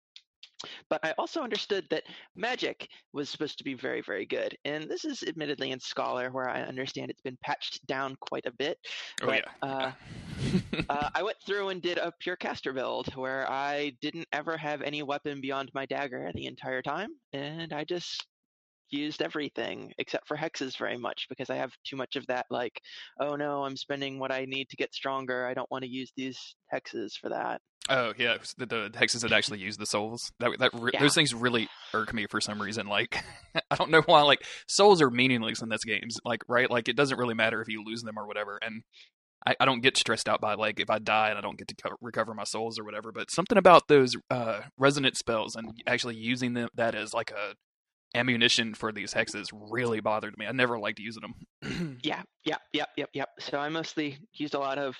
but 0.89 0.99
I 1.03 1.13
also 1.17 1.41
understood 1.41 1.85
that 1.89 2.03
magic 2.35 2.87
was 3.13 3.29
supposed 3.29 3.57
to 3.57 3.63
be 3.63 3.73
very, 3.73 4.01
very 4.01 4.25
good. 4.25 4.57
And 4.65 4.89
this 4.89 5.05
is 5.05 5.23
admittedly 5.23 5.71
in 5.71 5.79
Scholar, 5.79 6.31
where 6.31 6.49
I 6.49 6.61
understand 6.61 7.09
it's 7.09 7.21
been 7.21 7.37
patched 7.43 7.85
down 7.87 8.15
quite 8.19 8.45
a 8.45 8.51
bit. 8.51 8.77
Oh 9.21 9.27
but, 9.27 9.43
yeah. 9.43 9.67
Uh, 9.67 9.91
uh, 10.89 11.09
I 11.15 11.23
went 11.23 11.37
through 11.45 11.69
and 11.69 11.81
did 11.81 11.97
a 11.97 12.11
pure 12.19 12.35
caster 12.35 12.73
build 12.73 13.13
where 13.15 13.49
I 13.49 13.93
didn't 14.01 14.27
ever 14.33 14.57
have 14.57 14.81
any 14.81 15.03
weapon 15.03 15.41
beyond 15.41 15.71
my 15.73 15.85
dagger 15.85 16.31
the 16.33 16.45
entire 16.45 16.81
time, 16.81 17.09
and 17.33 17.73
I 17.73 17.83
just 17.83 18.25
used 18.93 19.23
everything 19.23 19.91
except 19.97 20.27
for 20.27 20.37
hexes 20.37 20.77
very 20.77 20.97
much 20.97 21.25
because 21.27 21.49
I 21.49 21.55
have 21.55 21.71
too 21.83 21.95
much 21.95 22.15
of 22.15 22.27
that. 22.27 22.45
Like, 22.49 22.79
oh 23.19 23.35
no, 23.35 23.65
I'm 23.65 23.75
spending 23.75 24.19
what 24.19 24.31
I 24.31 24.45
need 24.45 24.69
to 24.69 24.75
get 24.75 24.93
stronger. 24.93 25.45
I 25.47 25.53
don't 25.53 25.69
want 25.71 25.83
to 25.83 25.89
use 25.89 26.11
these 26.15 26.55
hexes 26.73 27.13
for 27.19 27.29
that. 27.29 27.59
Oh 27.89 28.13
yeah, 28.17 28.37
the, 28.57 28.65
the 28.65 28.89
hexes 28.93 29.21
that 29.21 29.31
actually 29.33 29.59
use 29.59 29.75
the 29.77 29.85
souls. 29.85 30.31
That 30.39 30.51
that 30.59 30.71
re- 30.73 30.91
Yeah. 30.93 31.01
those 31.01 31.15
things 31.15 31.33
really 31.33 31.67
irk 31.93 32.13
me 32.13 32.25
for 32.29 32.39
some 32.39 32.61
reason. 32.61 32.87
Like 32.87 33.21
I 33.71 33.75
don't 33.75 33.91
know 33.91 34.01
why. 34.05 34.21
Like 34.21 34.45
souls 34.67 35.01
are 35.01 35.09
meaningless 35.09 35.61
in 35.61 35.69
this 35.69 35.83
games. 35.83 36.17
Like 36.23 36.41
right, 36.47 36.69
like 36.71 36.87
it 36.87 36.95
doesn't 36.95 37.17
really 37.17 37.33
matter 37.35 37.61
if 37.61 37.67
you 37.67 37.83
lose 37.85 38.01
them 38.03 38.17
or 38.17 38.25
whatever. 38.25 38.57
And 38.61 38.83
I, 39.45 39.55
I 39.59 39.65
don't 39.65 39.81
get 39.81 39.97
stressed 39.97 40.29
out 40.29 40.39
by 40.39 40.53
like 40.53 40.79
if 40.79 40.89
I 40.89 40.99
die 40.99 41.29
and 41.29 41.37
I 41.37 41.41
don't 41.41 41.57
get 41.57 41.67
to 41.67 41.75
co- 41.75 41.97
recover 41.99 42.33
my 42.33 42.45
souls 42.45 42.79
or 42.79 42.85
whatever. 42.85 43.11
But 43.11 43.29
something 43.29 43.57
about 43.57 43.89
those 43.89 44.15
uh, 44.31 44.61
resonant 44.77 45.17
spells 45.17 45.55
and 45.57 45.69
actually 45.85 46.15
using 46.15 46.53
them 46.53 46.69
that 46.75 46.95
as 46.95 47.13
like 47.13 47.31
a 47.31 47.55
ammunition 48.15 48.73
for 48.75 48.91
these 48.91 49.13
hexes 49.13 49.47
really 49.51 49.99
bothered 49.99 50.37
me. 50.37 50.45
I 50.45 50.51
never 50.51 50.77
liked 50.79 50.99
using 50.99 51.21
them. 51.23 51.99
Yeah, 52.03 52.21
yep, 52.45 52.59
yep, 52.73 52.89
yep, 52.95 53.09
yep. 53.13 53.29
So 53.39 53.57
I 53.57 53.69
mostly 53.69 54.17
used 54.33 54.53
a 54.53 54.59
lot 54.59 54.77
of 54.77 54.95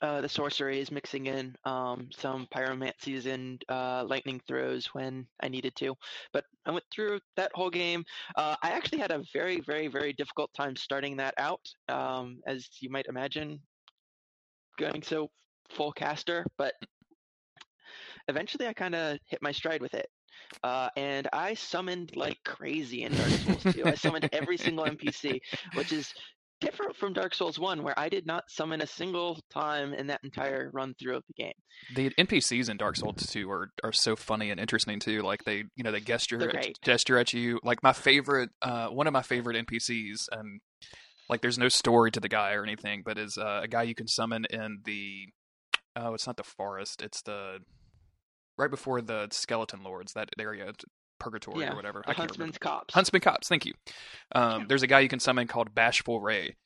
uh, 0.00 0.20
the 0.20 0.68
is 0.70 0.90
mixing 0.90 1.26
in 1.26 1.54
um, 1.64 2.08
some 2.16 2.46
pyromancies 2.54 3.26
and 3.26 3.62
uh, 3.68 4.04
lightning 4.06 4.40
throws 4.46 4.86
when 4.94 5.26
I 5.42 5.48
needed 5.48 5.74
to. 5.76 5.94
But 6.32 6.44
I 6.66 6.70
went 6.70 6.84
through 6.92 7.20
that 7.36 7.50
whole 7.54 7.70
game. 7.70 8.04
Uh, 8.36 8.56
I 8.62 8.70
actually 8.70 8.98
had 8.98 9.10
a 9.10 9.22
very, 9.32 9.60
very, 9.60 9.88
very 9.88 10.12
difficult 10.12 10.50
time 10.54 10.76
starting 10.76 11.16
that 11.16 11.34
out, 11.38 11.60
um, 11.88 12.40
as 12.46 12.68
you 12.80 12.90
might 12.90 13.06
imagine, 13.06 13.60
going 14.78 15.02
so 15.02 15.28
full 15.70 15.92
caster. 15.92 16.44
But 16.56 16.74
eventually, 18.28 18.66
I 18.66 18.72
kind 18.72 18.94
of 18.94 19.18
hit 19.26 19.42
my 19.42 19.52
stride 19.52 19.82
with 19.82 19.94
it. 19.94 20.08
Uh, 20.62 20.88
and 20.96 21.28
I 21.32 21.54
summoned 21.54 22.16
like 22.16 22.38
crazy 22.44 23.02
in 23.02 23.12
Dark 23.12 23.28
Souls 23.28 23.74
2. 23.74 23.82
I 23.84 23.94
summoned 23.94 24.28
every 24.32 24.56
single 24.56 24.84
NPC, 24.84 25.40
which 25.74 25.92
is 25.92 26.12
different 26.60 26.96
from 26.96 27.12
Dark 27.12 27.34
Souls 27.34 27.58
1, 27.58 27.82
where 27.82 27.98
I 27.98 28.08
did 28.08 28.26
not 28.26 28.44
summon 28.48 28.80
a 28.80 28.86
single 28.86 29.38
time 29.52 29.94
in 29.94 30.08
that 30.08 30.20
entire 30.24 30.70
run 30.72 30.94
through 30.94 31.16
of 31.16 31.24
the 31.28 31.34
game. 31.34 31.52
The 31.94 32.10
NPCs 32.10 32.68
in 32.68 32.76
Dark 32.76 32.96
Souls 32.96 33.26
2 33.26 33.50
are, 33.50 33.70
are 33.84 33.92
so 33.92 34.16
funny 34.16 34.50
and 34.50 34.60
interesting 34.60 35.00
too. 35.00 35.22
Like 35.22 35.44
they, 35.44 35.64
you 35.76 35.84
know, 35.84 35.92
they 35.92 36.00
gesture 36.00 36.56
at, 36.56 36.80
gesture 36.82 37.18
at 37.18 37.32
you. 37.32 37.60
Like 37.62 37.82
my 37.82 37.92
favorite, 37.92 38.50
uh, 38.62 38.88
one 38.88 39.06
of 39.06 39.12
my 39.12 39.22
favorite 39.22 39.56
NPCs, 39.66 40.28
and 40.32 40.60
like 41.28 41.40
there's 41.40 41.58
no 41.58 41.68
story 41.68 42.10
to 42.10 42.20
the 42.20 42.28
guy 42.28 42.52
or 42.52 42.64
anything, 42.64 43.02
but 43.04 43.18
is 43.18 43.38
uh, 43.38 43.60
a 43.62 43.68
guy 43.68 43.82
you 43.82 43.94
can 43.94 44.08
summon 44.08 44.44
in 44.50 44.78
the, 44.84 45.28
oh, 45.96 46.14
it's 46.14 46.26
not 46.26 46.36
the 46.36 46.44
forest, 46.44 47.02
it's 47.02 47.22
the 47.22 47.58
right 48.56 48.70
before 48.70 49.00
the 49.00 49.28
skeleton 49.30 49.82
lords 49.84 50.12
that 50.14 50.30
area, 50.38 50.72
purgatory 51.18 51.60
Yeah, 51.60 51.72
or 51.72 51.76
whatever. 51.76 52.04
I. 52.06 52.12
Huntsman's 52.12 52.58
Copse. 52.58 52.94
Huntsman 52.94 53.20
Copse, 53.20 53.48
thank 53.48 53.66
you. 53.66 53.72
Um, 54.34 54.60
Yeah. 54.60 54.66
There's 54.68 54.82
a 54.82 54.86
guy 54.86 55.00
you 55.00 55.08
can 55.08 55.20
summon 55.20 55.46
called 55.46 55.74
Bashful 55.74 56.20
Ray. 56.20 56.56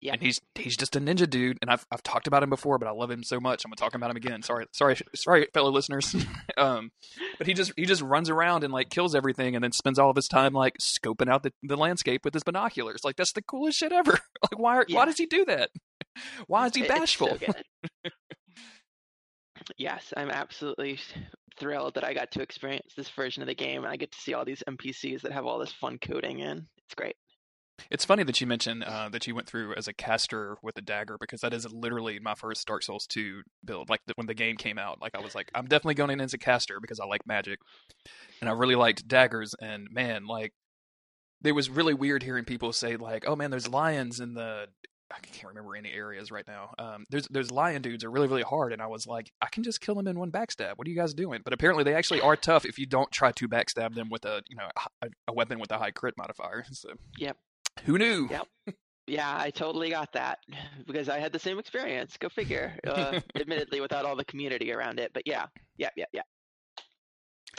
Yeah. 0.00 0.14
And 0.14 0.22
he's 0.22 0.40
he's 0.54 0.78
just 0.78 0.96
a 0.96 1.00
ninja 1.00 1.28
dude, 1.28 1.58
and 1.60 1.70
I've 1.70 1.84
I've 1.92 2.02
talked 2.02 2.26
about 2.26 2.42
him 2.42 2.48
before, 2.48 2.78
but 2.78 2.88
I 2.88 2.90
love 2.90 3.10
him 3.10 3.22
so 3.22 3.38
much. 3.38 3.64
I'm 3.64 3.68
gonna 3.70 3.76
talk 3.76 3.94
about 3.94 4.10
him 4.10 4.16
again. 4.16 4.42
Sorry, 4.42 4.64
sorry, 4.72 4.96
sorry, 5.14 5.48
fellow 5.52 5.70
listeners. 5.70 6.16
um, 6.56 6.90
but 7.36 7.46
he 7.46 7.52
just 7.52 7.74
he 7.76 7.84
just 7.84 8.00
runs 8.00 8.30
around 8.30 8.64
and 8.64 8.72
like 8.72 8.88
kills 8.88 9.14
everything, 9.14 9.54
and 9.54 9.62
then 9.62 9.72
spends 9.72 9.98
all 9.98 10.08
of 10.08 10.16
his 10.16 10.26
time 10.26 10.54
like 10.54 10.78
scoping 10.80 11.28
out 11.28 11.42
the, 11.42 11.52
the 11.62 11.76
landscape 11.76 12.24
with 12.24 12.32
his 12.32 12.44
binoculars. 12.44 13.02
Like 13.04 13.16
that's 13.16 13.32
the 13.32 13.42
coolest 13.42 13.76
shit 13.76 13.92
ever. 13.92 14.12
like 14.42 14.58
why 14.58 14.76
are, 14.76 14.86
why 14.88 15.04
does 15.04 15.18
he 15.18 15.26
do 15.26 15.44
that? 15.44 15.68
Why 16.46 16.66
is 16.66 16.74
he 16.74 16.82
bashful? 16.82 17.36
so. 17.38 17.52
Yes, 19.76 20.12
I'm 20.16 20.30
absolutely 20.30 20.98
thrilled 21.58 21.94
that 21.94 22.04
I 22.04 22.14
got 22.14 22.30
to 22.32 22.42
experience 22.42 22.92
this 22.96 23.08
version 23.10 23.42
of 23.42 23.46
the 23.46 23.54
game, 23.54 23.84
and 23.84 23.92
I 23.92 23.96
get 23.96 24.12
to 24.12 24.18
see 24.20 24.34
all 24.34 24.44
these 24.44 24.62
NPCs 24.68 25.22
that 25.22 25.32
have 25.32 25.46
all 25.46 25.58
this 25.58 25.72
fun 25.72 25.98
coding 25.98 26.40
in. 26.40 26.66
It's 26.86 26.94
great. 26.94 27.16
It's 27.90 28.04
funny 28.04 28.24
that 28.24 28.40
you 28.40 28.46
mentioned 28.46 28.84
uh, 28.84 29.08
that 29.08 29.26
you 29.26 29.34
went 29.34 29.46
through 29.46 29.74
as 29.74 29.88
a 29.88 29.92
caster 29.92 30.58
with 30.62 30.76
a 30.76 30.82
dagger 30.82 31.16
because 31.18 31.40
that 31.40 31.54
is 31.54 31.70
literally 31.72 32.18
my 32.18 32.34
first 32.34 32.66
Dark 32.66 32.82
Souls 32.82 33.06
2 33.06 33.42
build. 33.64 33.88
Like 33.88 34.00
the, 34.06 34.12
when 34.16 34.26
the 34.26 34.34
game 34.34 34.56
came 34.56 34.78
out, 34.78 35.00
like 35.00 35.14
I 35.14 35.20
was 35.20 35.34
like, 35.34 35.50
I'm 35.54 35.66
definitely 35.66 35.94
going 35.94 36.10
in 36.10 36.20
as 36.20 36.34
a 36.34 36.38
caster 36.38 36.78
because 36.80 37.00
I 37.00 37.06
like 37.06 37.26
magic, 37.26 37.58
and 38.40 38.50
I 38.50 38.52
really 38.52 38.74
liked 38.74 39.08
daggers. 39.08 39.54
And 39.60 39.88
man, 39.90 40.26
like 40.26 40.52
it 41.44 41.52
was 41.52 41.70
really 41.70 41.94
weird 41.94 42.22
hearing 42.22 42.44
people 42.44 42.72
say 42.72 42.96
like, 42.96 43.24
"Oh 43.26 43.36
man, 43.36 43.50
there's 43.50 43.68
lions 43.68 44.20
in 44.20 44.34
the." 44.34 44.66
I 45.12 45.18
can't 45.32 45.48
remember 45.48 45.74
any 45.76 45.90
areas 45.92 46.30
right 46.30 46.46
now. 46.46 46.74
Um, 46.78 47.04
there's 47.10 47.26
there's 47.28 47.50
lion 47.50 47.82
dudes 47.82 48.04
are 48.04 48.10
really 48.10 48.28
really 48.28 48.42
hard, 48.42 48.72
and 48.72 48.80
I 48.80 48.86
was 48.86 49.06
like, 49.06 49.30
I 49.42 49.46
can 49.46 49.62
just 49.62 49.80
kill 49.80 49.94
them 49.94 50.06
in 50.06 50.18
one 50.18 50.30
backstab. 50.30 50.74
What 50.76 50.86
are 50.86 50.90
you 50.90 50.96
guys 50.96 51.14
doing? 51.14 51.40
But 51.44 51.52
apparently 51.52 51.84
they 51.84 51.94
actually 51.94 52.20
are 52.20 52.36
tough 52.36 52.64
if 52.64 52.78
you 52.78 52.86
don't 52.86 53.10
try 53.10 53.32
to 53.32 53.48
backstab 53.48 53.94
them 53.94 54.08
with 54.10 54.24
a 54.24 54.42
you 54.48 54.56
know 54.56 54.68
a, 55.02 55.08
a 55.28 55.32
weapon 55.32 55.58
with 55.58 55.70
a 55.72 55.78
high 55.78 55.90
crit 55.90 56.14
modifier. 56.16 56.64
So 56.70 56.90
Yep. 57.18 57.36
who 57.84 57.98
knew? 57.98 58.28
Yep. 58.30 58.76
Yeah, 59.06 59.36
I 59.36 59.50
totally 59.50 59.90
got 59.90 60.12
that 60.12 60.38
because 60.86 61.08
I 61.08 61.18
had 61.18 61.32
the 61.32 61.38
same 61.38 61.58
experience. 61.58 62.16
Go 62.16 62.28
figure. 62.28 62.78
Uh, 62.86 63.20
admittedly, 63.34 63.80
without 63.80 64.04
all 64.04 64.14
the 64.14 64.24
community 64.24 64.72
around 64.72 65.00
it, 65.00 65.10
but 65.12 65.24
yeah, 65.26 65.46
yeah, 65.76 65.90
yeah, 65.96 66.04
yeah. 66.12 66.22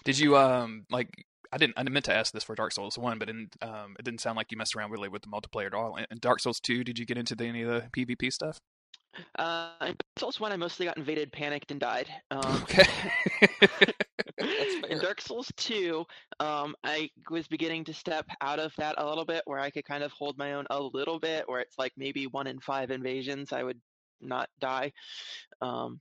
Did 0.06 0.18
you 0.18 0.38
um 0.38 0.86
like 0.90 1.10
I 1.52 1.58
didn't 1.58 1.74
I 1.78 1.84
meant 1.84 2.06
to 2.06 2.14
ask 2.16 2.34
this 2.34 2.44
for 2.44 2.56
Dark 2.56 2.72
Souls 2.72 2.98
one, 2.98 3.20
but 3.20 3.30
in, 3.30 3.50
um 3.62 3.96
it 4.00 4.06
didn't 4.06 4.22
sound 4.22 4.38
like 4.38 4.52
you 4.52 4.58
messed 4.58 4.76
around 4.76 4.92
really 4.92 5.10
with 5.10 5.22
the 5.24 5.30
multiplayer 5.30 5.68
at 5.68 5.74
all. 5.74 5.98
In 5.98 6.18
Dark 6.20 6.40
Souls 6.40 6.60
two, 6.60 6.84
did 6.84 6.98
you 7.00 7.06
get 7.06 7.18
into 7.18 7.36
the, 7.36 7.46
any 7.46 7.64
of 7.64 7.70
the 7.70 7.90
PvP 8.06 8.32
stuff? 8.32 8.58
Uh, 9.38 9.72
in 9.82 9.88
Dark 9.88 10.20
Souls 10.20 10.40
one, 10.40 10.52
I 10.52 10.56
mostly 10.58 10.86
got 10.86 10.98
invaded, 10.98 11.32
panicked, 11.34 11.72
and 11.72 11.80
died. 11.80 12.08
Um, 12.30 12.64
Okay. 12.64 12.84
in. 14.90 15.00
Dark 15.00 15.22
Souls 15.22 15.52
2, 15.58 16.06
um, 16.40 16.76
I 16.84 17.10
was 17.30 17.48
beginning 17.48 17.84
to 17.86 17.94
step 17.94 18.26
out 18.42 18.60
of 18.60 18.74
that 18.78 18.96
a 18.98 19.08
little 19.08 19.26
bit, 19.26 19.44
where 19.46 19.60
I 19.60 19.70
could 19.70 19.86
kind 19.86 20.04
of 20.04 20.12
hold 20.12 20.38
my 20.38 20.54
own 20.54 20.66
a 20.70 20.82
little 20.82 21.20
bit, 21.20 21.48
where 21.48 21.60
it's 21.60 21.78
like 21.78 21.94
maybe 21.98 22.28
one 22.28 22.48
in 22.48 22.60
five 22.60 22.92
invasions 22.92 23.52
I 23.52 23.64
would 23.64 23.80
not 24.22 24.50
die. 24.60 24.94
Um, 25.62 26.00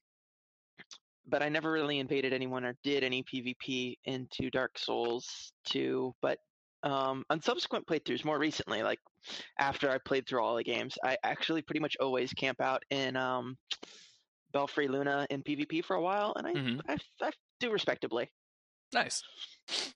but 1.31 1.43
I 1.43 1.49
never 1.49 1.71
really 1.71 1.99
invaded 1.99 2.33
anyone 2.33 2.64
or 2.64 2.77
did 2.83 3.05
any 3.05 3.23
PvP 3.23 3.95
into 4.05 4.51
Dark 4.51 4.79
Souls 4.79 5.53
2. 5.66 6.14
But 6.21 6.38
um, 6.83 7.25
on 7.31 7.40
subsequent 7.43 7.87
playthroughs, 7.87 8.25
more 8.25 8.38
recently, 8.38 8.83
like 8.83 8.99
after 9.59 9.90
I 9.90 9.99
played 10.05 10.27
through 10.27 10.43
all 10.43 10.57
the 10.57 10.64
games, 10.64 10.97
I 11.05 11.16
actually 11.23 11.62
pretty 11.62 11.81
much 11.81 11.97
always 12.01 12.33
camp 12.33 12.61
out 12.61 12.83
in 12.90 13.16
um, 13.16 13.57
Belfry 14.53 14.88
Luna 14.88 15.27
in 15.31 15.43
PvP 15.43 15.85
for 15.85 15.95
a 15.97 16.03
while, 16.03 16.33
and 16.37 16.47
I, 16.47 16.53
Mhm. 16.53 16.81
I, 16.88 16.97
I 17.23 17.31
do 17.61 17.71
respectably. 17.71 18.29
Nice. 18.93 19.23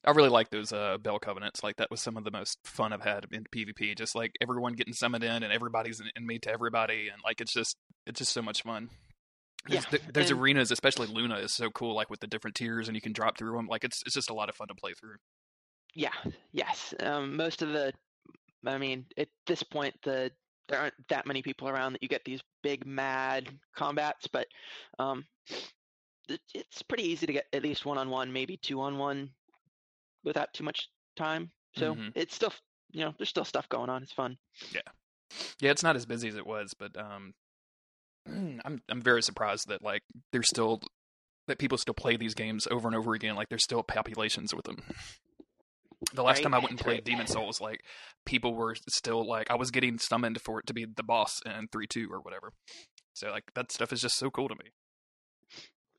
I 0.04 0.12
really 0.12 0.28
like 0.28 0.50
those 0.50 0.72
uh, 0.72 0.98
Bell 0.98 1.18
Covenants. 1.18 1.64
Like 1.64 1.76
that 1.76 1.90
was 1.90 2.00
some 2.00 2.16
of 2.16 2.22
the 2.22 2.30
most 2.30 2.58
fun 2.64 2.92
I've 2.92 3.02
had 3.02 3.26
in 3.32 3.44
PvP. 3.52 3.96
Just 3.98 4.14
like 4.14 4.30
everyone 4.40 4.74
getting 4.74 4.92
summoned 4.94 5.24
in 5.24 5.42
and 5.42 5.52
everybody's 5.52 5.98
an 5.98 6.10
enemy 6.16 6.38
to 6.40 6.52
everybody, 6.52 7.08
and 7.08 7.20
like 7.24 7.40
it's 7.40 7.52
just 7.52 7.76
it's 8.06 8.18
just 8.18 8.32
so 8.32 8.40
much 8.42 8.62
fun. 8.62 8.90
There's, 9.66 9.86
Yeah, 9.90 9.98
there's 10.12 10.30
and- 10.30 10.40
arenas, 10.40 10.70
especially 10.70 11.06
Luna, 11.06 11.36
is 11.36 11.52
so 11.52 11.70
cool. 11.70 11.94
Like 11.94 12.10
with 12.10 12.20
the 12.20 12.26
different 12.26 12.54
tiers, 12.56 12.88
and 12.88 12.94
you 12.94 13.00
can 13.00 13.12
drop 13.12 13.38
through 13.38 13.56
them. 13.56 13.66
Like 13.66 13.84
it's 13.84 14.02
it's 14.04 14.14
just 14.14 14.30
a 14.30 14.34
lot 14.34 14.48
of 14.48 14.54
fun 14.54 14.68
to 14.68 14.74
play 14.74 14.92
through. 14.92 15.16
Yeah, 15.94 16.12
yes. 16.52 16.92
Um, 17.00 17.36
most 17.36 17.62
of 17.62 17.68
the, 17.70 17.92
I 18.66 18.78
mean, 18.78 19.06
at 19.16 19.28
this 19.46 19.62
point, 19.62 19.94
the 20.02 20.30
there 20.68 20.80
aren't 20.80 20.94
that 21.08 21.26
many 21.26 21.40
people 21.42 21.68
around 21.68 21.92
that 21.92 22.02
you 22.02 22.08
get 22.08 22.24
these 22.24 22.42
big 22.62 22.86
mad 22.86 23.48
combats, 23.76 24.26
but 24.26 24.46
um, 24.98 25.24
it, 26.28 26.40
it's 26.54 26.82
pretty 26.82 27.04
easy 27.04 27.26
to 27.26 27.32
get 27.32 27.46
at 27.52 27.62
least 27.62 27.84
one 27.86 27.98
on 27.98 28.08
one, 28.10 28.32
maybe 28.32 28.56
two 28.56 28.80
on 28.80 28.96
one, 28.98 29.30
without 30.24 30.52
too 30.54 30.64
much 30.64 30.88
time. 31.16 31.50
So 31.76 31.94
Mhm. 31.94 32.12
it's 32.14 32.34
still, 32.34 32.52
you 32.92 33.04
know, 33.04 33.14
there's 33.18 33.28
still 33.28 33.44
stuff 33.44 33.68
going 33.68 33.90
on. 33.90 34.02
It's 34.02 34.12
fun. 34.12 34.38
Yeah, 34.72 34.80
yeah, 35.60 35.70
it's 35.70 35.82
not 35.82 35.96
as 35.96 36.06
busy 36.06 36.28
as 36.28 36.36
it 36.36 36.46
was, 36.46 36.72
but 36.74 36.96
um, 36.96 37.34
I'm 38.64 38.82
I'm 38.88 39.02
very 39.02 39.22
surprised 39.22 39.68
that 39.68 39.82
like 39.82 40.02
there's 40.32 40.48
still 40.48 40.80
that 41.46 41.58
people 41.58 41.78
still 41.78 41.94
play 41.94 42.16
these 42.16 42.34
games 42.34 42.66
over 42.70 42.88
and 42.88 42.96
over 42.96 43.14
again. 43.14 43.36
Like 43.36 43.48
there's 43.50 43.64
still 43.64 43.82
populations 43.82 44.54
with 44.54 44.64
them. 44.64 44.78
The 46.12 46.22
last 46.22 46.40
Right, 46.40 46.42
time 46.42 46.54
I 46.54 46.58
went 46.58 46.70
and 46.70 46.80
played 46.80 47.02
right. 47.02 47.04
Demon 47.04 47.26
Souls, 47.26 47.60
like 47.60 47.80
people 48.26 48.54
were 48.54 48.74
still 48.88 49.26
like 49.26 49.50
I 49.50 49.54
was 49.56 49.70
getting 49.70 49.98
summoned 49.98 50.40
for 50.42 50.58
it 50.60 50.66
to 50.66 50.74
be 50.74 50.84
the 50.86 51.02
boss 51.02 51.40
in 51.46 51.68
three 51.72 51.86
two 51.86 52.08
or 52.12 52.20
whatever. 52.20 52.52
So 53.14 53.30
like 53.30 53.44
that 53.54 53.72
stuff 53.72 53.92
is 53.92 54.00
just 54.00 54.16
so 54.18 54.30
cool 54.30 54.48
to 54.48 54.54
me. 54.56 54.70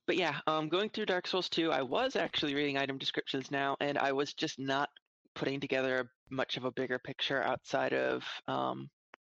But 0.08 0.18
yeah, 0.18 0.40
um, 0.48 0.70
going 0.70 0.90
through 0.90 1.08
Dark 1.08 1.28
Souls 1.28 1.50
2, 1.50 1.72
I 1.72 1.82
was 1.82 2.16
actually 2.16 2.54
reading 2.54 2.78
item 2.78 2.98
descriptions 2.98 3.50
now, 3.50 3.76
and 3.80 3.98
I 3.98 4.12
was 4.12 4.34
just 4.34 4.60
not 4.60 4.90
putting 5.34 5.60
together 5.60 6.12
much 6.30 6.58
of 6.58 6.66
a 6.66 6.72
bigger 6.72 7.00
picture 7.00 7.42
outside 7.44 7.94
of, 7.94 8.24
um, 8.48 8.90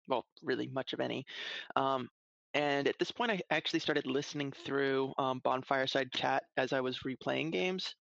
well, 0.06 0.24
really 0.42 0.68
much 0.68 0.92
of 0.92 1.00
any. 1.00 1.24
Um, 1.76 2.08
and 2.54 2.88
at 2.88 2.98
this 2.98 3.10
point, 3.10 3.30
I 3.30 3.40
actually 3.50 3.80
started 3.80 4.06
listening 4.06 4.52
through 4.64 5.12
um, 5.18 5.40
Bonfireside 5.44 6.12
chat 6.14 6.44
as 6.56 6.72
I 6.72 6.80
was 6.80 7.00
replaying 7.00 7.52
games. 7.52 7.94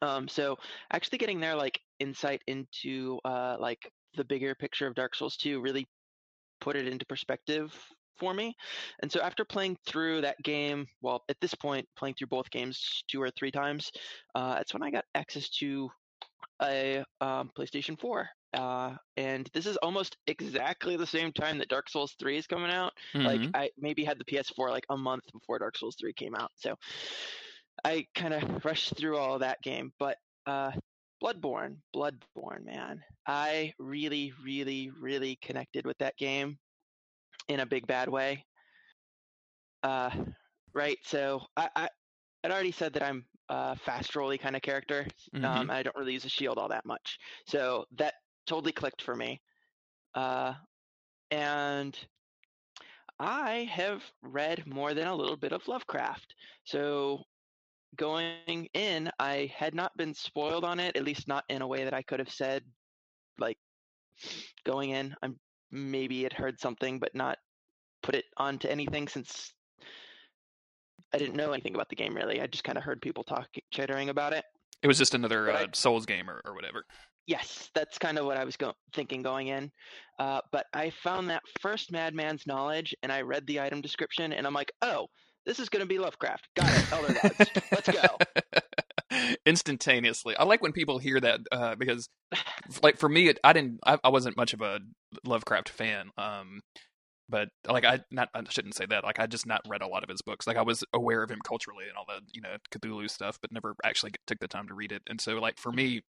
Um, 0.00 0.26
so 0.26 0.56
actually 0.92 1.18
getting 1.18 1.40
their 1.40 1.54
like 1.54 1.78
insight 2.00 2.42
into 2.46 3.18
uh, 3.24 3.56
like 3.60 3.90
the 4.14 4.24
bigger 4.24 4.54
picture 4.54 4.86
of 4.86 4.94
Dark 4.94 5.14
Souls 5.14 5.36
2 5.36 5.60
really 5.60 5.86
put 6.60 6.76
it 6.76 6.88
into 6.88 7.04
perspective 7.06 7.72
for 8.18 8.34
me. 8.34 8.54
And 9.02 9.10
so 9.10 9.20
after 9.20 9.44
playing 9.44 9.76
through 9.86 10.20
that 10.22 10.42
game, 10.42 10.86
well, 11.00 11.22
at 11.28 11.40
this 11.40 11.54
point, 11.54 11.86
playing 11.96 12.14
through 12.14 12.28
both 12.28 12.50
games 12.50 13.04
two 13.08 13.20
or 13.20 13.30
three 13.30 13.50
times, 13.50 13.90
uh, 14.34 14.54
that's 14.54 14.72
when 14.72 14.82
I 14.82 14.90
got 14.90 15.04
access 15.14 15.48
to 15.58 15.90
a 16.62 17.04
um, 17.20 17.50
PlayStation 17.56 18.00
4. 18.00 18.28
Uh, 18.52 18.96
and 19.16 19.48
this 19.54 19.66
is 19.66 19.76
almost 19.78 20.16
exactly 20.26 20.96
the 20.96 21.06
same 21.06 21.32
time 21.32 21.58
that 21.58 21.68
Dark 21.68 21.88
Souls 21.88 22.14
3 22.18 22.36
is 22.36 22.46
coming 22.46 22.70
out. 22.70 22.92
Like 23.14 23.40
Mhm. 23.40 23.54
I 23.54 23.70
maybe 23.78 24.04
had 24.04 24.18
the 24.18 24.24
PS4 24.24 24.70
like 24.70 24.84
a 24.90 24.96
month 24.96 25.24
before 25.32 25.58
Dark 25.58 25.76
Souls 25.78 25.96
3 25.98 26.12
came 26.12 26.34
out. 26.34 26.50
So 26.56 26.76
I 27.84 28.06
kind 28.14 28.34
of 28.34 28.64
rushed 28.64 28.96
through 28.96 29.16
all 29.18 29.38
that 29.40 29.62
game, 29.62 29.92
but 29.98 30.18
uh 30.46 30.72
Bloodborne, 31.22 31.80
Bloodborne, 31.94 32.64
man. 32.64 33.04
I 33.26 33.72
really 33.78 34.32
really 34.44 34.90
really 34.90 35.36
connected 35.36 35.86
with 35.86 35.98
that 35.98 36.16
game 36.16 36.58
in 37.48 37.60
a 37.60 37.66
big 37.66 37.86
bad 37.86 38.08
way. 38.08 38.44
Uh 39.82 40.10
right, 40.74 40.98
so 41.04 41.40
I 41.56 41.68
I 41.76 41.88
I'd 42.44 42.50
already 42.50 42.72
said 42.72 42.94
that 42.94 43.02
I'm 43.02 43.26
a 43.48 43.76
fast 43.76 44.16
rolly 44.16 44.38
kind 44.38 44.56
of 44.56 44.62
character. 44.62 45.06
Mhm. 45.34 45.44
Um, 45.44 45.70
I 45.70 45.82
don't 45.82 45.96
really 45.96 46.14
use 46.14 46.24
a 46.24 46.28
shield 46.28 46.58
all 46.58 46.68
that 46.68 46.84
much. 46.86 47.18
So 47.46 47.86
that 47.92 48.14
totally 48.46 48.72
clicked 48.72 49.02
for 49.02 49.14
me. 49.14 49.40
Uh, 50.14 50.54
and 51.30 51.98
I 53.18 53.68
have 53.70 54.02
read 54.22 54.66
more 54.66 54.94
than 54.94 55.06
a 55.06 55.14
little 55.14 55.36
bit 55.36 55.52
of 55.52 55.66
Lovecraft. 55.68 56.34
So 56.64 57.22
going 57.96 58.68
in, 58.74 59.10
I 59.18 59.52
had 59.56 59.74
not 59.74 59.96
been 59.96 60.14
spoiled 60.14 60.64
on 60.64 60.80
it, 60.80 60.96
at 60.96 61.04
least 61.04 61.28
not 61.28 61.44
in 61.48 61.62
a 61.62 61.66
way 61.66 61.84
that 61.84 61.94
I 61.94 62.02
could 62.02 62.18
have 62.18 62.30
said, 62.30 62.62
like, 63.38 63.58
going 64.64 64.90
in. 64.90 65.14
I'm 65.22 65.36
maybe 65.70 66.22
had 66.22 66.32
heard 66.32 66.60
something, 66.60 66.98
but 66.98 67.14
not 67.14 67.38
put 68.02 68.14
it 68.14 68.24
onto 68.36 68.68
anything 68.68 69.08
since 69.08 69.54
I 71.14 71.18
didn't 71.18 71.36
know 71.36 71.52
anything 71.52 71.74
about 71.74 71.88
the 71.88 71.96
game 71.96 72.14
really. 72.14 72.40
I 72.40 72.46
just 72.46 72.64
kind 72.64 72.76
of 72.78 72.84
heard 72.84 73.00
people 73.00 73.24
talk, 73.24 73.48
chattering 73.70 74.08
about 74.08 74.32
it. 74.32 74.44
It 74.82 74.88
was 74.88 74.98
just 74.98 75.14
another 75.14 75.50
uh, 75.50 75.58
I- 75.60 75.66
Souls 75.72 76.06
game 76.06 76.28
or, 76.28 76.42
or 76.44 76.54
whatever. 76.54 76.84
Yes, 77.26 77.70
that's 77.74 77.98
kind 77.98 78.18
of 78.18 78.26
what 78.26 78.36
I 78.36 78.44
was 78.44 78.56
go- 78.56 78.74
thinking 78.94 79.22
going 79.22 79.48
in. 79.48 79.70
Uh, 80.18 80.40
but 80.50 80.66
I 80.74 80.90
found 80.90 81.30
that 81.30 81.42
first 81.60 81.92
Madman's 81.92 82.46
Knowledge, 82.46 82.94
and 83.02 83.12
I 83.12 83.22
read 83.22 83.46
the 83.46 83.60
item 83.60 83.80
description, 83.80 84.32
and 84.32 84.46
I'm 84.46 84.54
like, 84.54 84.72
oh, 84.82 85.06
this 85.46 85.58
is 85.58 85.68
going 85.68 85.82
to 85.82 85.86
be 85.86 85.98
Lovecraft. 85.98 86.48
Got 86.56 86.70
it. 86.70 86.92
Elder 86.92 87.14
Gods. 87.14 87.50
Let's 87.72 87.88
go. 87.88 89.22
Instantaneously, 89.46 90.36
I 90.36 90.44
like 90.44 90.62
when 90.62 90.72
people 90.72 90.98
hear 90.98 91.20
that 91.20 91.40
uh, 91.50 91.74
because, 91.74 92.08
like, 92.82 92.98
for 92.98 93.08
me, 93.08 93.28
it, 93.28 93.38
I 93.44 93.52
didn't, 93.52 93.80
I, 93.84 93.98
I 94.02 94.08
wasn't 94.08 94.36
much 94.36 94.54
of 94.54 94.60
a 94.60 94.80
Lovecraft 95.24 95.68
fan. 95.68 96.10
Um, 96.16 96.60
but 97.28 97.48
like, 97.68 97.84
I 97.84 98.00
not, 98.10 98.28
I 98.34 98.42
shouldn't 98.48 98.74
say 98.74 98.86
that. 98.86 99.04
Like, 99.04 99.18
I 99.18 99.26
just 99.26 99.46
not 99.46 99.62
read 99.68 99.82
a 99.82 99.86
lot 99.86 100.02
of 100.02 100.10
his 100.10 100.22
books. 100.22 100.46
Like, 100.46 100.56
I 100.56 100.62
was 100.62 100.84
aware 100.92 101.22
of 101.22 101.30
him 101.30 101.40
culturally 101.46 101.84
and 101.88 101.96
all 101.96 102.04
the, 102.06 102.20
you 102.32 102.40
know, 102.40 102.56
Cthulhu 102.70 103.08
stuff, 103.10 103.38
but 103.40 103.52
never 103.52 103.74
actually 103.84 104.12
took 104.26 104.38
the 104.38 104.48
time 104.48 104.68
to 104.68 104.74
read 104.74 104.92
it. 104.92 105.02
And 105.08 105.20
so, 105.20 105.34
like, 105.36 105.58
for 105.58 105.72
me, 105.72 106.02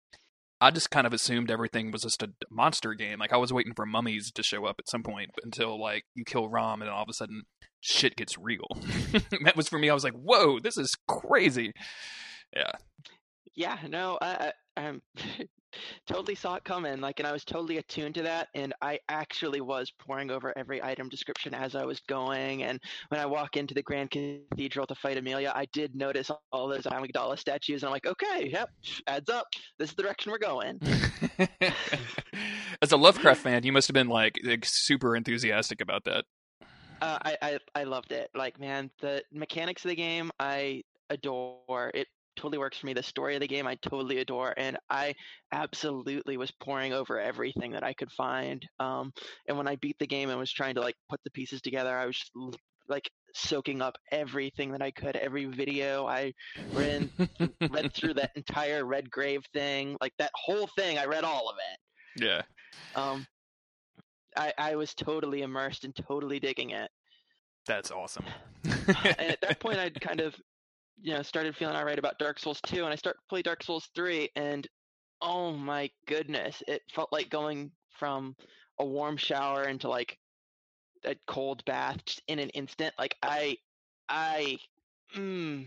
I 0.63 0.71
just 0.71 0.91
kind 0.91 1.05
of 1.05 1.11
assumed 1.11 1.51
everything 1.51 1.91
was 1.91 2.03
just 2.03 2.23
a 2.23 2.29
monster 2.49 2.93
game. 2.93 3.19
Like, 3.19 3.33
I 3.33 3.37
was 3.37 3.51
waiting 3.51 3.73
for 3.73 3.85
mummies 3.85 4.31
to 4.31 4.41
show 4.43 4.65
up 4.65 4.77
at 4.79 4.87
some 4.87 5.03
point 5.03 5.31
until 5.43 5.79
like 5.79 6.05
you 6.15 6.23
kill 6.23 6.47
Rom, 6.47 6.81
and 6.81 6.89
all 6.89 7.03
of 7.03 7.09
a 7.09 7.13
sudden, 7.13 7.43
shit 7.81 8.15
gets 8.15 8.37
real. 8.37 8.67
that 9.43 9.57
was 9.57 9.67
for 9.67 9.77
me. 9.77 9.89
I 9.89 9.93
was 9.93 10.05
like, 10.05 10.13
whoa, 10.13 10.59
this 10.59 10.77
is 10.77 10.95
crazy. 11.05 11.73
Yeah. 12.55 12.71
yeah, 13.55 13.77
no, 13.89 14.17
I, 14.21 14.53
I 14.77 14.93
totally 16.07 16.35
saw 16.35 16.55
it 16.55 16.63
coming. 16.63 17.01
Like, 17.01 17.19
and 17.19 17.27
I 17.27 17.31
was 17.31 17.43
totally 17.43 17.77
attuned 17.77 18.15
to 18.15 18.23
that, 18.23 18.49
and 18.55 18.73
I 18.81 18.99
actually 19.09 19.61
was 19.61 19.91
poring 19.91 20.31
over 20.31 20.53
every 20.57 20.83
item 20.83 21.09
description 21.09 21.53
as 21.53 21.75
I 21.75 21.85
was 21.85 21.99
going. 22.01 22.63
And 22.63 22.79
when 23.09 23.19
I 23.19 23.25
walk 23.25 23.57
into 23.57 23.73
the 23.73 23.83
Grand 23.83 24.11
Cathedral 24.11 24.87
to 24.87 24.95
fight 24.95 25.17
Amelia, 25.17 25.51
I 25.55 25.65
did 25.73 25.95
notice 25.95 26.31
all 26.51 26.67
those 26.67 26.83
Amygdala 26.83 27.37
statues, 27.37 27.83
and 27.83 27.87
I'm 27.87 27.93
like, 27.93 28.05
okay, 28.05 28.49
yep, 28.51 28.69
adds 29.07 29.29
up. 29.29 29.47
This 29.79 29.89
is 29.89 29.95
the 29.95 30.03
direction 30.03 30.31
we're 30.31 30.37
going. 30.37 30.79
As 32.81 32.91
a 32.91 32.97
Lovecraft 32.97 33.41
fan, 33.41 33.63
you 33.63 33.71
must 33.71 33.87
have 33.87 33.93
been 33.93 34.09
like, 34.09 34.39
like 34.43 34.65
super 34.65 35.15
enthusiastic 35.15 35.81
about 35.81 36.03
that. 36.05 36.25
Uh, 37.01 37.19
I, 37.21 37.37
I 37.41 37.59
I 37.75 37.83
loved 37.83 38.13
it. 38.13 38.29
Like, 38.33 38.59
man, 38.61 38.89
the 39.01 39.21
mechanics 39.33 39.83
of 39.83 39.89
the 39.89 39.95
game 39.95 40.31
I 40.39 40.83
adore. 41.09 41.91
It 41.93 42.07
totally 42.35 42.57
works 42.57 42.77
for 42.77 42.85
me. 42.85 42.93
The 42.93 43.03
story 43.03 43.35
of 43.35 43.41
the 43.41 43.47
game 43.47 43.67
I 43.67 43.75
totally 43.75 44.19
adore, 44.19 44.53
and 44.57 44.77
I 44.89 45.15
absolutely 45.51 46.37
was 46.37 46.51
poring 46.51 46.93
over 46.93 47.19
everything 47.19 47.71
that 47.71 47.83
I 47.83 47.93
could 47.93 48.11
find. 48.11 48.65
Um, 48.79 49.11
and 49.47 49.57
when 49.57 49.67
I 49.67 49.75
beat 49.77 49.97
the 49.99 50.07
game 50.07 50.29
and 50.29 50.39
was 50.39 50.51
trying 50.51 50.75
to 50.75 50.81
like 50.81 50.95
put 51.09 51.19
the 51.23 51.31
pieces 51.31 51.61
together, 51.61 51.95
I 51.95 52.05
was 52.05 52.31
like 52.89 53.09
soaking 53.33 53.81
up 53.81 53.95
everything 54.11 54.71
that 54.71 54.81
I 54.81 54.91
could. 54.91 55.15
Every 55.15 55.45
video 55.45 56.05
I 56.05 56.33
read 56.73 57.09
read 57.69 57.93
through 57.93 58.15
that 58.15 58.31
entire 58.35 58.85
Red 58.85 59.09
Grave 59.09 59.43
thing, 59.53 59.97
like 60.01 60.13
that 60.19 60.31
whole 60.35 60.67
thing. 60.77 60.97
I 60.97 61.05
read 61.05 61.23
all 61.23 61.49
of 61.49 61.55
it. 61.71 62.23
Yeah. 62.23 62.41
Um, 62.95 63.25
I 64.35 64.53
I 64.57 64.75
was 64.75 64.93
totally 64.93 65.41
immersed 65.41 65.83
and 65.83 65.95
totally 65.95 66.39
digging 66.39 66.71
it. 66.71 66.89
That's 67.65 67.91
awesome. 67.91 68.25
and 68.65 69.19
at 69.19 69.41
that 69.41 69.59
point 69.59 69.77
i'd 69.77 69.99
kind 69.99 70.19
of 70.21 70.35
you 71.01 71.13
know 71.13 71.21
started 71.21 71.55
feeling 71.55 71.75
all 71.75 71.85
right 71.85 71.99
about 71.99 72.17
dark 72.19 72.39
souls 72.39 72.61
2 72.65 72.83
and 72.83 72.93
i 72.93 72.95
started 72.95 73.19
to 73.19 73.29
play 73.29 73.41
dark 73.41 73.63
souls 73.63 73.89
3 73.95 74.29
and 74.35 74.67
oh 75.21 75.51
my 75.51 75.89
goodness 76.07 76.61
it 76.67 76.81
felt 76.93 77.11
like 77.11 77.29
going 77.29 77.71
from 77.97 78.35
a 78.79 78.85
warm 78.85 79.17
shower 79.17 79.63
into 79.63 79.89
like 79.89 80.17
a 81.05 81.15
cold 81.27 81.63
bath 81.65 81.97
just 82.05 82.21
in 82.27 82.39
an 82.39 82.49
instant 82.49 82.93
like 82.97 83.15
i 83.21 83.57
i 84.09 84.57
mm, 85.15 85.65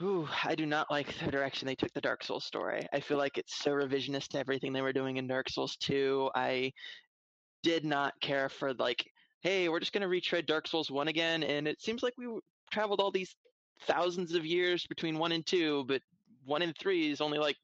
Ooh, 0.00 0.28
I 0.42 0.56
do 0.56 0.66
not 0.66 0.90
like 0.90 1.16
the 1.18 1.30
direction 1.30 1.66
they 1.66 1.76
took 1.76 1.92
the 1.92 2.00
Dark 2.00 2.24
Souls 2.24 2.44
story. 2.44 2.84
I 2.92 2.98
feel 2.98 3.18
like 3.18 3.38
it's 3.38 3.62
so 3.62 3.70
revisionist 3.70 4.28
to 4.28 4.38
everything 4.40 4.72
they 4.72 4.82
were 4.82 4.92
doing 4.92 5.16
in 5.16 5.28
Dark 5.28 5.48
Souls 5.48 5.76
2. 5.76 6.28
I 6.34 6.72
did 7.62 7.84
not 7.84 8.14
care 8.20 8.48
for 8.48 8.74
like 8.74 9.04
hey, 9.42 9.68
we're 9.68 9.80
just 9.80 9.92
going 9.92 10.02
to 10.02 10.08
retread 10.08 10.46
Dark 10.46 10.68
Souls 10.68 10.90
1 10.90 11.08
again. 11.08 11.42
And 11.42 11.66
it 11.66 11.82
seems 11.82 12.02
like 12.02 12.14
we 12.16 12.26
traveled 12.72 13.00
all 13.00 13.10
these 13.12 13.34
thousands 13.86 14.34
of 14.34 14.44
years 14.44 14.86
between 14.88 15.18
1 15.18 15.32
and 15.32 15.46
2, 15.46 15.84
but 15.86 16.02
1 16.44 16.62
and 16.62 16.76
3 16.76 17.10
is 17.12 17.20
only 17.20 17.38
like, 17.38 17.56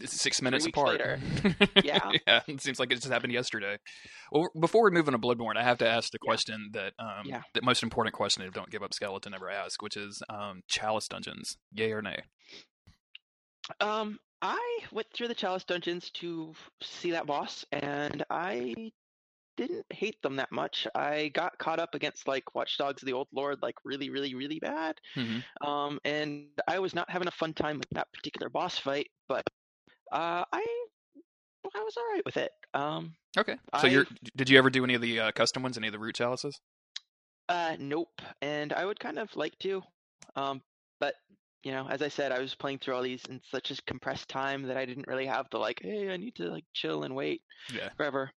It's 0.00 0.20
six 0.20 0.40
minutes 0.42 0.66
apart. 0.66 0.88
later. 1.00 1.18
Yeah. 1.82 2.10
yeah. 2.26 2.40
It 2.46 2.60
seems 2.60 2.78
like 2.78 2.92
it 2.92 2.96
just 2.96 3.08
happened 3.08 3.32
yesterday. 3.32 3.78
Well, 4.30 4.48
before 4.60 4.84
we 4.84 4.90
move 4.90 5.08
on 5.08 5.12
to 5.12 5.18
Bloodborne, 5.18 5.56
I 5.56 5.62
have 5.64 5.78
to 5.78 5.88
ask 5.88 6.10
the 6.12 6.18
Yeah. 6.22 6.28
question 6.28 6.70
that 6.74 6.92
um 6.98 7.22
Yeah. 7.24 7.42
the 7.54 7.62
most 7.62 7.82
important 7.82 8.14
question 8.14 8.42
of 8.44 8.52
Don't 8.52 8.70
Give 8.70 8.82
Up 8.82 8.92
Skeleton 8.92 9.32
ever 9.34 9.48
ask, 9.50 9.80
which 9.82 9.96
is 9.96 10.22
um 10.28 10.60
Chalice 10.68 11.08
Dungeons, 11.08 11.56
yay 11.72 11.92
or 11.92 12.02
nay? 12.02 12.22
um, 13.80 14.18
I 14.40 14.78
went 14.92 15.08
through 15.12 15.28
the 15.28 15.34
Chalice 15.34 15.64
Dungeons 15.64 16.10
to 16.12 16.54
see 16.80 17.10
that 17.10 17.26
boss, 17.26 17.64
and 17.72 18.24
I 18.30 18.92
didn't 19.58 19.86
hate 19.90 20.22
them 20.22 20.36
that 20.36 20.50
much. 20.52 20.86
I 20.94 21.28
got 21.28 21.58
caught 21.58 21.80
up 21.80 21.94
against 21.94 22.26
like 22.26 22.54
Watchdog 22.54 22.96
of 23.02 23.06
the 23.06 23.12
Old 23.12 23.28
Lords, 23.32 23.60
like 23.62 23.74
really, 23.84 24.08
really, 24.10 24.34
really 24.34 24.60
bad. 24.60 24.96
Mm-hmm. 25.16 25.68
Um, 25.68 26.00
and 26.04 26.46
I 26.66 26.78
was 26.78 26.94
not 26.94 27.10
having 27.10 27.28
a 27.28 27.32
fun 27.32 27.52
time 27.54 27.78
with 27.78 27.90
that 27.90 28.08
particular 28.14 28.48
boss 28.48 28.78
fight, 28.78 29.08
but 29.28 29.44
uh, 30.12 30.44
I 30.52 30.64
I 31.74 31.82
was 31.82 31.96
all 31.96 32.12
right 32.12 32.24
with 32.24 32.36
it. 32.36 32.52
Um, 32.74 33.14
Okay. 33.38 33.56
So 33.80 33.86
you're 33.86 34.06
did 34.36 34.48
you 34.50 34.58
ever 34.58 34.70
do 34.70 34.84
any 34.84 34.94
of 34.94 35.02
the 35.02 35.20
uh, 35.20 35.32
custom 35.32 35.62
ones, 35.62 35.76
any 35.76 35.88
of 35.88 35.92
the 35.92 35.98
root 35.98 36.14
chalices? 36.16 36.58
uh, 37.48 37.76
nope. 37.78 38.20
And 38.42 38.72
I 38.72 38.84
would 38.84 39.00
kind 39.00 39.18
of 39.18 39.34
like 39.36 39.58
to, 39.60 39.82
um, 40.36 40.62
but 41.00 41.14
you 41.62 41.72
know, 41.72 41.88
as 41.88 42.02
I 42.02 42.08
said, 42.08 42.32
I 42.32 42.38
was 42.40 42.54
playing 42.54 42.78
through 42.78 42.94
all 42.94 43.02
these 43.02 43.24
in 43.28 43.40
such 43.50 43.70
a 43.70 43.76
compressed 43.86 44.28
time 44.28 44.62
that 44.64 44.76
I 44.76 44.86
didn't 44.86 45.08
really 45.08 45.26
have 45.26 45.48
the 45.50 45.58
like, 45.58 45.80
hey, 45.82 46.10
I 46.10 46.16
need 46.16 46.34
to 46.36 46.50
like 46.50 46.64
chill 46.74 47.04
and 47.04 47.14
wait 47.14 47.42
Yeah. 47.72 47.90
forever. 47.96 48.30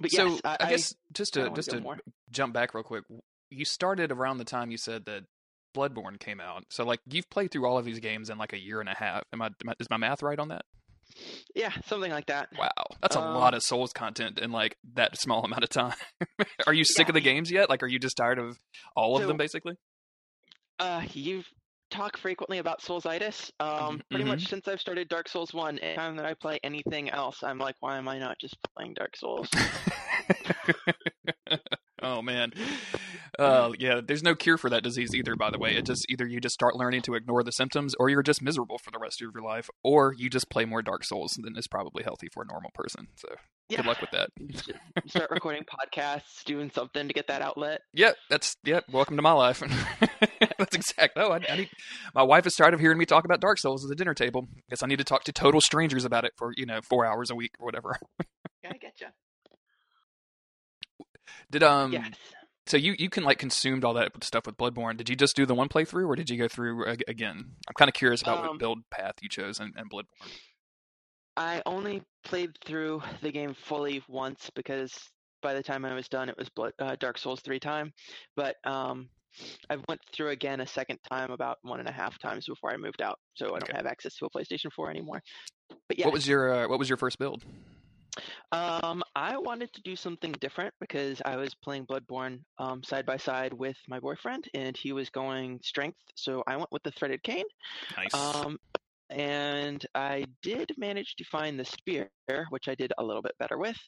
But 0.00 0.10
so 0.10 0.26
yes, 0.28 0.40
I, 0.44 0.56
I 0.60 0.70
guess 0.70 0.94
just 1.12 1.34
to 1.34 1.50
just 1.50 1.70
to 1.70 1.80
more. 1.80 1.98
jump 2.30 2.54
back 2.54 2.74
real 2.74 2.84
quick, 2.84 3.04
you 3.50 3.64
started 3.64 4.10
around 4.12 4.38
the 4.38 4.44
time 4.44 4.70
you 4.70 4.78
said 4.78 5.04
that 5.06 5.24
Bloodborne 5.76 6.18
came 6.20 6.40
out. 6.40 6.64
So 6.70 6.84
like 6.84 7.00
you've 7.06 7.28
played 7.30 7.50
through 7.50 7.66
all 7.66 7.78
of 7.78 7.84
these 7.84 8.00
games 8.00 8.30
in 8.30 8.38
like 8.38 8.52
a 8.52 8.60
year 8.62 8.80
and 8.80 8.88
a 8.88 8.94
half. 8.94 9.22
Am 9.32 9.42
I, 9.42 9.50
is 9.80 9.90
my 9.90 9.96
math 9.96 10.22
right 10.22 10.38
on 10.38 10.48
that? 10.48 10.62
yeah, 11.54 11.70
something 11.86 12.10
like 12.10 12.26
that. 12.26 12.48
Wow, 12.58 12.70
that's 13.02 13.14
a 13.14 13.20
Um, 13.20 13.34
lot 13.34 13.52
of 13.54 13.62
Souls 13.62 13.92
content 13.92 14.38
in 14.38 14.50
like 14.52 14.76
that 14.94 15.18
small 15.20 15.44
amount 15.44 15.62
of 15.64 15.68
time. 15.70 15.94
are 16.66 16.72
you 16.74 16.84
sick 16.84 17.06
Yeah. 17.06 17.10
of 17.10 17.14
the 17.14 17.20
games 17.20 17.50
yet? 17.50 17.68
Like, 17.68 17.82
are 17.82 17.86
you 17.88 17.98
just 17.98 18.16
tired 18.16 18.38
of 18.38 18.56
all 18.96 19.16
of 19.20 19.26
them 19.26 19.36
basically? 19.36 19.74
Uh, 20.78 21.02
you've 21.12 21.46
talked 21.94 22.18
frequently 22.18 22.58
about 22.58 22.80
Soulsitis. 22.80 23.50
Um, 23.60 24.02
pretty 24.10 24.24
mhm. 24.24 24.28
much 24.28 24.48
since 24.48 24.66
I've 24.66 24.80
started 24.80 25.08
Dark 25.08 25.28
Souls 25.28 25.54
One, 25.54 25.78
anytime 25.78 26.16
that 26.16 26.26
I 26.26 26.34
play 26.34 26.58
anything 26.64 27.08
else, 27.10 27.42
I'm 27.42 27.58
like, 27.58 27.76
why 27.80 27.96
am 27.96 28.08
I 28.08 28.18
not 28.18 28.38
just 28.38 28.56
playing 28.76 28.94
Dark 28.94 29.16
Souls? 29.16 29.48
oh 32.02 32.20
man. 32.20 32.52
Uh, 33.38 33.72
yeah, 33.78 34.00
there's 34.06 34.22
no 34.22 34.34
cure 34.34 34.56
for 34.56 34.70
that 34.70 34.82
disease 34.82 35.14
either. 35.14 35.36
By 35.36 35.50
the 35.50 35.58
way, 35.58 35.74
it 35.74 35.86
just 35.86 36.06
either 36.08 36.26
you 36.26 36.40
just 36.40 36.54
start 36.54 36.76
learning 36.76 37.02
to 37.02 37.14
ignore 37.14 37.42
the 37.42 37.52
symptoms, 37.52 37.94
or 37.98 38.08
you're 38.08 38.22
just 38.22 38.42
miserable 38.42 38.78
for 38.78 38.90
the 38.90 38.98
rest 38.98 39.20
of 39.20 39.30
your 39.34 39.42
life, 39.42 39.68
or 39.82 40.14
you 40.16 40.30
just 40.30 40.50
play 40.50 40.64
more 40.64 40.82
Dark 40.82 41.04
Souls 41.04 41.38
than 41.42 41.56
is 41.56 41.66
probably 41.66 42.04
healthy 42.04 42.28
for 42.32 42.42
a 42.42 42.46
normal 42.46 42.70
person. 42.74 43.08
So 43.16 43.28
yeah. 43.68 43.78
good 43.78 43.86
luck 43.86 44.00
with 44.00 44.10
that. 44.10 44.30
Start 45.08 45.30
recording 45.30 45.64
podcasts, 45.64 46.44
doing 46.44 46.70
something 46.70 47.08
to 47.08 47.14
get 47.14 47.28
that 47.28 47.42
outlet. 47.42 47.80
Yeah, 47.92 48.12
that's 48.30 48.56
yeah. 48.64 48.80
Welcome 48.90 49.16
to 49.16 49.22
my 49.22 49.32
life. 49.32 49.60
that's 50.58 50.76
exact. 50.76 51.14
Oh, 51.16 51.30
I, 51.32 51.40
I 51.48 51.56
need. 51.56 51.70
My 52.14 52.22
wife 52.22 52.46
is 52.46 52.54
tired 52.54 52.74
of 52.74 52.80
hearing 52.80 52.98
me 52.98 53.06
talk 53.06 53.24
about 53.24 53.40
Dark 53.40 53.58
Souls 53.58 53.84
at 53.84 53.88
the 53.88 53.96
dinner 53.96 54.14
table. 54.14 54.46
I 54.50 54.60
Guess 54.70 54.82
I 54.82 54.86
need 54.86 54.98
to 54.98 55.04
talk 55.04 55.24
to 55.24 55.32
total 55.32 55.60
strangers 55.60 56.04
about 56.04 56.24
it 56.24 56.32
for 56.36 56.52
you 56.56 56.66
know 56.66 56.80
four 56.82 57.04
hours 57.04 57.30
a 57.30 57.34
week 57.34 57.52
or 57.58 57.66
whatever. 57.66 57.98
Yeah, 58.62 58.70
I 58.72 58.78
getcha. 58.78 59.10
Did 61.50 61.62
um. 61.62 61.92
yes. 61.92 62.12
So 62.66 62.76
you 62.78 62.94
you 62.98 63.10
can 63.10 63.24
like 63.24 63.38
consumed 63.38 63.84
all 63.84 63.94
that 63.94 64.24
stuff 64.24 64.46
with 64.46 64.56
Bloodborne. 64.56 64.96
Did 64.96 65.08
you 65.08 65.16
just 65.16 65.36
do 65.36 65.44
the 65.44 65.54
one 65.54 65.68
playthrough, 65.68 66.06
or 66.06 66.16
did 66.16 66.30
you 66.30 66.38
go 66.38 66.48
through 66.48 66.86
ag- 66.88 67.04
again? 67.08 67.56
I'm 67.68 67.74
kind 67.74 67.88
of 67.88 67.94
curious 67.94 68.22
about 68.22 68.38
Um, 68.38 68.42
what 68.42 68.58
build 68.58 68.78
path 68.90 69.14
you 69.20 69.28
chose 69.28 69.60
and 69.60 69.74
in 69.76 69.88
Bloodborne. 69.88 70.30
I 71.36 71.62
only 71.66 72.02
played 72.24 72.56
through 72.64 73.02
the 73.22 73.32
game 73.32 73.54
fully 73.54 74.02
once 74.08 74.50
because 74.54 74.92
by 75.42 75.52
the 75.54 75.62
time 75.62 75.84
I 75.84 75.94
was 75.94 76.08
done, 76.08 76.28
it 76.28 76.36
was 76.38 76.48
Blood, 76.50 76.72
uh, 76.78 76.96
Dark 76.98 77.18
Souls 77.18 77.40
three 77.40 77.58
time. 77.60 77.92
But 78.36 78.56
um, 78.64 79.08
I 79.68 79.76
went 79.88 80.00
through 80.12 80.30
again 80.30 80.60
a 80.60 80.66
second 80.66 80.98
time 81.10 81.30
about 81.32 81.58
one 81.62 81.80
and 81.80 81.88
a 81.88 81.92
half 81.92 82.18
times 82.18 82.46
before 82.46 82.70
I 82.72 82.76
moved 82.76 83.02
out, 83.02 83.18
so 83.34 83.46
I 83.46 83.58
don't 83.58 83.62
Okay. 83.64 83.76
have 83.76 83.86
access 83.86 84.14
to 84.16 84.26
a 84.26 84.30
PlayStation 84.30 84.72
Four 84.74 84.90
anymore. 84.90 85.20
But 85.88 85.98
yeah, 85.98 86.06
What 86.06 86.14
was 86.14 86.28
your 86.28 86.54
uh, 86.54 86.68
what 86.68 86.78
was 86.78 86.88
your 86.88 86.98
first 86.98 87.18
build? 87.18 87.44
Um, 88.52 89.02
I 89.16 89.36
wanted 89.36 89.72
to 89.72 89.82
do 89.82 89.96
something 89.96 90.32
different 90.40 90.72
because 90.80 91.20
I 91.24 91.36
was 91.36 91.54
playing 91.54 91.86
Bloodborne 91.86 92.40
um, 92.58 92.82
side 92.82 93.06
by 93.06 93.16
side 93.16 93.52
with 93.52 93.76
my 93.88 93.98
boyfriend, 93.98 94.48
and 94.54 94.76
he 94.76 94.92
was 94.92 95.10
going 95.10 95.60
strength, 95.62 95.98
so 96.14 96.42
I 96.46 96.56
went 96.56 96.70
with 96.70 96.82
the 96.82 96.92
threaded 96.92 97.22
cane. 97.22 97.44
Nice. 97.96 98.14
Um, 98.14 98.58
and 99.10 99.84
I 99.94 100.26
did 100.42 100.72
manage 100.76 101.16
to 101.16 101.24
find 101.24 101.58
the 101.58 101.64
spear, 101.64 102.10
which 102.50 102.68
I 102.68 102.74
did 102.74 102.92
a 102.98 103.04
little 103.04 103.22
bit 103.22 103.34
better 103.38 103.58
with. 103.58 103.78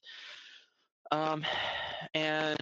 Um, 1.11 1.45
and 2.15 2.59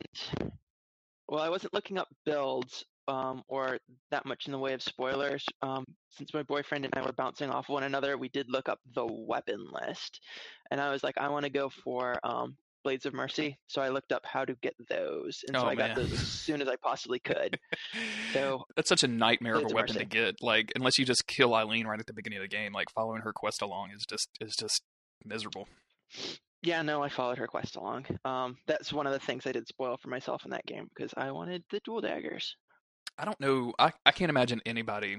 well, 1.29 1.42
I 1.42 1.48
wasn't 1.48 1.74
looking 1.74 1.98
up 1.98 2.09
builds 2.27 2.85
um, 3.08 3.42
or 3.48 3.78
that 4.10 4.26
much 4.26 4.46
in 4.46 4.52
the 4.52 4.58
way 4.58 4.72
of 4.72 4.82
spoilers. 4.82 5.44
Um, 5.62 5.84
since 6.10 6.32
my 6.32 6.42
boyfriend 6.42 6.84
and 6.84 6.94
I 6.94 7.02
were 7.02 7.12
bouncing 7.12 7.50
off 7.50 7.68
one 7.68 7.82
another, 7.82 8.16
we 8.16 8.28
did 8.28 8.46
look 8.48 8.68
up 8.68 8.78
the 8.94 9.06
weapon 9.06 9.66
list, 9.72 10.20
and 10.70 10.80
I 10.80 10.90
was 10.90 11.02
like, 11.02 11.18
I 11.18 11.28
want 11.28 11.44
to 11.44 11.50
go 11.50 11.70
for 11.82 12.14
um, 12.22 12.56
Blades 12.84 13.06
of 13.06 13.14
Mercy. 13.14 13.58
So 13.66 13.82
I 13.82 13.88
looked 13.88 14.12
up 14.12 14.24
how 14.24 14.44
to 14.44 14.54
get 14.62 14.74
those, 14.88 15.42
and 15.48 15.56
so 15.56 15.64
Oh, 15.64 15.68
I 15.68 15.74
got 15.74 15.96
those 15.96 16.12
as 16.12 16.20
soon 16.20 16.62
as 16.62 16.68
I 16.68 16.76
possibly 16.76 17.18
could. 17.18 17.58
So 18.32 18.64
That's 18.76 18.88
such 18.88 19.02
a 19.02 19.08
nightmare 19.08 19.54
of 19.54 19.62
Blades 19.62 19.72
a 19.72 19.74
of 19.74 19.80
weapon 19.80 19.96
to 19.96 20.04
get. 20.04 20.36
Like 20.40 20.70
unless 20.76 20.98
you 20.98 21.04
just 21.04 21.26
kill 21.26 21.54
Eileen 21.54 21.86
right 21.86 21.98
at 21.98 22.06
the 22.06 22.12
beginning 22.12 22.38
of 22.38 22.44
the 22.44 22.48
game, 22.48 22.72
like 22.72 22.90
following 22.94 23.22
her 23.22 23.32
quest 23.32 23.62
along 23.62 23.90
is 23.96 24.04
just 24.08 24.28
is 24.40 24.54
just 24.58 24.82
miserable. 25.24 25.66
Yeah, 26.62 26.80
no, 26.80 27.02
I 27.02 27.10
followed 27.10 27.38
her 27.38 27.46
quest 27.46 27.76
along. 27.76 28.06
Um, 28.24 28.56
that's 28.66 28.90
one 28.90 29.06
of 29.06 29.12
the 29.12 29.18
things 29.18 29.46
I 29.46 29.52
did 29.52 29.68
spoil 29.68 29.98
for 30.00 30.08
myself 30.08 30.46
in 30.46 30.50
that 30.52 30.64
game 30.64 30.88
because 30.94 31.12
I 31.16 31.30
wanted 31.30 31.62
the 31.70 31.80
dual 31.84 32.00
daggers. 32.00 32.56
I 33.18 33.24
don't 33.24 33.40
know. 33.40 33.72
I, 33.79 33.92
I 34.05 34.12
can't 34.12 34.31
imagine 34.31 34.61
anybody 34.66 35.18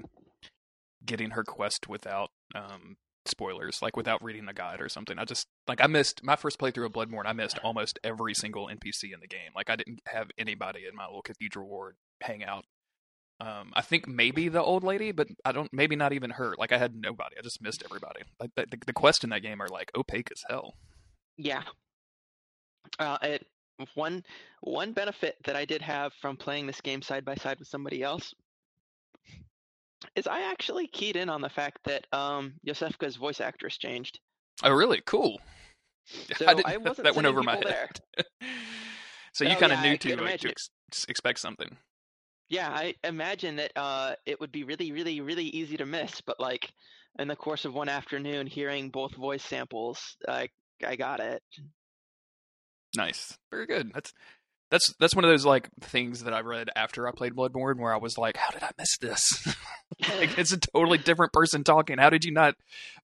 getting 1.04 1.30
her 1.30 1.44
quest 1.44 1.88
without 1.88 2.30
um, 2.54 2.96
spoilers, 3.24 3.80
like 3.82 3.96
without 3.96 4.22
reading 4.22 4.48
a 4.48 4.52
guide 4.52 4.80
or 4.80 4.88
something. 4.88 5.18
I 5.18 5.24
just 5.24 5.46
like 5.66 5.80
I 5.82 5.86
missed 5.86 6.22
my 6.22 6.36
first 6.36 6.58
playthrough 6.58 6.86
of 6.86 6.92
Bloodborne. 6.92 7.26
I 7.26 7.32
missed 7.32 7.58
almost 7.62 7.98
every 8.04 8.34
single 8.34 8.68
NPC 8.68 9.14
in 9.14 9.20
the 9.20 9.28
game. 9.28 9.52
Like 9.54 9.70
I 9.70 9.76
didn't 9.76 10.00
have 10.06 10.30
anybody 10.38 10.80
in 10.88 10.96
my 10.96 11.06
little 11.06 11.22
cathedral 11.22 11.68
ward 11.68 11.96
hang 12.20 12.44
out. 12.44 12.64
Um, 13.38 13.72
I 13.74 13.82
think 13.82 14.08
maybe 14.08 14.48
the 14.48 14.62
old 14.62 14.82
lady, 14.82 15.12
but 15.12 15.28
I 15.44 15.52
don't. 15.52 15.72
Maybe 15.72 15.96
not 15.96 16.12
even 16.12 16.30
her. 16.30 16.54
Like 16.58 16.72
I 16.72 16.78
had 16.78 16.94
nobody. 16.94 17.36
I 17.38 17.42
just 17.42 17.62
missed 17.62 17.82
everybody. 17.84 18.22
Like 18.40 18.50
the, 18.56 18.66
the, 18.70 18.78
the 18.86 18.92
quests 18.92 19.24
in 19.24 19.30
that 19.30 19.42
game 19.42 19.60
are 19.60 19.68
like 19.68 19.90
opaque 19.94 20.30
as 20.32 20.42
hell. 20.48 20.74
Yeah. 21.36 21.62
Uh, 22.98 23.18
it 23.22 23.46
one 23.94 24.22
one 24.60 24.92
benefit 24.92 25.36
that 25.44 25.56
I 25.56 25.64
did 25.64 25.82
have 25.82 26.12
from 26.20 26.36
playing 26.36 26.66
this 26.66 26.80
game 26.80 27.02
side 27.02 27.24
by 27.24 27.34
side 27.34 27.58
with 27.58 27.68
somebody 27.68 28.02
else 28.02 28.34
is 30.14 30.26
I 30.26 30.42
actually 30.50 30.86
keyed 30.86 31.16
in 31.16 31.28
on 31.28 31.40
the 31.40 31.48
fact 31.48 31.78
that 31.84 32.06
um, 32.12 32.54
Yosefka's 32.66 33.16
voice 33.16 33.40
actress 33.40 33.76
changed. 33.76 34.20
Oh, 34.62 34.72
really? 34.72 35.00
Cool. 35.06 35.40
So 36.36 36.46
I 36.46 36.76
wasn't 36.76 37.04
that 37.04 37.16
went 37.16 37.26
over 37.26 37.42
my 37.42 37.56
head. 37.56 38.00
so 39.32 39.42
you 39.42 39.56
Oh, 39.56 39.58
kind 39.58 39.72
of 39.72 39.80
yeah, 39.84 39.90
knew 39.90 39.98
to 39.98 40.22
like, 40.22 40.38
to 40.40 40.50
ex- 40.50 40.70
expect 41.08 41.40
something. 41.40 41.76
Yeah, 42.48 42.70
I 42.70 42.94
imagine 43.02 43.56
that 43.56 43.72
uh, 43.74 44.14
it 44.24 44.38
would 44.40 44.52
be 44.52 44.62
really, 44.62 44.92
really, 44.92 45.20
really 45.20 45.46
easy 45.46 45.76
to 45.78 45.84
miss, 45.84 46.20
but 46.20 46.38
like 46.38 46.72
in 47.18 47.26
the 47.26 47.34
course 47.34 47.64
of 47.64 47.74
one 47.74 47.88
afternoon, 47.88 48.46
hearing 48.46 48.88
both 48.88 49.16
voice 49.16 49.42
samples, 49.42 50.16
I 50.28 50.48
I 50.86 50.94
got 50.94 51.18
it. 51.18 51.42
Nice. 52.96 53.38
Very 53.50 53.66
good. 53.66 53.92
That's 53.94 54.12
that's 54.70 54.94
that's 54.98 55.14
one 55.14 55.24
of 55.24 55.30
those 55.30 55.44
like 55.46 55.68
things 55.80 56.24
that 56.24 56.34
I 56.34 56.40
read 56.40 56.70
after 56.74 57.06
I 57.06 57.12
played 57.12 57.34
Bloodborne 57.34 57.78
where 57.78 57.94
I 57.94 57.98
was 57.98 58.18
like, 58.18 58.36
how 58.36 58.50
did 58.50 58.62
I 58.62 58.70
miss 58.78 58.98
this? 58.98 59.46
like 60.18 60.36
it's 60.38 60.52
a 60.52 60.58
totally 60.58 60.98
different 60.98 61.32
person 61.32 61.62
talking. 61.62 61.98
How 61.98 62.10
did 62.10 62.24
you 62.24 62.32
not? 62.32 62.54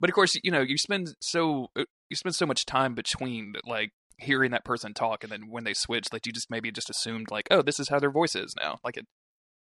But 0.00 0.10
of 0.10 0.14
course, 0.14 0.32
you 0.42 0.50
know, 0.50 0.60
you 0.62 0.76
spend 0.76 1.14
so 1.20 1.68
uh, 1.76 1.84
you 2.10 2.16
spend 2.16 2.34
so 2.34 2.46
much 2.46 2.66
time 2.66 2.94
between 2.94 3.54
like 3.64 3.90
hearing 4.18 4.50
that 4.52 4.64
person 4.64 4.92
talk 4.94 5.22
and 5.22 5.32
then 5.32 5.48
when 5.48 5.64
they 5.64 5.74
switch, 5.74 6.06
like 6.12 6.26
you 6.26 6.32
just 6.32 6.50
maybe 6.50 6.70
just 6.72 6.90
assumed 6.90 7.30
like, 7.30 7.46
oh, 7.50 7.62
this 7.62 7.78
is 7.80 7.88
how 7.88 7.98
their 7.98 8.10
voice 8.10 8.34
is 8.34 8.54
now. 8.60 8.78
Like 8.84 8.96
it, 8.96 9.06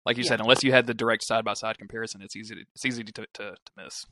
like 0.06 0.18
you 0.18 0.24
Yeah. 0.24 0.30
said, 0.30 0.42
unless 0.42 0.64
you 0.64 0.72
had 0.72 0.88
the 0.88 0.94
direct 0.94 1.24
side 1.24 1.46
by 1.46 1.54
side 1.54 1.78
comparison, 1.78 2.22
it's 2.22 2.36
easy 2.36 2.56
to 2.56 2.62
it's 2.74 2.86
easy 2.86 3.04
to 3.04 3.12
to, 3.12 3.26
to 3.34 3.56
miss. 3.78 4.06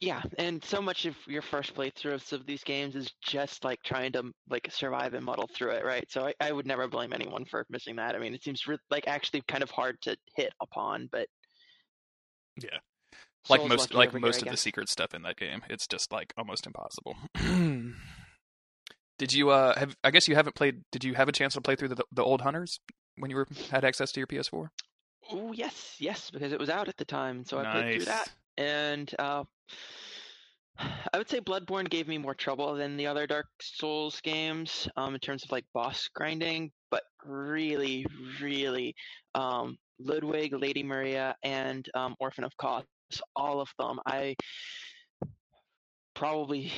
Yeah, 0.00 0.22
and 0.38 0.64
so 0.64 0.80
much 0.80 1.04
of 1.04 1.14
your 1.26 1.42
first 1.42 1.74
playthroughs 1.74 2.32
of 2.32 2.46
these 2.46 2.64
games 2.64 2.96
is 2.96 3.12
just 3.22 3.64
like 3.64 3.82
trying 3.82 4.12
to 4.12 4.32
like 4.48 4.66
survive 4.70 5.12
and 5.12 5.24
muddle 5.24 5.48
through 5.54 5.72
it, 5.72 5.84
right? 5.84 6.10
So 6.10 6.26
I, 6.26 6.34
I 6.40 6.52
would 6.52 6.66
never 6.66 6.88
blame 6.88 7.12
anyone 7.12 7.44
for 7.44 7.66
missing 7.68 7.96
that. 7.96 8.14
I 8.14 8.18
mean, 8.18 8.32
it 8.32 8.42
seems 8.42 8.66
re- 8.66 8.78
like 8.90 9.06
actually 9.06 9.42
kind 9.46 9.62
of 9.62 9.70
hard 9.70 10.00
to 10.02 10.16
hit 10.36 10.54
upon, 10.62 11.08
but 11.12 11.28
Yeah. 12.62 12.78
like 13.48 13.60
Souls 13.60 13.68
most 13.68 13.94
like 13.94 14.18
most 14.18 14.42
of 14.42 14.48
the 14.48 14.56
secret 14.56 14.88
stuff 14.88 15.14
in 15.14 15.22
that 15.22 15.36
game 15.36 15.62
it's 15.70 15.86
just 15.86 16.12
like 16.12 16.32
almost 16.36 16.66
impossible 16.66 17.16
did 19.18 19.32
you 19.32 19.50
uh 19.50 19.78
have 19.78 19.96
i 20.04 20.10
guess 20.10 20.28
you 20.28 20.34
haven't 20.34 20.54
played 20.54 20.82
did 20.92 21.04
you 21.04 21.14
have 21.14 21.28
a 21.28 21.32
chance 21.32 21.54
to 21.54 21.60
play 21.60 21.74
through 21.74 21.88
the, 21.88 22.04
the 22.12 22.22
old 22.22 22.42
hunters 22.42 22.80
when 23.16 23.30
you 23.30 23.36
were 23.36 23.46
had 23.70 23.84
access 23.84 24.12
to 24.12 24.20
your 24.20 24.26
ps4 24.26 24.68
Oh 25.32 25.52
yes, 25.52 25.96
yes, 25.98 26.30
because 26.30 26.52
it 26.52 26.58
was 26.58 26.70
out 26.70 26.88
at 26.88 26.96
the 26.96 27.04
time, 27.04 27.44
so 27.44 27.58
I 27.58 27.64
played 27.64 27.94
through 27.94 28.06
that. 28.06 28.28
And 28.58 29.14
uh, 29.18 29.44
I 30.78 31.18
would 31.18 31.28
say 31.28 31.40
Bloodborne 31.40 31.90
gave 31.90 32.08
me 32.08 32.18
more 32.18 32.34
trouble 32.34 32.74
than 32.74 32.96
the 32.96 33.06
other 33.06 33.26
Dark 33.26 33.46
Souls 33.60 34.20
games 34.22 34.88
um, 34.96 35.14
in 35.14 35.20
terms 35.20 35.44
of 35.44 35.52
like 35.52 35.64
boss 35.74 36.08
grinding, 36.14 36.70
but 36.90 37.02
really, 37.24 38.06
really, 38.40 38.94
um, 39.34 39.76
Ludwig, 39.98 40.54
Lady 40.54 40.82
Maria, 40.82 41.36
and 41.42 41.86
um, 41.94 42.14
Orphan 42.18 42.44
of 42.44 42.56
Kos, 42.56 42.84
all 43.36 43.60
of 43.60 43.68
them, 43.78 44.00
I 44.06 44.36
probably 46.14 46.72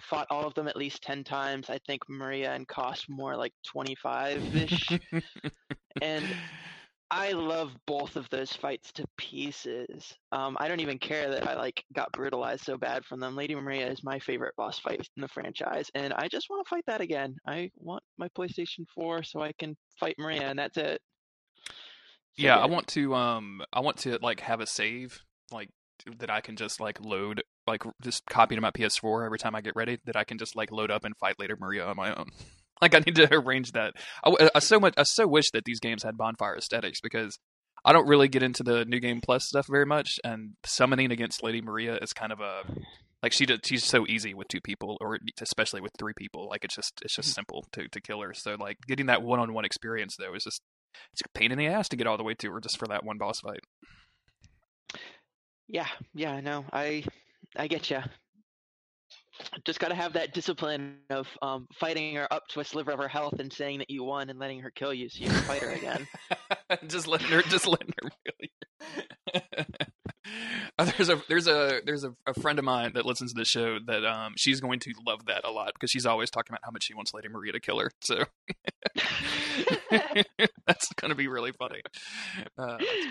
fought 0.00 0.26
all 0.30 0.46
of 0.46 0.54
them 0.54 0.68
at 0.68 0.76
least 0.76 1.02
10 1.02 1.24
times. 1.24 1.70
I 1.70 1.78
think 1.86 2.02
Maria 2.08 2.52
and 2.52 2.66
Kos 2.66 3.06
more 3.08 3.36
like 3.36 3.52
25 3.66 4.56
ish. 4.56 4.88
and 6.02 6.24
I 7.10 7.32
love 7.32 7.72
both 7.86 8.16
of 8.16 8.28
those 8.30 8.52
fights 8.52 8.92
to 8.92 9.04
pieces. 9.16 10.14
Um, 10.32 10.56
I 10.58 10.66
don't 10.66 10.80
even 10.80 10.98
care 10.98 11.30
that 11.30 11.48
I 11.48 11.54
like 11.54 11.84
got 11.94 12.10
brutalized 12.12 12.64
so 12.64 12.76
bad 12.76 13.04
from 13.04 13.20
them. 13.20 13.36
Lady 13.36 13.54
Maria 13.54 13.88
is 13.88 14.02
my 14.02 14.18
favorite 14.18 14.54
boss 14.56 14.78
fight 14.78 15.08
in 15.16 15.20
the 15.22 15.28
franchise, 15.28 15.88
and 15.94 16.12
I 16.14 16.26
just 16.28 16.50
want 16.50 16.66
to 16.66 16.68
fight 16.68 16.84
that 16.86 17.00
again. 17.00 17.36
I 17.46 17.70
want 17.76 18.02
my 18.18 18.28
PlayStation 18.36 18.86
4 18.94 19.22
so 19.22 19.40
I 19.40 19.52
can 19.52 19.76
fight 20.00 20.16
Maria, 20.18 20.48
and 20.48 20.58
that's 20.58 20.76
it. 20.76 21.00
So 22.38 22.42
yeah, 22.42 22.56
good. 22.56 22.62
I 22.62 22.66
want 22.66 22.86
to 22.88 23.14
um 23.14 23.62
I 23.72 23.80
want 23.80 23.98
to 23.98 24.18
like 24.20 24.40
have 24.40 24.60
a 24.60 24.66
save 24.66 25.20
like 25.52 25.70
that 26.18 26.28
I 26.28 26.40
can 26.40 26.56
just 26.56 26.80
like 26.80 27.00
load 27.00 27.42
like 27.66 27.82
just 28.02 28.26
copy 28.26 28.54
to 28.54 28.60
my 28.60 28.70
PS4 28.70 29.24
every 29.24 29.38
time 29.38 29.54
I 29.54 29.60
get 29.60 29.74
ready 29.74 29.98
that 30.04 30.16
I 30.16 30.24
can 30.24 30.38
just 30.38 30.54
like 30.56 30.70
load 30.70 30.90
up 30.90 31.04
and 31.04 31.16
fight 31.16 31.36
Lady 31.38 31.54
Maria 31.58 31.86
on 31.86 31.96
my 31.96 32.14
own. 32.14 32.30
like 32.82 32.94
I 32.94 33.00
need 33.00 33.16
to 33.16 33.32
arrange 33.34 33.72
that. 33.72 33.94
I, 34.24 34.50
I 34.54 34.58
so 34.58 34.80
much 34.80 34.94
I 34.96 35.02
so 35.02 35.26
wish 35.26 35.50
that 35.52 35.64
these 35.64 35.80
games 35.80 36.02
had 36.02 36.16
bonfire 36.16 36.54
ascetics 36.54 37.00
because 37.00 37.38
I 37.84 37.92
don't 37.92 38.08
really 38.08 38.28
get 38.28 38.42
into 38.42 38.62
the 38.62 38.84
new 38.84 38.98
game 38.98 39.20
plus 39.20 39.46
stuff 39.46 39.66
very 39.68 39.86
much, 39.86 40.18
and 40.24 40.54
summoning 40.64 41.12
against 41.12 41.42
Lady 41.42 41.60
Maria 41.60 41.96
is 42.02 42.12
kind 42.12 42.32
of 42.32 42.40
a 42.40 42.62
like 43.22 43.32
she 43.32 43.46
did, 43.46 43.64
she's 43.66 43.84
so 43.84 44.06
easy 44.08 44.34
with 44.34 44.48
two 44.48 44.60
people 44.60 44.98
or 45.00 45.18
especially 45.40 45.80
with 45.80 45.92
three 45.98 46.12
people. 46.16 46.48
Like 46.48 46.64
it's 46.64 46.74
just 46.74 47.00
it's 47.02 47.14
just 47.14 47.30
mm-hmm. 47.30 47.34
simple 47.34 47.64
to 47.72 47.88
to 47.88 48.00
kill 48.00 48.20
her. 48.22 48.34
So 48.34 48.56
like 48.58 48.78
getting 48.86 49.06
that 49.06 49.22
one 49.22 49.40
on 49.40 49.54
one 49.54 49.64
experience 49.64 50.16
though 50.18 50.34
is 50.34 50.44
just 50.44 50.62
it's 51.12 51.22
a 51.22 51.38
pain 51.38 51.52
in 51.52 51.58
the 51.58 51.66
ass 51.66 51.88
to 51.90 51.96
get 51.96 52.06
all 52.06 52.16
the 52.16 52.24
way 52.24 52.34
to 52.34 52.50
her 52.52 52.60
just 52.60 52.78
for 52.78 52.86
that 52.88 53.04
one 53.04 53.18
boss 53.18 53.40
fight. 53.40 53.60
Yeah, 55.68 55.88
yeah, 56.14 56.32
I 56.32 56.40
know. 56.40 56.64
I 56.72 57.04
I 57.56 57.66
get 57.66 57.90
you. 57.90 58.00
Just 59.64 59.80
got 59.80 59.88
to 59.88 59.94
have 59.94 60.14
that 60.14 60.32
discipline 60.32 60.98
of 61.10 61.28
um, 61.42 61.66
fighting 61.78 62.16
her 62.16 62.32
up 62.32 62.46
to 62.48 62.60
a 62.60 62.64
sliver 62.64 62.92
of 62.92 62.98
her 62.98 63.08
health 63.08 63.38
and 63.38 63.52
saying 63.52 63.78
that 63.78 63.90
you 63.90 64.04
won 64.04 64.30
and 64.30 64.38
letting 64.38 64.60
her 64.60 64.70
kill 64.70 64.94
you 64.94 65.08
so 65.08 65.24
you 65.24 65.30
can 65.30 65.42
fight 65.42 65.62
her 65.62 65.70
again. 65.70 66.06
just 66.88 67.06
letting 67.06 67.28
her, 67.28 67.42
just 67.42 67.66
letting 67.66 67.92
her 68.02 68.10
kill 68.24 68.34
you. 68.40 69.62
Uh, 70.78 70.84
there's 70.96 71.08
a 71.08 71.22
there's 71.28 71.46
a 71.46 71.80
there's 71.86 72.04
a, 72.04 72.12
a 72.26 72.34
friend 72.34 72.58
of 72.58 72.64
mine 72.64 72.92
that 72.94 73.06
listens 73.06 73.32
to 73.32 73.38
the 73.38 73.44
show 73.44 73.78
that 73.86 74.04
um 74.04 74.34
she's 74.36 74.60
going 74.60 74.78
to 74.80 74.92
love 75.06 75.24
that 75.26 75.44
a 75.44 75.50
lot 75.50 75.72
because 75.72 75.90
she's 75.90 76.04
always 76.04 76.30
talking 76.30 76.52
about 76.52 76.60
how 76.64 76.70
much 76.70 76.84
she 76.84 76.94
wants 76.94 77.14
Lady 77.14 77.28
Maria 77.28 77.52
to 77.52 77.60
kill 77.60 77.78
her. 77.78 77.90
So 78.02 78.24
that's 80.66 80.92
going 80.94 81.10
to 81.10 81.14
be 81.14 81.28
really 81.28 81.52
funny. 81.52 81.80
Uh, 82.58 82.78
that's 82.78 83.06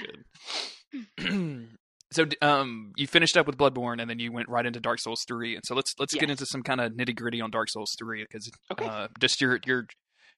good. 1.17 1.67
so 2.15 2.25
um 2.41 2.93
you 2.95 3.05
finished 3.07 3.37
up 3.37 3.45
with 3.45 3.57
Bloodborne 3.57 4.01
and 4.01 4.09
then 4.09 4.19
you 4.19 4.31
went 4.31 4.49
right 4.49 4.65
into 4.65 4.79
Dark 4.79 4.99
Souls 4.99 5.23
3 5.27 5.55
and 5.55 5.65
so 5.65 5.75
let's 5.75 5.93
let's 5.99 6.13
get 6.13 6.29
into 6.29 6.45
some 6.45 6.63
kind 6.63 6.81
of 6.81 6.93
nitty-gritty 6.93 7.41
on 7.41 7.51
Dark 7.51 7.69
Souls 7.69 7.95
3 7.99 8.23
because 8.23 8.49
Okay. 8.71 8.85
uh 8.85 9.07
just 9.19 9.41
your 9.41 9.59
your 9.65 9.85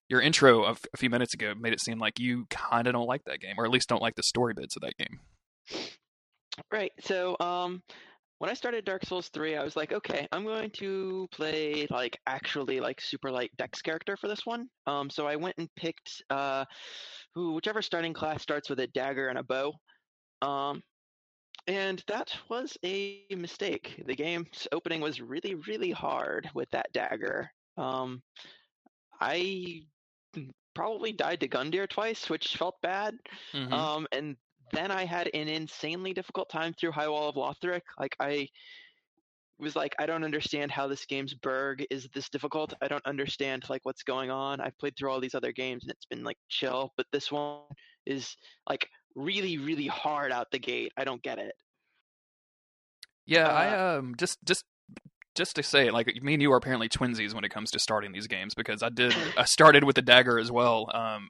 your 0.10 0.22
intro 0.22 0.64
of 0.64 0.80
a 0.94 0.98
few 0.98 1.10
minutes 1.10 1.34
ago 1.34 1.54
made 1.60 1.74
it 1.74 1.82
seem 1.82 2.00
like 2.00 2.20
you 2.20 2.46
kind 2.50 2.88
of 2.88 2.94
don't 2.94 3.08
like 3.08 3.24
that 3.26 3.40
game 3.40 3.56
or 3.58 3.66
at 3.66 3.72
least 3.72 3.90
don't 3.90 4.02
like 4.02 4.16
the 4.16 4.24
story 4.24 4.54
bits 4.54 4.76
of 4.76 4.82
that 4.82 4.94
game. 4.98 5.20
Right. 6.72 6.92
So, 7.02 7.36
um, 7.40 7.82
when 8.40 8.50
I 8.50 8.54
started 8.54 8.86
Dark 8.86 9.04
Souls 9.06 9.30
3, 9.34 9.56
I 9.58 9.64
was 9.64 9.76
like, 9.76 9.92
okay, 9.92 10.28
I'm 10.32 10.44
going 10.44 10.70
to 10.78 11.28
play 11.32 11.88
like 11.90 12.18
actually 12.28 12.80
like 12.80 13.02
super 13.02 13.32
light 13.32 13.52
Dex 13.58 13.82
character 13.82 14.16
for 14.16 14.28
this 14.28 14.46
one. 14.46 14.68
Um, 14.86 15.10
so 15.10 15.28
I 15.28 15.36
went 15.36 15.56
and 15.58 15.68
picked 15.76 16.22
uh, 16.30 16.66
who 17.36 17.54
whichever 17.54 17.82
starting 17.82 18.14
class 18.14 18.42
starts 18.42 18.70
with 18.70 18.80
a 18.80 18.88
dagger 18.88 19.28
and 19.28 19.40
a 19.40 19.44
bow. 19.44 19.74
Um, 20.42 20.82
and 21.68 22.04
that 22.08 22.36
was 22.50 22.78
a 22.84 23.26
mistake. 23.32 24.02
The 24.06 24.16
game's 24.16 24.68
opening 24.72 25.02
was 25.02 25.22
really, 25.22 25.56
really 25.56 25.92
hard 25.92 26.50
with 26.54 26.70
that 26.72 26.92
dagger. 26.94 27.52
Um, 27.78 28.22
I 29.20 29.82
probably 30.74 31.12
died 31.12 31.42
to 31.42 31.48
Gundyr 31.48 31.90
twice, 31.90 32.30
which 32.30 32.56
felt 32.56 32.82
bad. 32.82 33.16
Mhm. 33.54 33.72
Um, 33.72 34.08
and 34.12 34.38
then 34.72 34.92
I 34.92 35.06
had 35.06 35.30
an 35.34 35.48
insanely 35.48 36.14
difficult 36.14 36.50
time 36.50 36.74
through 36.74 36.92
High 36.92 37.08
Wall 37.08 37.30
of 37.30 37.36
Lothric. 37.36 37.82
Like 38.00 38.16
I 38.20 38.48
was 39.60 39.76
like, 39.76 39.96
I 39.98 40.06
don't 40.06 40.24
understand 40.24 40.72
how 40.72 40.88
this 40.88 41.06
game's 41.06 41.34
Berg 41.34 41.86
is 41.90 42.08
this 42.14 42.30
difficult. 42.30 42.74
I 42.82 42.88
don't 42.88 43.06
understand 43.06 43.70
like 43.70 43.82
what's 43.86 44.04
going 44.04 44.30
on. 44.30 44.62
I've 44.62 44.78
played 44.78 44.96
through 44.96 45.10
all 45.12 45.20
these 45.20 45.36
other 45.36 45.52
games 45.52 45.84
and 45.84 45.92
it's 45.92 46.06
been 46.06 46.24
like 46.24 46.38
chill, 46.48 46.94
but 46.96 47.08
this 47.12 47.32
one 47.32 47.64
is 48.06 48.36
like 48.70 48.88
really, 49.18 49.58
really 49.58 49.88
hard 49.88 50.32
out 50.32 50.52
the 50.52 50.60
gate. 50.60 50.94
I 50.96 51.04
don't 51.04 51.22
get 51.22 51.40
it. 51.40 51.54
Yeah, 53.26 53.48
Uh, 53.48 53.52
I 53.52 53.96
um 53.98 54.16
just 54.18 54.38
just 54.46 54.64
just 55.36 55.56
to 55.58 55.64
say, 55.64 55.92
like 55.92 56.08
me 56.22 56.34
and 56.34 56.42
you 56.42 56.52
are 56.54 56.58
apparently 56.58 56.90
twinsies 56.90 57.34
when 57.34 57.44
it 57.44 57.50
comes 57.50 57.72
to 57.72 57.80
starting 57.80 58.12
these 58.12 58.28
games 58.28 58.56
because 58.56 58.82
I 58.82 58.90
did 58.90 59.14
I 59.38 59.44
started 59.46 59.84
with 59.84 59.96
the 59.96 60.02
dagger 60.02 60.40
as 60.40 60.52
well, 60.52 60.90
um, 60.94 61.30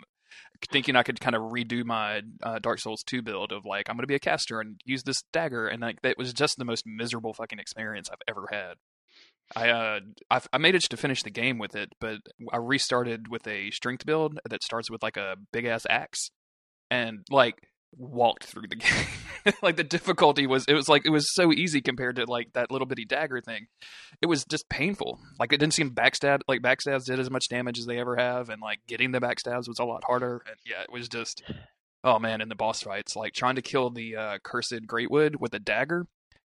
thinking 0.72 0.96
I 0.96 1.04
could 1.04 1.20
kind 1.20 1.36
of 1.36 1.42
redo 1.42 1.84
my 1.84 2.22
uh, 2.44 2.60
Dark 2.60 2.80
Souls 2.80 3.04
two 3.04 3.22
build 3.22 3.52
of 3.52 3.66
like 3.66 3.90
I'm 3.90 3.96
gonna 3.98 4.08
be 4.08 4.16
a 4.16 4.20
caster 4.20 4.60
and 4.60 4.80
use 4.86 5.04
this 5.04 5.24
dagger, 5.34 5.68
and 5.68 5.82
like 5.82 6.02
that 6.04 6.18
was 6.18 6.34
just 6.34 6.58
the 6.58 6.66
most 6.66 6.84
miserable 6.86 7.34
fucking 7.34 7.60
experience 7.60 8.10
I've 8.12 8.22
ever 8.28 8.48
had. 8.52 8.76
I 9.56 9.70
uh 9.70 10.00
I, 10.30 10.42
I 10.54 10.58
managed 10.58 10.92
to 10.92 10.98
finish 10.98 11.24
the 11.24 11.30
game 11.32 11.58
with 11.58 11.76
it, 11.76 11.90
but 12.00 12.18
I 12.52 12.58
restarted 12.58 13.30
with 13.30 13.48
a 13.48 13.72
strength 13.72 14.06
build 14.06 14.40
that 14.50 14.64
starts 14.64 14.92
with 14.92 15.02
like 15.02 15.18
a 15.18 15.36
big 15.52 15.66
ass 15.66 15.86
axe, 15.90 16.30
and 16.92 17.26
like 17.32 17.56
walked 17.96 18.44
through 18.46 18.68
the 18.70 18.76
game. 18.76 19.54
like 19.62 19.76
the 19.78 19.84
difficulty 19.84 20.46
was 20.48 20.66
it 20.68 20.74
was 20.74 20.90
like 20.90 21.06
it 21.06 21.10
was 21.10 21.34
so 21.34 21.52
easy 21.52 21.82
compared 21.82 22.16
to 22.18 22.26
like 22.26 22.52
that 22.54 22.72
little 22.72 22.86
bitty 22.88 23.06
dagger 23.06 23.42
thing. 23.42 23.68
It 24.22 24.26
was 24.26 24.44
just 24.46 24.68
painful. 24.70 25.20
Like 25.40 25.54
it 25.54 25.58
didn't 25.60 25.74
seem 25.74 25.92
backstab 25.92 26.42
like 26.48 26.62
backstabs 26.62 27.06
did 27.06 27.20
as 27.20 27.30
much 27.30 27.48
damage 27.50 27.80
as 27.80 27.86
they 27.86 28.00
ever 28.00 28.16
have, 28.18 28.50
and 28.50 28.62
like 28.62 28.80
getting 28.88 29.12
the 29.12 29.22
backstabs 29.22 29.68
was 29.68 29.80
a 29.80 29.86
lot 29.86 30.04
harder. 30.06 30.42
And 30.48 30.58
yeah, 30.66 30.82
it 30.82 30.92
was 30.92 31.08
just 31.08 31.44
oh 32.04 32.20
man, 32.20 32.42
in 32.42 32.50
the 32.50 32.56
boss 32.56 32.82
fights, 32.82 33.16
like 33.16 33.34
trying 33.34 33.56
to 33.56 33.62
kill 33.62 33.90
the 33.90 34.16
uh, 34.16 34.38
cursed 34.44 34.86
Greatwood 34.88 35.38
with 35.40 35.54
a 35.54 35.60
dagger. 35.60 36.06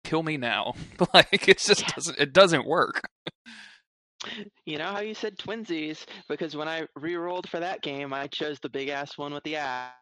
Kill 0.04 0.22
me 0.22 0.36
now! 0.36 0.74
like 1.14 1.48
it 1.48 1.58
just 1.58 1.80
Yeah. 1.82 1.88
doesn't 1.94 2.18
it 2.18 2.32
doesn't 2.32 2.66
work. 2.66 3.08
You 4.64 4.78
know 4.78 4.86
how 4.86 5.00
you 5.00 5.14
said 5.14 5.36
twinsies? 5.36 6.04
Because 6.28 6.56
when 6.56 6.68
I 6.68 6.86
re-rolled 6.96 7.48
for 7.48 7.60
that 7.60 7.82
game, 7.82 8.12
I 8.12 8.26
chose 8.28 8.58
the 8.60 8.68
big 8.70 8.88
ass 8.88 9.16
one 9.18 9.32
with 9.34 9.44
the 9.44 9.56
axe. 9.56 9.94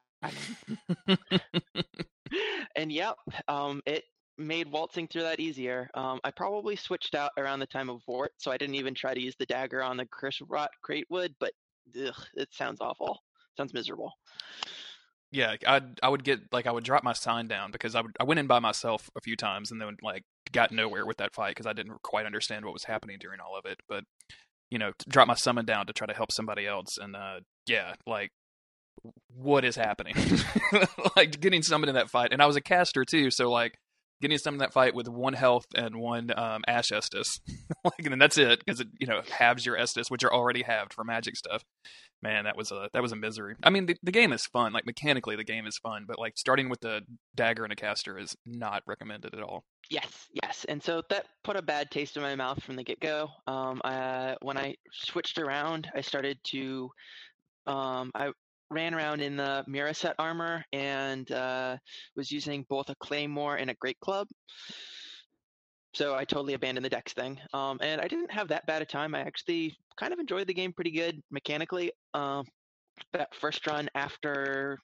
And 2.77 2.91
yep, 2.91 3.17
um, 3.49 3.83
it 3.87 4.05
made 4.37 4.71
waltzing 4.71 5.07
through 5.07 5.23
that 5.23 5.41
easier. 5.41 5.89
Um, 5.95 6.21
I 6.25 6.31
probably 6.31 6.77
switched 6.77 7.15
out 7.15 7.31
around 7.39 7.61
the 7.61 7.67
time 7.67 7.89
of 7.89 8.01
Vordt, 8.09 8.31
so 8.39 8.51
I 8.51 8.57
didn't 8.57 8.75
even 8.75 8.95
try 8.95 9.15
to 9.15 9.21
use 9.21 9.37
the 9.39 9.47
dagger 9.47 9.83
on 9.83 9.97
the 9.97 10.07
Curse 10.07 10.41
Rot 10.49 10.71
Greatwood, 10.87 11.35
but 11.39 11.53
ugh, 12.05 12.15
it 12.35 12.49
sounds 12.53 12.81
awful. 12.81 13.21
Sounds 13.57 13.73
miserable. 13.73 14.13
Yeah, 15.31 15.57
I 15.67 15.81
I 16.03 16.09
would 16.09 16.25
get 16.25 16.41
like 16.53 16.67
I 16.67 16.73
would 16.73 16.85
drop 16.85 17.03
my 17.03 17.13
sign 17.13 17.49
down 17.49 17.73
because 17.73 17.95
I 17.95 18.01
would 18.01 18.17
I 18.21 18.25
went 18.25 18.39
in 18.39 18.47
by 18.47 18.61
myself 18.61 19.11
a 19.17 19.21
few 19.21 19.37
times 19.37 19.73
and 19.73 19.81
then 19.81 19.97
like 20.03 20.23
got 20.53 20.71
nowhere 20.71 21.07
with 21.07 21.17
that 21.19 21.35
fight 21.35 21.51
because 21.51 21.67
I 21.67 21.73
didn't 21.73 22.03
quite 22.03 22.27
understand 22.27 22.65
what 22.65 22.75
was 22.75 22.85
happening 22.85 23.19
during 23.21 23.41
all 23.41 23.57
of 23.57 23.65
it. 23.65 23.79
But 23.89 24.05
you 24.71 24.79
know, 24.79 24.93
drop 25.09 25.27
my 25.27 25.35
summon 25.35 25.65
down 25.65 25.87
to 25.87 25.93
try 25.93 26.07
to 26.07 26.15
help 26.15 26.31
somebody 26.33 26.67
else, 26.67 26.99
and 26.99 27.17
uh, 27.17 27.41
yeah, 27.67 27.95
like 28.07 28.31
what 29.37 29.65
is 29.65 29.77
happening? 29.77 30.15
like 31.17 31.41
getting 31.41 31.63
summoned 31.63 31.89
in 31.89 31.95
that 31.95 32.11
fight, 32.11 32.33
and 32.33 32.43
I 32.43 32.47
was 32.47 32.57
a 32.57 32.61
caster 32.61 33.05
too, 33.05 33.31
so 33.31 33.51
like 33.51 33.79
getting 34.21 34.39
summoned 34.39 34.63
in 34.63 34.67
that 34.67 34.73
fight 34.73 34.95
with 34.95 35.09
one 35.09 35.35
health 35.35 35.67
and 35.75 35.97
one 35.97 36.33
um, 36.37 36.63
Ash 36.67 36.91
Estus, 36.91 37.41
like 37.85 37.95
and 37.99 38.13
then 38.13 38.19
that's 38.19 38.39
it 38.39 38.63
because 38.65 38.81
it 38.81 38.89
you 38.99 39.07
know 39.07 39.23
halves 39.31 39.67
your 39.67 39.77
Estus, 39.77 40.11
which 40.11 40.25
are 40.25 40.33
already 40.33 40.63
halved 40.63 40.95
for 40.95 41.05
magic 41.05 41.37
stuff. 41.37 41.65
Man 42.23 42.45
that 42.45 42.57
was 42.57 42.73
a 42.73 42.89
that 42.95 43.03
was 43.03 43.13
a 43.13 43.17
misery. 43.17 43.55
I 43.63 43.71
mean 43.71 43.87
the, 43.87 43.97
the 44.03 44.13
game 44.13 44.33
is 44.33 44.47
fun. 44.47 44.73
Like 44.73 44.87
mechanically 44.87 45.37
the 45.37 45.45
game 45.45 45.67
is 45.67 45.77
fun 45.77 46.05
but 46.09 46.19
like 46.19 46.39
starting 46.39 46.71
with 46.71 46.81
the 46.81 47.03
dagger 47.35 47.65
and 47.65 47.73
a 47.73 47.77
caster 47.77 48.19
is 48.19 48.35
not 48.47 48.83
recommended 48.87 49.35
at 49.35 49.43
all. 49.43 49.65
Yes, 49.91 50.29
yes, 50.33 50.65
and 50.69 50.83
so 50.83 51.03
that 51.11 51.27
put 51.43 51.57
a 51.57 51.63
bad 51.63 51.91
taste 51.91 52.17
in 52.17 52.23
my 52.23 52.35
mouth 52.35 52.63
from 52.63 52.77
the 52.77 52.85
get-go. 52.85 53.29
Um, 53.47 53.83
I, 53.85 54.37
when 54.41 54.57
I 54.57 54.77
switched 54.93 55.39
around, 55.39 55.91
I 55.95 56.01
started 56.01 56.39
to, 56.53 56.91
um, 57.67 58.11
I 58.15 58.31
ran 58.71 58.95
around 58.95 59.21
in 59.21 59.37
the 59.37 59.65
Mirrah 59.67 59.95
set 59.95 60.15
armor 60.19 60.65
and 60.73 61.31
uh, 61.31 61.77
was 62.17 62.31
using 62.31 62.65
both 62.69 62.91
a 62.91 62.95
claymore 62.97 63.57
and 63.57 63.71
a 63.71 63.75
great 63.75 63.99
club. 64.01 64.27
So 65.95 66.15
I 66.15 66.25
totally 66.25 66.55
abandoned 66.55 66.85
the 66.85 66.91
dex 66.91 67.13
thing, 67.13 67.39
um, 67.53 67.79
and 67.81 68.01
I 68.01 68.09
didn't 68.09 68.33
have 68.33 68.49
that 68.49 68.67
bad 68.67 68.83
a 68.83 68.85
time. 68.85 69.15
I 69.15 69.21
actually 69.21 69.77
kind 69.97 70.13
of 70.13 70.19
enjoyed 70.19 70.49
the 70.49 70.55
game 70.55 70.73
pretty 70.73 70.91
good 70.91 71.23
mechanically. 71.31 71.93
Um, 72.15 72.47
that 73.13 73.35
first 73.37 73.65
run 73.67 73.89
after 73.95 74.79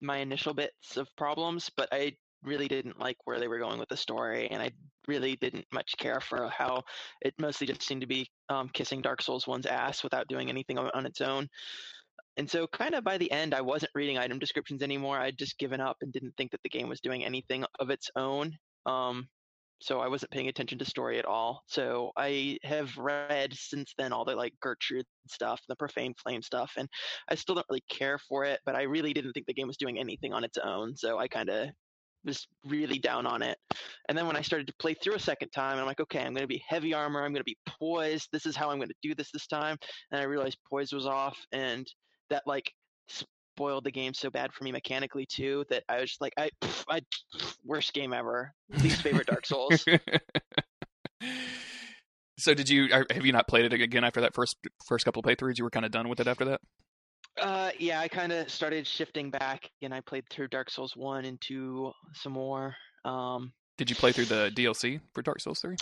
my 0.00 0.18
initial 0.18 0.54
bits 0.54 0.96
of 0.96 1.08
problems, 1.16 1.70
but 1.76 1.88
I 1.90 2.12
really 2.44 2.68
didn't 2.68 3.00
like 3.00 3.16
where 3.24 3.40
they 3.40 3.48
were 3.48 3.58
going 3.58 3.80
with 3.80 3.88
the 3.88 3.96
story, 3.96 4.48
and 4.48 4.62
I 4.62 4.70
really 5.08 5.36
didn't 5.36 5.66
much 5.72 5.94
care 5.98 6.20
for 6.20 6.48
how 6.48 6.82
it 7.22 7.34
mostly 7.38 7.66
just 7.66 7.82
seemed 7.82 8.02
to 8.02 8.06
be 8.06 8.28
um, 8.48 8.68
kissing 8.72 9.02
Dark 9.02 9.22
Souls 9.22 9.46
one's 9.46 9.66
ass 9.66 10.04
without 10.04 10.28
doing 10.28 10.48
anything 10.50 10.78
on, 10.78 10.90
on 10.94 11.06
its 11.06 11.20
own. 11.20 11.48
And 12.36 12.50
so, 12.50 12.66
kind 12.66 12.94
of 12.94 13.04
by 13.04 13.18
the 13.18 13.30
end, 13.30 13.54
I 13.54 13.60
wasn't 13.60 13.92
reading 13.94 14.18
item 14.18 14.38
descriptions 14.38 14.82
anymore. 14.82 15.18
I'd 15.18 15.38
just 15.38 15.58
given 15.58 15.80
up 15.80 15.96
and 16.00 16.12
didn't 16.12 16.34
think 16.36 16.50
that 16.50 16.62
the 16.62 16.68
game 16.68 16.88
was 16.88 17.00
doing 17.00 17.24
anything 17.24 17.64
of 17.78 17.90
its 17.90 18.10
own. 18.16 18.56
Um, 18.86 19.28
so 19.80 20.00
I 20.00 20.08
wasn't 20.08 20.32
paying 20.32 20.48
attention 20.48 20.78
to 20.78 20.84
story 20.84 21.18
at 21.18 21.26
all. 21.26 21.62
So 21.66 22.12
I 22.16 22.58
have 22.62 22.96
read 22.96 23.52
since 23.54 23.92
then 23.98 24.12
all 24.12 24.24
the 24.24 24.34
like 24.34 24.54
Gertrude 24.60 25.06
stuff, 25.28 25.60
the 25.68 25.76
Profane 25.76 26.14
Flame 26.22 26.42
stuff, 26.42 26.72
and 26.76 26.88
I 27.28 27.34
still 27.34 27.54
don't 27.54 27.66
really 27.68 27.84
care 27.90 28.18
for 28.18 28.44
it. 28.44 28.60
But 28.64 28.76
I 28.76 28.82
really 28.82 29.12
didn't 29.12 29.32
think 29.32 29.46
the 29.46 29.54
game 29.54 29.66
was 29.66 29.76
doing 29.76 29.98
anything 29.98 30.32
on 30.32 30.44
its 30.44 30.58
own, 30.58 30.96
so 30.96 31.18
I 31.18 31.28
kind 31.28 31.50
of 31.50 31.68
was 32.24 32.46
really 32.64 32.98
down 32.98 33.26
on 33.26 33.42
it. 33.42 33.58
And 34.08 34.16
then 34.16 34.26
when 34.26 34.36
I 34.36 34.40
started 34.40 34.66
to 34.68 34.74
play 34.78 34.94
through 34.94 35.16
a 35.16 35.20
second 35.20 35.50
time, 35.50 35.78
I'm 35.78 35.86
like, 35.86 36.00
okay, 36.00 36.20
I'm 36.20 36.32
going 36.32 36.44
to 36.44 36.46
be 36.46 36.64
heavy 36.66 36.94
armor. 36.94 37.22
I'm 37.22 37.32
going 37.32 37.40
to 37.40 37.44
be 37.44 37.58
poised. 37.66 38.28
This 38.32 38.46
is 38.46 38.56
how 38.56 38.70
I'm 38.70 38.78
going 38.78 38.88
to 38.88 38.94
do 39.02 39.14
this 39.14 39.30
this 39.32 39.46
time. 39.46 39.76
And 40.10 40.20
I 40.20 40.24
realized 40.24 40.56
poise 40.68 40.92
was 40.92 41.06
off, 41.06 41.38
and 41.52 41.86
that 42.30 42.42
like 42.46 42.72
spoiled 43.08 43.84
the 43.84 43.90
game 43.90 44.14
so 44.14 44.30
bad 44.30 44.52
for 44.52 44.64
me 44.64 44.72
mechanically 44.72 45.26
too 45.26 45.64
that 45.70 45.84
I 45.88 46.00
was 46.00 46.10
just 46.10 46.20
like, 46.20 46.32
I, 46.36 46.50
pff, 46.60 46.84
I 46.88 47.00
pff, 47.00 47.56
worst 47.64 47.92
game 47.92 48.12
ever, 48.12 48.52
least 48.82 49.02
favorite 49.02 49.26
Dark 49.26 49.46
Souls. 49.46 49.84
so 52.38 52.54
did 52.54 52.68
you? 52.68 52.88
Have 52.88 53.24
you 53.24 53.32
not 53.32 53.48
played 53.48 53.64
it 53.64 53.72
again 53.72 54.04
after 54.04 54.20
that 54.22 54.34
first 54.34 54.56
first 54.86 55.04
couple 55.04 55.20
of 55.20 55.26
playthroughs? 55.26 55.58
You 55.58 55.64
were 55.64 55.70
kind 55.70 55.86
of 55.86 55.92
done 55.92 56.08
with 56.08 56.20
it 56.20 56.26
after 56.26 56.44
that. 56.46 56.60
Uh, 57.40 57.70
yeah, 57.78 58.00
I 58.00 58.08
kind 58.08 58.32
of 58.32 58.50
started 58.50 58.86
shifting 58.86 59.30
back, 59.30 59.68
and 59.82 59.92
I 59.92 60.00
played 60.00 60.24
through 60.30 60.48
Dark 60.48 60.70
Souls 60.70 60.96
one 60.96 61.24
and 61.24 61.40
two 61.40 61.92
some 62.12 62.32
more. 62.32 62.74
Um, 63.04 63.52
did 63.76 63.90
you 63.90 63.96
play 63.96 64.12
through 64.12 64.26
the 64.26 64.52
DLC 64.54 65.00
for 65.12 65.22
Dark 65.22 65.40
Souls 65.40 65.60
three? 65.60 65.76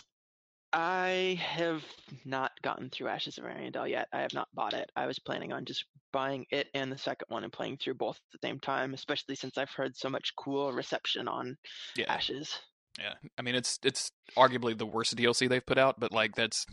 I 0.73 1.39
have 1.41 1.83
not 2.25 2.53
gotten 2.62 2.89
through 2.89 3.09
Ashes 3.09 3.39
of 3.39 3.45
Ariandel 3.45 3.89
yet. 3.89 4.09
I 4.12 4.20
have 4.20 4.33
not 4.33 4.49
bought 4.55 4.73
it. 4.73 4.91
I 4.97 5.07
was 5.07 5.18
planning 5.18 5.53
on 5.53 5.64
just 5.64 5.85
buying 6.12 6.47
it 6.51 6.68
and 6.75 6.91
the 6.91 6.99
second 6.99 7.27
one 7.29 7.45
and 7.45 7.53
playing 7.53 7.79
through 7.79 7.95
both 7.95 8.16
at 8.16 8.41
the 8.41 8.47
same 8.47 8.59
time, 8.59 8.95
especially 8.95 9.35
since 9.35 9.59
I've 9.59 9.70
heard 9.70 9.97
so 9.97 10.09
much 10.09 10.35
cool 10.37 10.73
reception 10.73 11.29
on 11.29 11.57
yeah. 11.97 12.12
Ashes. 12.12 12.59
Yeah, 12.99 13.14
I 13.39 13.43
mean 13.43 13.55
it's 13.55 13.79
it's 13.83 14.12
arguably 14.37 14.77
the 14.77 14.87
worst 14.87 15.16
DLC 15.16 15.49
they've 15.49 15.64
put 15.64 15.79
out, 15.79 15.99
but 15.99 16.12
like 16.12 16.35
that's 16.35 16.66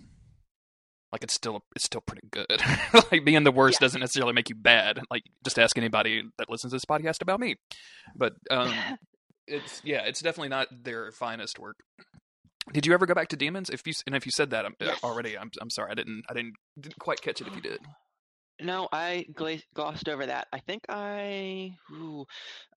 like 1.11 1.23
it's 1.23 1.33
still 1.33 1.63
it's 1.75 1.85
still 1.85 2.01
pretty 2.01 2.27
good. 2.29 2.61
like 3.11 3.25
being 3.25 3.43
the 3.43 3.51
worst 3.51 3.79
yeah. 3.79 3.85
doesn't 3.85 4.01
necessarily 4.01 4.33
make 4.33 4.49
you 4.49 4.55
bad. 4.55 4.99
Like 5.09 5.23
just 5.43 5.57
ask 5.57 5.77
anybody 5.77 6.23
that 6.37 6.49
listens 6.49 6.71
to 6.71 6.75
this 6.75 6.85
podcast 6.85 7.21
about 7.21 7.39
me. 7.39 7.55
But 8.15 8.33
um, 8.51 8.73
it's 9.47 9.81
yeah, 9.83 10.03
it's 10.05 10.21
definitely 10.21 10.49
not 10.49 10.67
their 10.83 11.11
finest 11.11 11.57
work. 11.57 11.77
Did 12.73 12.85
you 12.85 12.93
ever 12.93 13.05
go 13.05 13.13
back 13.13 13.29
to 13.29 13.35
demons? 13.35 13.69
If 13.69 13.85
you 13.87 13.93
and 14.05 14.15
if 14.15 14.25
you 14.25 14.31
said 14.31 14.51
that 14.51 14.65
uh, 14.65 14.69
yes. 14.79 14.99
already, 15.03 15.37
I'm 15.37 15.49
I'm 15.61 15.69
sorry. 15.69 15.91
I 15.91 15.95
didn't 15.95 16.23
I 16.29 16.33
didn't 16.33 16.53
didn't 16.79 16.99
quite 16.99 17.21
catch 17.21 17.41
it. 17.41 17.47
If 17.47 17.55
you 17.55 17.61
did. 17.61 17.79
No, 18.61 18.89
I 18.91 19.25
gla- 19.33 19.61
glossed 19.73 20.09
over 20.09 20.25
that. 20.25 20.47
I 20.51 20.59
think 20.59 20.83
I 20.89 21.75
ooh, 21.91 22.25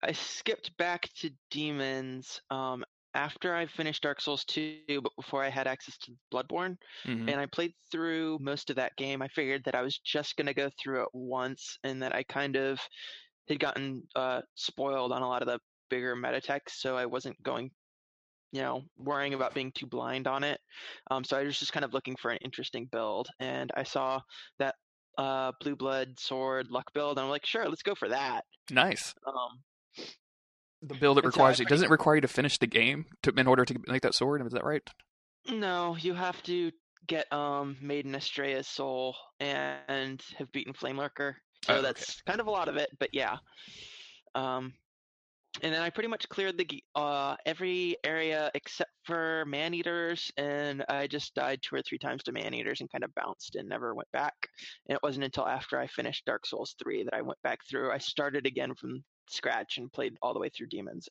I 0.03 0.11
skipped 0.11 0.75
back 0.77 1.09
to 1.19 1.31
demons 1.49 2.41
um, 2.51 2.83
after 3.13 3.55
I 3.55 3.65
finished 3.65 4.03
Dark 4.03 4.21
Souls 4.21 4.43
2, 4.45 5.01
but 5.01 5.15
before 5.15 5.43
I 5.43 5.49
had 5.49 5.67
access 5.67 5.97
to 5.99 6.11
Bloodborne. 6.33 6.77
Mm-hmm. 7.05 7.29
And 7.29 7.39
I 7.39 7.45
played 7.45 7.73
through 7.91 8.39
most 8.41 8.69
of 8.69 8.75
that 8.75 8.95
game. 8.97 9.21
I 9.21 9.27
figured 9.29 9.63
that 9.65 9.75
I 9.75 9.81
was 9.81 9.97
just 9.99 10.35
going 10.35 10.47
to 10.47 10.53
go 10.53 10.69
through 10.81 11.03
it 11.03 11.09
once 11.13 11.77
and 11.83 12.03
that 12.03 12.13
I 12.13 12.23
kind 12.23 12.55
of 12.55 12.79
had 13.47 13.59
gotten 13.59 14.03
uh, 14.15 14.41
spoiled 14.55 15.11
on 15.11 15.21
a 15.21 15.27
lot 15.27 15.41
of 15.41 15.47
the 15.47 15.59
bigger 15.89 16.15
meta 16.15 16.39
text, 16.39 16.81
so 16.81 16.95
I 16.95 17.05
wasn't 17.05 17.41
going 17.41 17.71
you 18.51 18.61
know, 18.61 18.83
worrying 18.97 19.33
about 19.33 19.53
being 19.53 19.71
too 19.71 19.85
blind 19.85 20.27
on 20.27 20.43
it. 20.43 20.59
Um, 21.11 21.23
so 21.23 21.37
I 21.37 21.43
was 21.43 21.59
just 21.59 21.73
kind 21.73 21.85
of 21.85 21.93
looking 21.93 22.15
for 22.15 22.31
an 22.31 22.39
interesting 22.43 22.87
build, 22.91 23.27
and 23.39 23.71
I 23.75 23.83
saw 23.83 24.21
that 24.59 24.75
uh, 25.17 25.51
blue 25.59 25.75
blood 25.75 26.19
sword 26.19 26.67
luck 26.69 26.93
build, 26.93 27.17
and 27.17 27.25
I'm 27.25 27.29
like, 27.29 27.45
sure, 27.45 27.67
let's 27.67 27.83
go 27.83 27.95
for 27.95 28.09
that. 28.09 28.45
Nice. 28.71 29.13
Um, 29.27 30.05
the 30.81 30.95
build 30.95 31.17
that 31.17 31.25
requires 31.25 31.57
so 31.57 31.63
you 31.63 31.67
doesn't 31.67 31.87
it 31.87 31.91
require 31.91 32.15
you 32.15 32.21
to 32.21 32.27
finish 32.27 32.57
the 32.57 32.67
game 32.67 33.05
to, 33.23 33.33
in 33.35 33.47
order 33.47 33.65
to 33.65 33.75
make 33.87 34.01
that 34.03 34.15
sword. 34.15 34.45
Is 34.45 34.53
that 34.53 34.63
right? 34.63 34.87
No, 35.49 35.97
you 35.99 36.13
have 36.13 36.41
to 36.43 36.71
get 37.07 37.31
um 37.33 37.77
Maiden 37.81 38.13
Astraea's 38.13 38.67
soul 38.67 39.15
and 39.39 40.21
have 40.37 40.51
beaten 40.51 40.73
Flame 40.73 40.97
Lurker. 40.97 41.37
So 41.65 41.77
oh, 41.77 41.81
that's 41.81 42.03
okay. 42.03 42.31
kind 42.31 42.39
of 42.39 42.47
a 42.47 42.51
lot 42.51 42.69
of 42.69 42.77
it, 42.77 42.89
but 42.99 43.09
yeah. 43.11 43.37
Um, 44.35 44.73
and 45.61 45.73
then 45.73 45.81
I 45.81 45.89
pretty 45.89 46.09
much 46.09 46.27
cleared 46.29 46.57
the 46.57 46.83
uh, 46.95 47.35
every 47.45 47.97
area 48.03 48.51
except 48.53 48.91
for 49.03 49.45
man 49.47 49.73
eaters, 49.73 50.31
and 50.37 50.83
I 50.89 51.07
just 51.07 51.33
died 51.35 51.59
two 51.61 51.75
or 51.75 51.81
three 51.81 51.97
times 51.97 52.23
to 52.23 52.31
man 52.31 52.53
eaters 52.53 52.81
and 52.81 52.91
kind 52.91 53.03
of 53.03 53.13
bounced 53.15 53.55
and 53.55 53.67
never 53.67 53.95
went 53.95 54.11
back. 54.11 54.33
And 54.87 54.95
it 54.95 55.03
wasn't 55.03 55.25
until 55.25 55.47
after 55.47 55.79
I 55.79 55.87
finished 55.87 56.25
Dark 56.25 56.45
Souls 56.45 56.75
three 56.81 57.03
that 57.03 57.13
I 57.13 57.21
went 57.21 57.41
back 57.43 57.59
through. 57.69 57.91
I 57.91 57.97
started 57.97 58.45
again 58.45 58.75
from 58.75 59.03
scratch 59.29 59.77
and 59.77 59.91
played 59.91 60.15
all 60.21 60.33
the 60.33 60.39
way 60.39 60.49
through 60.49 60.67
demons. 60.67 61.07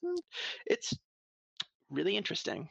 It's 0.67 0.95
really 1.91 2.17
interesting. 2.17 2.69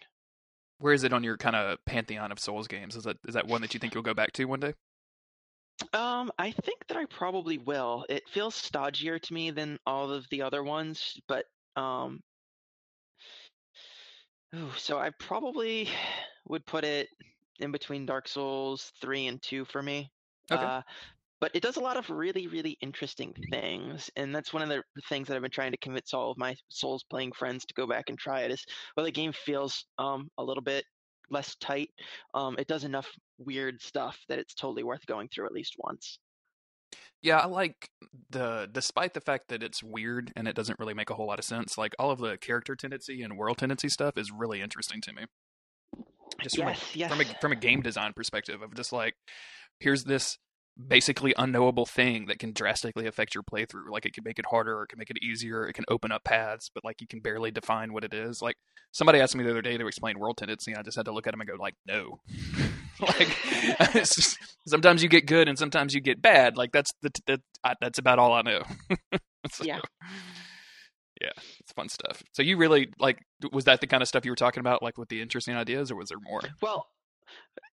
Where 0.80 0.94
is 0.94 1.04
it 1.04 1.14
on 1.14 1.24
your 1.24 1.38
kind 1.38 1.56
of 1.56 1.84
pantheon 1.86 2.32
of 2.32 2.40
Souls 2.40 2.68
games? 2.68 2.96
Is 2.96 3.04
that 3.06 3.18
is 3.28 3.34
that 3.34 3.48
one 3.48 3.62
that 3.62 3.74
you 3.74 3.80
think 3.80 3.94
you'll 3.94 4.04
go 4.04 4.14
back 4.14 4.32
to 4.34 4.46
one 4.46 4.60
day? 4.60 4.74
Um, 5.94 6.32
I 6.40 6.52
think 6.52 6.88
that 6.88 6.98
I 6.98 7.06
probably 7.06 7.60
will. 7.60 8.06
It 8.10 8.28
feels 8.30 8.56
stodgier 8.56 9.22
to 9.22 9.34
me 9.34 9.52
than 9.52 9.78
all 9.86 10.12
of 10.12 10.28
the 10.30 10.42
other 10.42 10.64
ones, 10.64 11.20
but 11.28 11.46
um, 11.78 12.20
ooh, 14.56 14.72
so 14.78 14.98
I 14.98 15.12
probably 15.20 15.90
would 16.48 16.66
put 16.66 16.84
it 16.84 17.08
in 17.60 17.72
between 17.72 18.06
Dark 18.06 18.28
Souls 18.28 18.92
3 19.02 19.28
and 19.28 19.42
2 19.42 19.66
for 19.66 19.82
me. 19.82 20.10
Okay. 20.52 20.64
Uh, 20.64 20.82
but 21.40 21.52
it 21.54 21.62
does 21.62 21.78
a 21.78 21.82
lot 21.82 21.98
of 21.98 22.10
really, 22.10 22.48
really 22.48 22.78
interesting 22.82 23.32
things, 23.52 24.10
and 24.16 24.34
that's 24.34 24.54
one 24.54 24.64
of 24.64 24.70
the 24.70 24.82
things 25.08 25.28
that 25.28 25.36
I've 25.36 25.44
been 25.44 25.52
trying 25.52 25.72
to 25.72 25.78
convince 25.78 26.12
all 26.12 26.32
of 26.32 26.38
my 26.38 26.56
Souls 26.70 27.04
playing 27.12 27.34
friends 27.34 27.64
to 27.66 27.76
go 27.76 27.86
back 27.86 28.10
and 28.10 28.18
try 28.18 28.42
it. 28.42 28.50
Is 28.50 28.66
well, 28.96 29.06
the 29.06 29.12
game 29.12 29.32
feels 29.34 29.86
um, 30.00 30.30
a 30.40 30.44
little 30.44 30.64
bit 30.64 30.84
less 31.30 31.56
tight. 31.58 31.90
Um, 32.34 32.56
it 32.58 32.68
does 32.68 32.86
enough 32.86 33.08
weird 33.38 33.80
stuff 33.82 34.18
that 34.30 34.40
it's 34.40 34.56
totally 34.56 34.84
worth 34.84 35.06
going 35.06 35.28
through 35.28 35.46
at 35.46 35.52
least 35.52 35.76
once. 35.78 36.18
Yeah, 37.22 37.40
I 37.40 37.48
like 37.48 37.90
the 38.30 38.70
despite 38.72 39.14
the 39.14 39.22
fact 39.22 39.50
that 39.50 39.64
it's 39.64 39.82
weird 39.82 40.32
and 40.36 40.48
it 40.48 40.56
doesn't 40.56 40.80
really 40.80 40.94
make 40.94 41.10
a 41.10 41.16
whole 41.16 41.28
lot 41.28 41.40
of 41.40 41.46
sense. 41.46 41.78
Like 41.78 41.96
all 41.98 42.12
of 42.12 42.20
the 42.20 42.38
character 42.38 42.76
tendency 42.76 43.22
and 43.22 43.38
world 43.38 43.58
tendency 43.58 43.90
stuff 43.90 44.18
is 44.18 44.32
really 44.32 44.62
interesting 44.62 45.02
to 45.02 45.14
me. 45.14 45.24
Just 46.42 46.58
from, 46.58 46.68
yes, 46.68 46.94
a, 46.96 46.98
yes. 46.98 47.12
from 47.12 47.22
a 47.22 47.26
from 47.42 47.52
a 47.52 47.56
game 47.56 47.82
design 47.82 48.14
perspective 48.16 48.62
of 48.62 48.76
just 48.76 48.94
like 48.94 49.16
here's 49.80 50.04
this 50.04 50.38
basically 50.88 51.34
unknowable 51.38 51.86
thing 51.86 52.26
that 52.28 52.40
can 52.40 52.54
drastically 52.54 53.08
affect 53.08 53.34
your 53.34 53.44
playthrough. 53.44 53.90
Like 53.90 54.06
it 54.06 54.14
can 54.14 54.24
make 54.24 54.40
it 54.40 54.46
harder, 54.50 54.78
or 54.78 54.84
it 54.84 54.88
can 54.88 55.00
make 55.00 55.10
it 55.10 55.24
easier, 55.24 55.66
it 55.66 55.74
can 55.74 55.86
open 55.90 56.12
up 56.12 56.24
paths, 56.24 56.70
but 56.74 56.84
like 56.84 57.02
you 57.02 57.08
can 57.08 57.20
barely 57.20 57.52
define 57.52 57.94
what 57.94 58.04
it 58.04 58.14
is. 58.14 58.42
Like 58.42 58.58
somebody 58.92 59.20
asked 59.20 59.36
me 59.36 59.44
the 59.44 59.52
other 59.52 59.62
day 59.62 59.78
to 59.78 59.88
explain 59.88 60.20
world 60.20 60.38
tendency, 60.38 60.72
and 60.72 60.80
I 60.80 60.84
just 60.84 60.98
had 60.98 61.06
to 61.06 61.12
look 61.12 61.28
at 61.28 61.32
them 61.32 61.42
and 61.42 61.50
go 61.50 61.56
like, 61.56 61.76
no. 61.86 62.20
like 63.00 63.36
just, 63.94 64.38
sometimes 64.68 65.04
you 65.04 65.10
get 65.10 65.26
good 65.26 65.48
and 65.48 65.58
sometimes 65.58 65.94
you 65.94 66.02
get 66.02 66.22
bad. 66.22 66.58
Like 66.58 66.72
that's 66.72 66.92
the, 67.02 67.12
the 67.26 67.42
that's 67.82 68.00
about 68.00 68.20
all 68.20 68.34
I 68.34 68.42
know. 68.42 68.64
so, 69.52 69.64
yeah. 69.64 69.80
Yeah, 71.20 71.32
it's 71.62 71.72
fun 71.74 71.90
stuff. 71.90 72.22
So 72.34 72.44
you 72.44 72.58
really 72.58 72.90
like 73.00 73.18
was 73.52 73.66
that 73.66 73.82
the 73.82 73.88
kind 73.88 74.04
of 74.04 74.08
stuff 74.08 74.24
you 74.24 74.32
were 74.32 74.36
talking 74.36 74.60
about 74.60 74.84
like 74.84 75.00
with 75.00 75.10
the 75.10 75.20
interesting 75.20 75.56
ideas 75.56 75.90
or 75.90 75.96
was 75.96 76.10
there 76.10 76.20
more? 76.22 76.42
Well, 76.62 76.86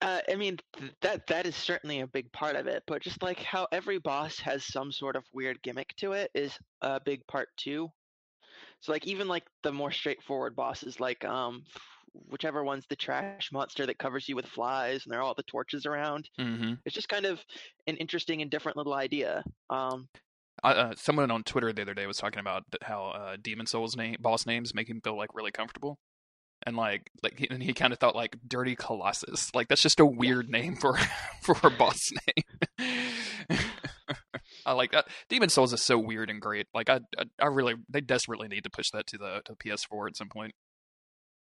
uh, 0.01 0.20
I 0.30 0.34
mean 0.36 0.59
that 1.03 1.26
that 1.26 1.46
is 1.46 1.57
certainly 1.57 2.01
a 2.01 2.07
big 2.07 2.32
part 2.32 2.57
of 2.57 2.66
it, 2.66 2.82
but 2.86 3.03
just 3.03 3.22
like 3.22 3.40
how 3.40 3.66
every 3.72 3.98
boss 3.98 4.38
has 4.40 4.64
some 4.64 4.92
sort 4.92 5.16
of 5.16 5.24
weird 5.32 5.62
gimmick 5.62 5.94
to 5.96 6.12
it 6.12 6.30
is 6.34 6.57
a 6.82 7.01
big 7.01 7.26
part 7.26 7.48
too. 7.57 7.88
So 8.80 8.92
like 8.92 9.07
even 9.07 9.28
like 9.28 9.44
the 9.62 9.72
more 9.72 9.92
straightforward 9.92 10.57
bosses, 10.57 11.01
like 11.01 11.24
um 11.24 11.64
whichever 12.12 12.64
one's 12.64 12.86
the 12.88 12.96
trash 12.96 13.51
monster 13.53 13.86
that 13.86 13.98
covers 13.98 14.28
you 14.28 14.34
with 14.34 14.46
flies 14.46 15.05
and 15.05 15.12
there 15.12 15.20
are 15.20 15.22
all 15.22 15.34
the 15.34 15.42
torches 15.44 15.86
around. 15.86 16.28
Mm-hmm. 16.40 16.74
It's 16.84 16.94
just 16.94 17.09
kind 17.09 17.26
of 17.26 17.40
an 17.86 17.96
interesting 17.96 18.42
and 18.42 18.51
different 18.51 18.76
little 18.76 18.94
idea. 18.94 19.44
Um, 19.68 20.09
uh, 20.62 20.94
someone 20.96 21.30
on 21.30 21.42
Twitter 21.42 21.72
the 21.72 21.82
other 21.82 21.94
day 21.94 22.07
was 22.07 22.18
talking 22.18 22.40
about 22.40 22.64
how 22.82 23.07
uh, 23.07 23.36
Demon 23.40 23.66
Souls 23.66 23.96
name 23.96 24.16
boss 24.20 24.46
names 24.46 24.74
make 24.74 24.88
him 24.88 25.01
feel 25.03 25.16
like 25.16 25.34
really 25.34 25.51
comfortable, 25.51 25.98
and 26.66 26.76
like 26.76 27.11
like 27.22 27.46
and 27.50 27.62
he 27.62 27.72
kind 27.72 27.92
of 27.92 27.98
thought 27.98 28.14
like 28.14 28.36
Dirty 28.46 28.76
Colossus, 28.76 29.54
like 29.54 29.68
that's 29.68 29.82
just 29.82 30.00
a 30.00 30.06
weird 30.06 30.48
name 30.48 30.76
for 30.76 30.96
for 31.42 31.56
a 31.62 31.70
boss 31.70 32.11
name. 32.78 33.58
I 34.66 34.72
like 34.72 34.92
that. 34.92 35.08
Demon 35.28 35.48
Souls 35.48 35.72
is 35.72 35.82
so 35.82 35.98
weird 35.98 36.30
and 36.30 36.40
great. 36.40 36.66
Like 36.74 36.88
I, 36.88 37.00
I, 37.18 37.24
I 37.40 37.46
really, 37.46 37.74
they 37.88 38.00
desperately 38.00 38.48
need 38.48 38.64
to 38.64 38.70
push 38.70 38.90
that 38.92 39.06
to 39.08 39.18
the 39.18 39.42
to 39.46 39.54
PS4 39.54 40.08
at 40.08 40.16
some 40.16 40.28
point. 40.28 40.54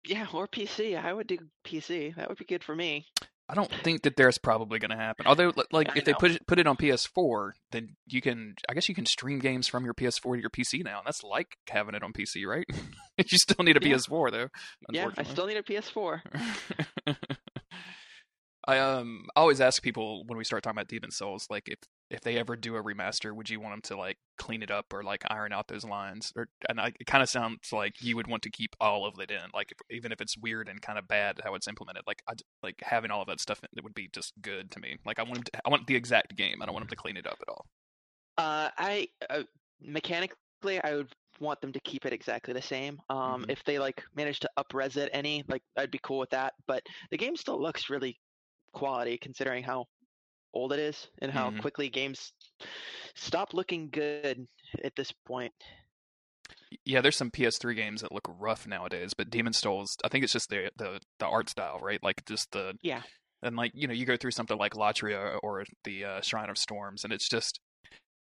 Yeah, 0.06 0.26
or 0.32 0.48
PC. 0.48 1.02
I 1.02 1.12
would 1.12 1.26
do 1.26 1.38
PC. 1.64 2.14
That 2.14 2.28
would 2.28 2.38
be 2.38 2.44
good 2.44 2.64
for 2.64 2.74
me. 2.74 3.06
I 3.50 3.54
don't 3.54 3.70
think 3.82 4.02
that 4.02 4.14
there's 4.14 4.38
probably 4.38 4.78
going 4.78 4.92
to 4.92 4.96
happen. 4.96 5.26
Although, 5.26 5.52
like, 5.72 5.88
I 5.88 5.92
if 5.96 5.96
know. 5.96 6.02
they 6.04 6.14
put 6.14 6.30
it, 6.30 6.46
put 6.46 6.60
it 6.60 6.68
on 6.68 6.76
PS4, 6.76 7.50
then 7.72 7.96
you 8.06 8.20
can. 8.20 8.54
I 8.68 8.74
guess 8.74 8.88
you 8.88 8.94
can 8.94 9.06
stream 9.06 9.40
games 9.40 9.66
from 9.66 9.84
your 9.84 9.92
PS4 9.92 10.36
to 10.36 10.40
your 10.40 10.50
PC 10.50 10.84
now, 10.84 10.98
and 10.98 11.06
that's 11.06 11.24
like 11.24 11.56
having 11.68 11.96
it 11.96 12.04
on 12.04 12.12
PC, 12.12 12.46
right? 12.46 12.64
you 13.18 13.38
still 13.38 13.64
need 13.64 13.76
a 13.76 13.86
yeah. 13.86 13.96
PS4 13.96 14.30
though. 14.30 14.48
Yeah, 14.90 15.08
I 15.18 15.24
still 15.24 15.46
need 15.46 15.56
a 15.56 15.64
PS4. 15.64 16.20
I 18.66 18.78
um 18.78 19.26
I 19.34 19.40
always 19.40 19.60
ask 19.60 19.82
people 19.82 20.24
when 20.26 20.36
we 20.36 20.44
start 20.44 20.62
talking 20.62 20.76
about 20.76 20.88
Demon 20.88 21.10
Souls, 21.10 21.46
like 21.48 21.68
if 21.68 21.78
if 22.10 22.20
they 22.20 22.36
ever 22.36 22.56
do 22.56 22.76
a 22.76 22.82
remaster, 22.82 23.34
would 23.34 23.48
you 23.48 23.60
want 23.60 23.72
them 23.72 23.82
to 23.82 23.96
like 23.96 24.18
clean 24.36 24.62
it 24.62 24.70
up 24.70 24.92
or 24.92 25.02
like 25.02 25.22
iron 25.30 25.52
out 25.52 25.68
those 25.68 25.84
lines? 25.84 26.32
Or 26.36 26.48
and 26.68 26.80
I, 26.80 26.88
it 26.98 27.06
kind 27.06 27.22
of 27.22 27.30
sounds 27.30 27.72
like 27.72 27.94
you 28.02 28.16
would 28.16 28.26
want 28.26 28.42
to 28.42 28.50
keep 28.50 28.76
all 28.80 29.06
of 29.06 29.18
it 29.18 29.30
in, 29.30 29.40
like 29.54 29.72
if, 29.72 29.78
even 29.96 30.12
if 30.12 30.20
it's 30.20 30.36
weird 30.36 30.68
and 30.68 30.82
kind 30.82 30.98
of 30.98 31.08
bad 31.08 31.40
how 31.44 31.54
it's 31.54 31.68
implemented. 31.68 32.02
Like 32.06 32.22
I 32.28 32.34
like 32.62 32.76
having 32.82 33.10
all 33.10 33.22
of 33.22 33.28
that 33.28 33.40
stuff, 33.40 33.60
it 33.62 33.82
would 33.82 33.94
be 33.94 34.10
just 34.12 34.34
good 34.42 34.70
to 34.72 34.80
me. 34.80 34.98
Like 35.06 35.18
I 35.18 35.22
want 35.22 35.46
to, 35.46 35.52
I 35.64 35.70
want 35.70 35.86
the 35.86 35.96
exact 35.96 36.36
game. 36.36 36.60
I 36.60 36.66
don't 36.66 36.74
want 36.74 36.84
them 36.84 36.90
to 36.90 36.96
clean 36.96 37.16
it 37.16 37.26
up 37.26 37.38
at 37.40 37.48
all. 37.48 37.66
Uh, 38.36 38.70
I 38.76 39.08
uh, 39.30 39.42
mechanically, 39.80 40.82
I 40.84 40.96
would 40.96 41.12
want 41.40 41.60
them 41.62 41.72
to 41.72 41.80
keep 41.80 42.04
it 42.04 42.12
exactly 42.12 42.52
the 42.52 42.62
same. 42.62 43.00
Um, 43.08 43.42
mm-hmm. 43.42 43.50
if 43.50 43.64
they 43.64 43.78
like 43.78 44.02
manage 44.14 44.40
to 44.40 44.50
upres 44.58 44.96
it 44.96 45.10
any, 45.12 45.44
like 45.48 45.62
I'd 45.78 45.90
be 45.90 46.00
cool 46.02 46.18
with 46.18 46.30
that. 46.30 46.54
But 46.66 46.82
the 47.10 47.16
game 47.16 47.36
still 47.36 47.60
looks 47.60 47.88
really 47.88 48.18
quality 48.72 49.18
considering 49.18 49.62
how 49.62 49.86
old 50.52 50.72
it 50.72 50.78
is 50.78 51.08
and 51.20 51.30
how 51.30 51.50
mm-hmm. 51.50 51.60
quickly 51.60 51.88
games 51.88 52.32
stop 53.14 53.54
looking 53.54 53.88
good 53.90 54.46
at 54.84 54.94
this 54.96 55.12
point. 55.26 55.52
Yeah, 56.84 57.00
there's 57.00 57.16
some 57.16 57.30
PS3 57.30 57.74
games 57.76 58.02
that 58.02 58.12
look 58.12 58.28
rough 58.38 58.66
nowadays, 58.66 59.12
but 59.16 59.30
Demon 59.30 59.52
Souls, 59.52 59.96
I 60.04 60.08
think 60.08 60.24
it's 60.24 60.32
just 60.32 60.50
the 60.50 60.70
the 60.76 61.00
the 61.18 61.26
art 61.26 61.48
style, 61.48 61.78
right? 61.80 62.02
Like 62.02 62.24
just 62.26 62.52
the 62.52 62.74
yeah, 62.82 63.02
and 63.42 63.56
like 63.56 63.72
you 63.74 63.88
know 63.88 63.94
you 63.94 64.06
go 64.06 64.16
through 64.16 64.30
something 64.32 64.58
like 64.58 64.74
Latria 64.74 65.38
or 65.42 65.64
the 65.84 66.04
uh, 66.04 66.20
Shrine 66.20 66.50
of 66.50 66.58
Storms, 66.58 67.04
and 67.04 67.12
it's 67.12 67.28
just 67.28 67.60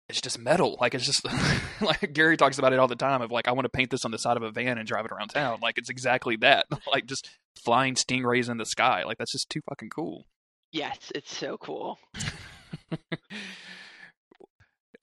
it's 0.09 0.21
just 0.21 0.37
metal. 0.39 0.77
Like 0.79 0.93
it's 0.93 1.05
just 1.05 1.25
like 1.81 2.13
Gary 2.13 2.37
talks 2.37 2.59
about 2.59 2.73
it 2.73 2.79
all 2.79 2.87
the 2.87 2.95
time. 2.95 3.21
Of 3.21 3.31
like 3.31 3.47
I 3.47 3.51
want 3.51 3.65
to 3.65 3.69
paint 3.69 3.89
this 3.89 4.05
on 4.05 4.11
the 4.11 4.17
side 4.17 4.37
of 4.37 4.43
a 4.43 4.51
van 4.51 4.77
and 4.77 4.87
drive 4.87 5.05
it 5.05 5.11
around 5.11 5.29
town. 5.29 5.59
Like 5.61 5.77
it's 5.77 5.89
exactly 5.89 6.35
that. 6.37 6.67
Like 6.91 7.05
just 7.07 7.27
flying 7.55 7.95
stingrays 7.95 8.49
in 8.49 8.57
the 8.57 8.65
sky. 8.65 9.03
Like 9.03 9.17
that's 9.17 9.31
just 9.31 9.49
too 9.49 9.61
fucking 9.67 9.89
cool. 9.89 10.25
Yes, 10.71 11.11
it's 11.15 11.35
so 11.35 11.57
cool. 11.57 11.97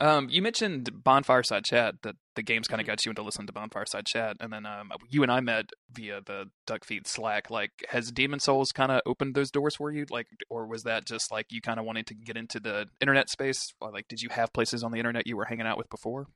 um, 0.00 0.28
you 0.30 0.40
mentioned 0.40 0.90
Bonfireside 0.92 1.64
Chat 1.64 1.96
that 2.02 2.14
the 2.40 2.44
games 2.44 2.66
kind 2.66 2.80
of 2.80 2.86
got 2.86 3.04
you 3.04 3.10
into 3.10 3.22
listening 3.22 3.46
to 3.46 3.52
Bonfireside 3.52 4.06
Chat, 4.06 4.38
and 4.40 4.50
then 4.50 4.64
um, 4.64 4.90
you 5.10 5.22
and 5.22 5.30
I 5.30 5.40
met 5.40 5.66
via 5.92 6.22
the 6.24 6.46
Duck 6.66 6.86
Feed 6.86 7.06
Slack. 7.06 7.50
Like, 7.50 7.70
has 7.90 8.10
Demon 8.10 8.40
Souls 8.40 8.72
kind 8.72 8.90
of 8.90 9.02
opened 9.04 9.34
those 9.34 9.50
doors 9.50 9.76
for 9.76 9.92
you? 9.92 10.06
Like, 10.08 10.26
or 10.48 10.66
was 10.66 10.84
that 10.84 11.04
just 11.04 11.30
like 11.30 11.48
you 11.50 11.60
kind 11.60 11.78
of 11.78 11.84
wanting 11.84 12.04
to 12.04 12.14
get 12.14 12.38
into 12.38 12.58
the 12.58 12.86
internet 12.98 13.28
space? 13.28 13.74
Or, 13.78 13.92
like, 13.92 14.08
did 14.08 14.22
you 14.22 14.30
have 14.30 14.54
places 14.54 14.82
on 14.82 14.90
the 14.90 14.96
internet 14.96 15.26
you 15.26 15.36
were 15.36 15.44
hanging 15.44 15.66
out 15.66 15.76
with 15.76 15.90
before? 15.90 16.28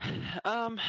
Um, 0.44 0.80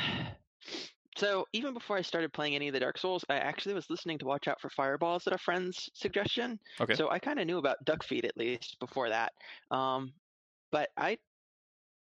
so 1.18 1.46
even 1.54 1.74
before 1.74 1.98
I 1.98 2.02
started 2.02 2.32
playing 2.34 2.56
any 2.56 2.70
of 2.70 2.74
the 2.74 2.80
Dark 2.80 2.98
Souls, 2.98 3.24
I 3.30 3.36
actually 3.36 3.76
was 3.76 3.90
listening 3.90 4.18
to 4.20 4.26
Watch 4.26 4.48
Out 4.48 4.62
for 4.62 4.70
Fireballs 4.70 5.28
at 5.28 5.34
a 5.34 5.38
friend's 5.38 5.90
suggestion. 5.94 6.58
Okay. 6.80 6.96
So 6.96 7.12
I 7.12 7.20
kind 7.20 7.40
of 7.40 7.46
knew 7.46 7.58
about 7.58 7.84
Duck 7.86 8.04
Feed 8.04 8.26
at 8.26 8.38
least 8.38 8.78
before 8.80 9.10
that. 9.10 9.34
Um, 9.70 10.14
but 10.72 10.90
I 10.98 11.18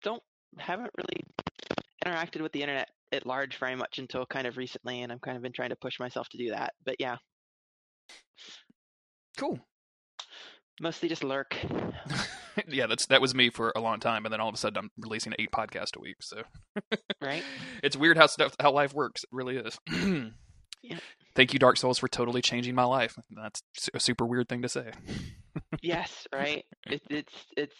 don't 0.02 0.22
haven't 0.58 0.90
really 0.96 1.24
interacted 2.04 2.40
with 2.40 2.52
the 2.52 2.62
internet 2.62 2.88
at 3.12 3.26
large 3.26 3.58
very 3.58 3.76
much 3.76 3.98
until 3.98 4.26
kind 4.26 4.46
of 4.46 4.56
recently, 4.56 5.02
and 5.02 5.12
I'm 5.12 5.18
kind 5.18 5.36
of 5.36 5.42
been 5.42 5.52
trying 5.52 5.70
to 5.70 5.76
push 5.76 5.98
myself 6.00 6.28
to 6.30 6.38
do 6.38 6.50
that. 6.50 6.74
But 6.84 6.96
yeah. 6.98 7.16
Cool. 9.36 9.58
Mostly 10.80 11.08
just 11.08 11.24
lurk. 11.24 11.56
yeah, 12.68 12.86
that's 12.86 13.06
that 13.06 13.20
was 13.20 13.34
me 13.34 13.50
for 13.50 13.72
a 13.74 13.80
long 13.80 13.98
time, 13.98 14.26
and 14.26 14.32
then 14.32 14.40
all 14.40 14.48
of 14.48 14.54
a 14.54 14.58
sudden 14.58 14.78
I'm 14.78 14.90
releasing 14.98 15.32
eight 15.38 15.50
podcasts 15.50 15.96
a 15.96 16.00
week. 16.00 16.16
So, 16.20 16.42
right, 17.20 17.42
it's 17.82 17.96
weird 17.96 18.18
how 18.18 18.26
stuff 18.26 18.54
how 18.60 18.72
life 18.72 18.92
works. 18.92 19.24
It 19.24 19.30
really 19.32 19.56
is. 19.56 19.78
yeah. 20.82 20.98
Thank 21.34 21.52
you, 21.52 21.58
Dark 21.58 21.76
Souls, 21.78 21.98
for 21.98 22.08
totally 22.08 22.42
changing 22.42 22.74
my 22.74 22.84
life. 22.84 23.16
That's 23.30 23.62
a 23.94 24.00
super 24.00 24.26
weird 24.26 24.48
thing 24.48 24.62
to 24.62 24.68
say. 24.68 24.90
yes, 25.82 26.26
right. 26.32 26.64
It, 26.86 27.02
it's 27.08 27.34
it's 27.56 27.76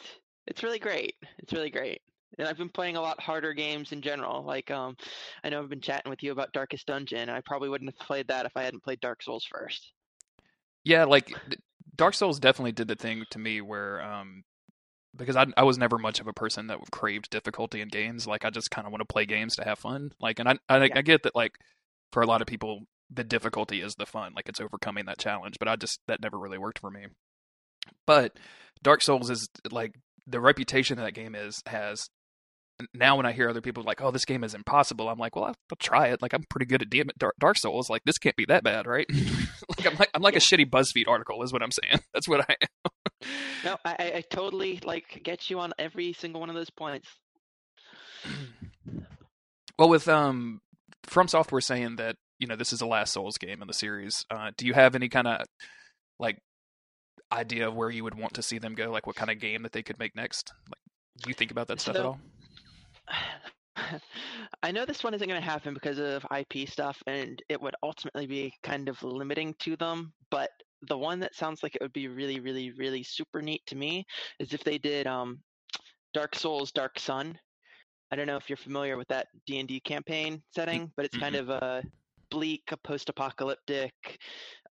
it's 0.47 0.63
really 0.63 0.79
great. 0.79 1.15
It's 1.39 1.53
really 1.53 1.71
great. 1.71 2.01
And 2.39 2.47
I've 2.47 2.59
been 2.59 2.69
playing 2.69 2.97
a 2.97 3.01
lot 3.01 3.21
harder 3.21 3.55
games 3.55 3.93
in 3.93 4.03
general. 4.03 4.45
Like, 4.45 4.71
um, 4.71 4.97
I 5.43 5.49
know 5.49 5.63
I've 5.63 5.71
been 5.71 5.81
chatting 5.81 6.11
with 6.11 6.23
you 6.23 6.33
about 6.33 6.53
Darkest 6.53 6.87
Dungeon. 6.87 7.31
I 7.31 7.41
probably 7.41 7.69
wouldn't 7.69 7.91
have 7.91 8.07
played 8.07 8.29
that 8.29 8.47
if 8.47 8.53
I 8.57 8.63
hadn't 8.63 8.83
played 8.83 9.01
Dark 9.01 9.23
Souls 9.23 9.47
first. 9.51 9.93
Yeah, 10.85 11.05
like 11.05 11.33
Dark 11.97 12.15
Souls 12.15 12.39
definitely 12.39 12.73
did 12.73 12.89
the 12.89 12.95
thing 12.95 13.25
to 13.31 13.39
me 13.39 13.61
where 13.61 14.01
um, 14.03 14.45
because 15.17 15.37
I 15.37 15.47
I 15.57 15.65
was 15.65 15.79
never 15.79 15.99
much 15.99 16.21
of 16.21 16.29
a 16.29 16.33
person 16.33 16.69
that 16.69 16.79
craved 16.93 17.31
difficulty 17.31 17.81
in 17.81 17.89
games. 17.89 18.27
Like 18.27 18.45
I 18.45 18.51
just 18.51 18.71
kind 18.71 18.87
of 18.87 18.93
want 18.93 19.01
to 19.01 19.13
play 19.13 19.27
games 19.27 19.57
to 19.57 19.65
have 19.65 19.79
fun. 19.79 20.11
Like, 20.21 20.39
and 20.39 20.49
I 20.49 20.59
I, 20.69 20.85
yeah. 20.85 20.99
I 20.99 21.03
get 21.03 21.23
that 21.25 21.35
like 21.35 21.53
for 22.13 22.23
a 22.23 22.27
lot 22.27 22.41
of 22.41 22.47
people 22.47 22.83
the 23.11 23.25
difficulty 23.25 23.81
is 23.81 23.95
the 23.95 24.07
fun. 24.07 24.33
Like 24.35 24.49
it's 24.49 24.61
overcoming 24.61 25.07
that 25.07 25.19
challenge. 25.19 25.57
But 25.59 25.69
I 25.69 25.77
just 25.77 26.01
that 26.09 26.23
never 26.23 26.39
really 26.39 26.59
worked 26.59 26.79
for 26.79 26.91
me. 26.91 27.07
But 28.07 28.39
Dark 28.83 29.03
Souls 29.03 29.31
is 29.31 29.49
like 29.71 29.95
the 30.27 30.41
reputation 30.41 30.99
that 30.99 31.15
game 31.15 31.35
is 31.35 31.63
has 31.67 32.09
now 32.95 33.17
when 33.17 33.27
I 33.27 33.33
hear 33.33 33.49
other 33.49 33.61
people 33.61 33.83
like, 33.83 34.03
"Oh, 34.03 34.11
this 34.11 34.25
game 34.25 34.45
is 34.45 34.55
impossible," 34.55 35.09
I'm 35.09 35.19
like, 35.19 35.37
"Well, 35.37 35.47
I'll, 35.47 35.57
I'll 35.71 35.77
try 35.79 36.09
it. 36.09 36.23
Like, 36.23 36.33
I'm 36.35 36.45
pretty 36.51 36.67
good 36.67 36.83
at 36.83 37.19
Dark, 37.19 37.35
Dark 37.39 37.59
Souls. 37.59 37.89
Like, 37.89 38.03
this 38.05 38.19
can't 38.19 38.37
be 38.37 38.47
that 38.47 38.65
bad, 38.65 38.87
right?" 38.87 39.07
like, 39.69 39.87
I'm 39.87 39.97
like, 39.97 40.11
I'm 40.15 40.23
like 40.23 40.35
yeah. 40.35 40.39
a 40.39 40.41
shitty 40.41 40.71
BuzzFeed 40.71 41.09
article, 41.09 41.43
is 41.43 41.53
what 41.53 41.63
I'm 41.63 41.71
saying. 41.71 42.01
That's 42.15 42.29
what 42.29 42.41
I 42.49 42.57
am 42.61 42.91
no, 43.65 43.77
I, 43.85 44.13
I 44.17 44.25
totally 44.29 44.81
like 44.85 45.21
get 45.23 45.51
you 45.51 45.61
on 45.61 45.73
every 45.79 46.13
single 46.13 46.41
one 46.41 46.51
of 46.51 46.57
those 46.57 46.71
points. 46.71 47.09
Well, 49.79 49.91
with 49.91 50.09
um, 50.09 50.63
From 51.03 51.29
Software 51.29 51.61
saying 51.61 51.97
that 51.97 52.17
you 52.39 52.47
know 52.47 52.57
this 52.57 52.73
is 52.73 52.79
the 52.79 52.87
last 52.87 53.13
Souls 53.13 53.37
game 53.37 53.61
in 53.61 53.69
the 53.69 53.75
series, 53.75 54.25
uh, 54.31 54.51
do 54.57 54.67
you 54.67 54.73
have 54.73 54.95
any 54.95 55.11
kind 55.11 55.27
of 55.27 55.45
like 56.19 56.39
idea 57.31 57.69
of 57.69 57.75
where 57.75 57.91
you 57.91 58.03
would 58.03 58.15
want 58.15 58.33
to 58.35 58.43
see 58.43 58.59
them 58.59 58.75
go? 58.75 58.91
Like, 58.91 59.07
what 59.07 59.17
kind 59.17 59.31
of 59.31 59.39
game 59.39 59.65
that 59.65 59.73
they 59.73 59.83
could 59.83 59.99
make 59.99 60.17
next? 60.17 60.51
Like, 60.71 60.81
do 61.23 61.29
you 61.29 61.35
think 61.35 61.51
about 61.51 61.69
that 61.69 61.79
so, 61.79 61.93
stuff 61.93 61.97
at 61.97 62.07
all? 62.07 62.19
I 64.63 64.73
know 64.73 64.85
this 64.85 65.05
one 65.05 65.15
isn't 65.15 65.29
going 65.29 65.41
to 65.41 65.47
happen 65.47 65.75
because 65.75 65.99
of 65.99 66.27
IP 66.37 66.69
stuff, 66.69 67.01
and 67.07 67.43
it 67.49 67.61
would 67.61 67.75
ultimately 67.83 68.27
be 68.27 68.53
kind 68.63 68.89
of 68.89 69.03
limiting 69.03 69.55
to 69.61 69.77
them. 69.77 70.13
But 70.31 70.51
the 70.83 70.99
one 70.99 71.21
that 71.21 71.35
sounds 71.35 71.63
like 71.63 71.75
it 71.75 71.83
would 71.83 71.93
be 71.93 72.09
really, 72.09 72.41
really, 72.41 72.73
really 72.73 73.03
super 73.03 73.43
neat 73.43 73.63
to 73.67 73.77
me 73.77 74.05
is 74.41 74.53
if 74.53 74.65
they 74.65 74.79
did 74.79 75.07
um, 75.07 75.41
Dark 76.15 76.35
Souls, 76.35 76.73
Dark 76.73 76.99
Sun. 76.99 77.39
I 78.11 78.17
don't 78.17 78.27
know 78.27 78.37
if 78.37 78.49
you're 78.49 78.57
familiar 78.57 78.97
with 78.97 79.09
that 79.09 79.27
D 79.47 79.59
and 79.59 79.69
D 79.69 79.81
campaign 79.81 80.43
setting, 80.55 80.93
but 80.97 81.05
it's 81.05 81.19
kind 81.19 81.35
of 81.35 81.51
a 81.51 81.83
bleak, 82.31 82.63
a 82.71 82.77
post-apocalyptic 82.77 83.93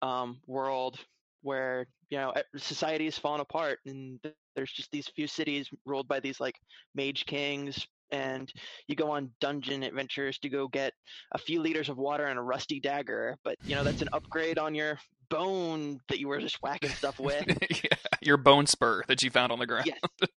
um, 0.01 0.39
world 0.47 0.97
where 1.41 1.85
you 2.09 2.17
know 2.17 2.33
society 2.57 3.07
is 3.07 3.19
falling 3.19 3.41
apart, 3.41 3.79
and 3.85 4.19
there's 4.55 4.71
just 4.71 4.89
these 4.91 5.07
few 5.07 5.27
cities 5.27 5.69
ruled 5.85 6.07
by 6.07 6.19
these 6.19 6.39
like 6.39 6.55
mage 6.95 7.25
kings, 7.25 7.85
and 8.15 8.51
you 8.87 8.95
go 8.95 9.11
on 9.11 9.29
dungeon 9.41 9.83
adventures 9.83 10.37
to 10.39 10.49
go 10.49 10.67
get 10.67 10.93
a 11.33 11.37
few 11.37 11.61
liters 11.61 11.89
of 11.89 11.97
water 11.97 12.25
and 12.25 12.39
a 12.39 12.41
rusty 12.41 12.79
dagger 12.79 13.37
but 13.43 13.57
you 13.65 13.75
know 13.75 13.83
that's 13.83 14.01
an 14.01 14.09
upgrade 14.13 14.57
on 14.57 14.73
your 14.73 14.97
bone 15.29 15.99
that 16.09 16.19
you 16.19 16.27
were 16.27 16.39
just 16.39 16.61
whacking 16.61 16.89
stuff 16.89 17.19
with 17.19 17.45
yeah, 17.83 17.97
your 18.21 18.37
bone 18.37 18.65
spur 18.65 19.03
that 19.07 19.21
you 19.23 19.29
found 19.29 19.51
on 19.51 19.59
the 19.59 19.65
ground 19.65 19.85
yes 19.85 20.29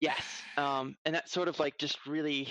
yes 0.00 0.42
um, 0.56 0.94
and 1.04 1.14
that's 1.14 1.32
sort 1.32 1.48
of 1.48 1.58
like 1.58 1.76
just 1.78 2.06
really 2.06 2.48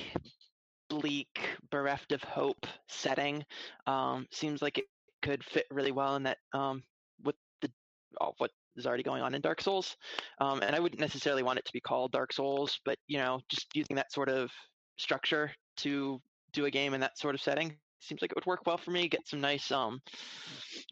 bleak 0.89 1.39
bereft 1.71 2.11
of 2.11 2.21
hope 2.23 2.67
setting 2.88 3.43
um, 3.88 4.27
seems 4.31 4.61
like 4.61 4.77
it 4.77 4.86
could 5.21 5.43
fit 5.43 5.65
really 5.71 5.91
well 5.91 6.15
in 6.15 6.23
that 6.23 6.38
um, 6.53 6.84
with 7.23 7.36
the 7.61 7.71
oh, 8.19 8.34
what 8.38 8.51
is 8.75 8.86
already 8.86 9.03
going 9.03 9.21
on 9.21 9.34
in 9.34 9.41
Dark 9.41 9.61
Souls. 9.61 9.95
Um, 10.39 10.61
and 10.61 10.75
I 10.75 10.79
wouldn't 10.79 11.01
necessarily 11.01 11.43
want 11.43 11.59
it 11.59 11.65
to 11.65 11.73
be 11.73 11.79
called 11.79 12.11
Dark 12.11 12.34
Souls, 12.34 12.79
but 12.86 12.97
you 13.07 13.17
know, 13.17 13.39
just 13.49 13.67
using 13.75 13.95
that 13.95 14.11
sort 14.11 14.29
of 14.29 14.51
structure 14.98 15.52
to 15.78 16.22
do 16.54 16.66
a 16.66 16.72
game 16.72 16.94
in 16.94 17.02
that 17.02 17.18
sort 17.18 17.36
of 17.36 17.41
setting 17.41 17.76
seems 18.04 18.22
like 18.22 18.32
it 18.32 18.36
would 18.36 18.46
work 18.46 18.66
well 18.66 18.78
for 18.78 18.91
me. 18.91 19.08
Get 19.08 19.28
some 19.28 19.41
nice 19.41 19.72
um 19.72 20.02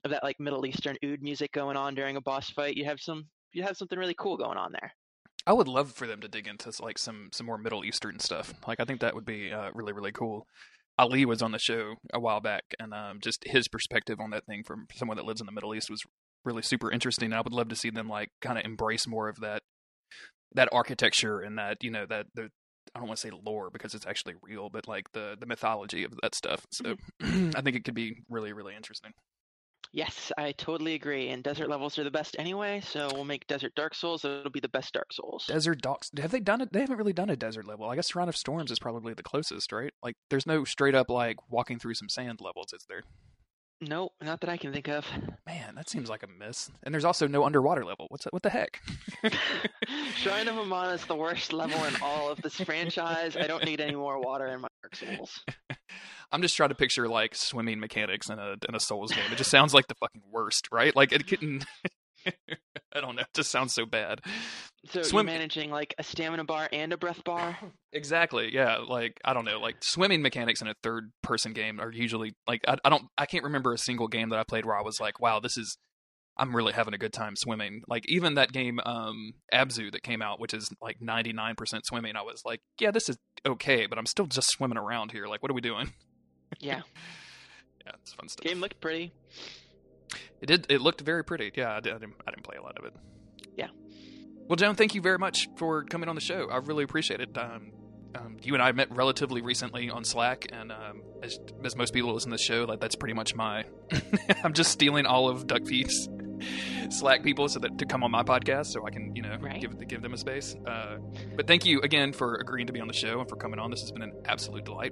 of 0.03 0.11
that 0.11 0.23
like 0.23 0.39
Middle 0.39 0.65
Eastern 0.65 0.97
oud 1.03 1.21
music 1.21 1.51
going 1.51 1.77
on 1.77 1.95
during 1.95 2.15
a 2.15 2.21
boss 2.21 2.49
fight. 2.49 2.77
You 2.77 2.85
have 2.85 2.99
some 2.99 3.25
you 3.53 3.63
have 3.63 3.77
something 3.77 3.99
really 3.99 4.15
cool 4.17 4.37
going 4.37 4.57
on 4.57 4.71
there. 4.71 4.93
I 5.45 5.53
would 5.53 5.67
love 5.67 5.91
for 5.91 6.07
them 6.07 6.21
to 6.21 6.27
dig 6.27 6.47
into 6.47 6.71
like 6.81 6.97
some 6.97 7.29
some 7.31 7.45
more 7.45 7.57
Middle 7.57 7.83
Eastern 7.83 8.19
stuff. 8.19 8.53
Like 8.67 8.79
I 8.79 8.85
think 8.85 9.01
that 9.01 9.15
would 9.15 9.25
be 9.25 9.51
uh, 9.51 9.69
really 9.73 9.93
really 9.93 10.11
cool. 10.11 10.47
Ali 10.97 11.25
was 11.25 11.41
on 11.41 11.51
the 11.51 11.59
show 11.59 11.95
a 12.13 12.19
while 12.19 12.41
back, 12.41 12.63
and 12.79 12.93
um, 12.93 13.19
just 13.21 13.43
his 13.45 13.67
perspective 13.67 14.19
on 14.19 14.29
that 14.31 14.45
thing 14.45 14.63
from 14.63 14.87
someone 14.93 15.17
that 15.17 15.25
lives 15.25 15.41
in 15.41 15.45
the 15.45 15.51
Middle 15.51 15.73
East 15.73 15.89
was 15.89 16.03
really 16.45 16.61
super 16.61 16.91
interesting. 16.91 17.33
I 17.33 17.41
would 17.41 17.53
love 17.53 17.69
to 17.69 17.75
see 17.75 17.89
them 17.89 18.07
like 18.07 18.29
kind 18.41 18.59
of 18.59 18.65
embrace 18.65 19.07
more 19.07 19.27
of 19.27 19.39
that 19.39 19.63
that 20.53 20.69
architecture 20.71 21.39
and 21.39 21.57
that 21.57 21.77
you 21.81 21.89
know 21.89 22.05
that 22.07 22.27
the 22.35 22.49
I 22.93 22.99
don't 22.99 23.07
want 23.07 23.19
to 23.19 23.27
say 23.27 23.31
lore 23.45 23.69
because 23.69 23.93
it's 23.93 24.05
actually 24.05 24.35
real, 24.41 24.69
but 24.69 24.87
like 24.87 25.11
the 25.13 25.37
the 25.39 25.45
mythology 25.45 26.03
of 26.03 26.13
that 26.21 26.35
stuff. 26.35 26.65
So 26.71 26.95
mm-hmm. 27.21 27.51
I 27.55 27.61
think 27.61 27.75
it 27.75 27.83
could 27.83 27.95
be 27.95 28.23
really 28.29 28.53
really 28.53 28.75
interesting. 28.75 29.13
Yes, 29.93 30.31
I 30.37 30.53
totally 30.53 30.93
agree. 30.93 31.29
And 31.29 31.43
desert 31.43 31.67
levels 31.67 31.99
are 31.99 32.05
the 32.05 32.11
best 32.11 32.37
anyway, 32.39 32.81
so 32.81 33.09
we'll 33.13 33.25
make 33.25 33.45
Desert 33.47 33.75
Dark 33.75 33.93
Souls. 33.93 34.23
It'll 34.23 34.49
be 34.49 34.61
the 34.61 34.69
best 34.69 34.93
Dark 34.93 35.11
Souls. 35.11 35.47
Desert 35.47 35.81
Dark. 35.81 36.03
Have 36.17 36.31
they 36.31 36.39
done 36.39 36.61
it? 36.61 36.71
They 36.71 36.79
haven't 36.79 36.95
really 36.97 37.11
done 37.11 37.29
a 37.29 37.35
desert 37.35 37.67
level. 37.67 37.89
I 37.89 37.95
guess 37.95 38.09
Shrine 38.09 38.29
of 38.29 38.37
Storms 38.37 38.71
is 38.71 38.79
probably 38.79 39.13
the 39.13 39.23
closest, 39.23 39.73
right? 39.73 39.93
Like, 40.01 40.15
there's 40.29 40.47
no 40.47 40.63
straight 40.63 40.95
up 40.95 41.09
like 41.09 41.37
walking 41.49 41.77
through 41.77 41.95
some 41.95 42.07
sand 42.07 42.39
levels, 42.39 42.71
is 42.71 42.85
there? 42.87 43.03
Nope, 43.83 44.13
not 44.21 44.41
that 44.41 44.49
I 44.49 44.57
can 44.57 44.71
think 44.71 44.87
of. 44.87 45.07
Man, 45.47 45.73
that 45.73 45.89
seems 45.89 46.07
like 46.07 46.21
a 46.21 46.27
miss. 46.27 46.69
And 46.83 46.93
there's 46.93 47.03
also 47.03 47.27
no 47.27 47.43
underwater 47.43 47.83
level. 47.83 48.05
What's 48.09 48.25
that? 48.25 48.33
What 48.33 48.43
the 48.43 48.51
heck? 48.51 48.79
Shrine 50.17 50.47
of 50.47 50.57
Amana 50.57 50.93
is 50.93 51.05
the 51.05 51.15
worst 51.15 51.51
level 51.51 51.83
in 51.85 51.95
all 51.99 52.29
of 52.29 52.39
this 52.43 52.61
franchise. 52.61 53.35
I 53.35 53.47
don't 53.47 53.65
need 53.65 53.81
any 53.81 53.95
more 53.95 54.19
water 54.21 54.45
in 54.45 54.61
my 54.61 54.67
Dark 54.83 54.95
Souls. 54.95 55.43
I'm 56.31 56.43
just 56.43 56.55
trying 56.55 56.69
to 56.69 56.75
picture 56.75 57.07
like 57.07 57.33
swimming 57.33 57.79
mechanics 57.79 58.29
in 58.29 58.37
a 58.37 58.55
in 58.69 58.75
a 58.75 58.79
Souls 58.79 59.11
game. 59.11 59.31
It 59.31 59.37
just 59.37 59.49
sounds 59.49 59.73
like 59.73 59.87
the 59.87 59.95
fucking 59.95 60.21
worst, 60.31 60.67
right? 60.71 60.95
Like 60.95 61.11
it 61.11 61.25
couldn't. 61.25 61.65
I 62.95 63.01
don't 63.01 63.15
know. 63.15 63.21
It 63.21 63.27
just 63.33 63.51
sounds 63.51 63.73
so 63.73 63.85
bad. 63.85 64.21
So 64.89 65.01
Swim- 65.03 65.27
you're 65.27 65.33
managing 65.35 65.69
like 65.71 65.93
a 65.97 66.03
stamina 66.03 66.43
bar 66.43 66.67
and 66.71 66.91
a 66.93 66.97
breath 66.97 67.23
bar. 67.23 67.57
Exactly. 67.93 68.53
Yeah. 68.53 68.77
Like 68.87 69.19
I 69.25 69.33
don't 69.33 69.43
know. 69.43 69.59
Like 69.59 69.75
swimming 69.83 70.21
mechanics 70.21 70.61
in 70.61 70.67
a 70.69 70.75
third 70.81 71.11
person 71.21 71.51
game 71.51 71.81
are 71.81 71.91
usually 71.91 72.33
like 72.47 72.61
I, 72.65 72.77
I 72.85 72.89
don't 72.89 73.03
I 73.17 73.25
can't 73.25 73.43
remember 73.43 73.73
a 73.73 73.77
single 73.77 74.07
game 74.07 74.29
that 74.29 74.39
I 74.39 74.43
played 74.43 74.65
where 74.65 74.77
I 74.77 74.81
was 74.81 75.01
like, 75.01 75.19
wow, 75.19 75.41
this 75.41 75.57
is 75.57 75.77
I'm 76.37 76.55
really 76.55 76.71
having 76.71 76.93
a 76.93 76.97
good 76.97 77.11
time 77.11 77.35
swimming. 77.35 77.81
Like 77.89 78.05
even 78.07 78.35
that 78.35 78.53
game 78.53 78.79
um 78.85 79.33
Abzu 79.53 79.91
that 79.91 80.03
came 80.03 80.21
out, 80.21 80.39
which 80.39 80.53
is 80.53 80.69
like 80.81 81.01
99% 81.01 81.55
swimming, 81.83 82.15
I 82.15 82.21
was 82.21 82.43
like, 82.45 82.61
yeah, 82.79 82.91
this 82.91 83.09
is 83.09 83.17
okay, 83.45 83.87
but 83.87 83.97
I'm 83.97 84.05
still 84.05 84.25
just 84.25 84.49
swimming 84.49 84.77
around 84.77 85.11
here. 85.11 85.27
Like 85.27 85.41
what 85.43 85.51
are 85.51 85.55
we 85.55 85.59
doing? 85.61 85.91
Yeah, 86.61 86.83
Yeah, 87.85 87.91
it's 88.01 88.13
fun 88.13 88.29
stuff. 88.29 88.45
game 88.45 88.61
looked 88.61 88.79
pretty. 88.79 89.11
It 90.41 90.45
did. 90.47 90.65
It 90.69 90.81
looked 90.81 91.01
very 91.01 91.23
pretty. 91.23 91.51
Yeah, 91.55 91.75
I, 91.75 91.79
did, 91.79 91.93
I 91.93 91.97
didn't. 91.99 92.15
I 92.27 92.31
didn't 92.31 92.43
play 92.43 92.57
a 92.57 92.61
lot 92.61 92.77
of 92.77 92.85
it. 92.85 92.93
Yeah. 93.57 93.67
Well, 94.47 94.55
Joan, 94.55 94.75
thank 94.75 94.95
you 94.95 95.01
very 95.01 95.17
much 95.17 95.47
for 95.55 95.83
coming 95.85 96.09
on 96.09 96.15
the 96.15 96.21
show. 96.21 96.49
I 96.51 96.57
really 96.57 96.83
appreciate 96.83 97.21
it. 97.21 97.37
Um, 97.37 97.71
um, 98.15 98.37
you 98.41 98.53
and 98.53 98.61
I 98.61 98.71
met 98.73 98.93
relatively 98.93 99.41
recently 99.41 99.89
on 99.89 100.03
Slack, 100.03 100.47
and 100.51 100.71
um, 100.71 101.01
as, 101.23 101.39
as 101.63 101.75
most 101.77 101.93
people 101.93 102.13
listen 102.13 102.31
to 102.31 102.37
the 102.37 102.43
show, 102.43 102.65
like 102.67 102.79
that's 102.81 102.95
pretty 102.95 103.13
much 103.13 103.33
my. 103.35 103.63
I'm 104.43 104.53
just 104.53 104.71
stealing 104.71 105.05
all 105.05 105.29
of 105.29 105.47
Duck 105.47 105.65
Feed's 105.65 106.09
Slack 106.89 107.23
people 107.23 107.47
so 107.47 107.59
that 107.59 107.77
to 107.77 107.85
come 107.85 108.03
on 108.03 108.11
my 108.11 108.23
podcast, 108.23 108.67
so 108.67 108.85
I 108.85 108.89
can 108.89 109.15
you 109.15 109.21
know 109.21 109.37
Right. 109.39 109.61
give 109.61 109.87
give 109.87 110.01
them 110.01 110.13
a 110.13 110.17
space. 110.17 110.55
Uh, 110.65 110.97
but 111.37 111.47
thank 111.47 111.65
you 111.65 111.79
again 111.81 112.11
for 112.11 112.35
agreeing 112.35 112.67
to 112.67 112.73
be 112.73 112.81
on 112.81 112.87
the 112.87 112.93
show 112.93 113.19
and 113.21 113.29
for 113.29 113.35
coming 113.37 113.59
on. 113.59 113.71
This 113.71 113.81
has 113.81 113.91
been 113.91 114.01
an 114.01 114.13
absolute 114.25 114.65
delight. 114.65 114.91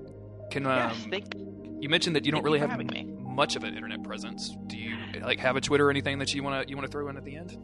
Can 0.51 0.65
um, 0.65 0.77
yes, 0.77 1.07
thank, 1.09 1.33
you 1.81 1.89
mentioned 1.89 2.15
that 2.15 2.25
you 2.25 2.31
don't 2.31 2.39
thank 2.39 2.45
really 2.45 2.59
you 2.59 2.67
have 2.67 2.71
having 2.71 2.87
me. 2.87 3.18
Much 3.39 3.55
of 3.55 3.63
an 3.63 3.73
internet 3.73 4.03
presence. 4.03 4.57
Do 4.67 4.77
you 4.77 4.97
like 5.21 5.39
have 5.39 5.55
a 5.55 5.61
Twitter 5.61 5.87
or 5.87 5.89
anything 5.89 6.19
that 6.19 6.33
you 6.33 6.43
want 6.43 6.61
to 6.61 6.69
you 6.69 6.75
want 6.75 6.85
to 6.85 6.91
throw 6.91 7.07
in 7.07 7.15
at 7.15 7.23
the 7.23 7.37
end? 7.37 7.57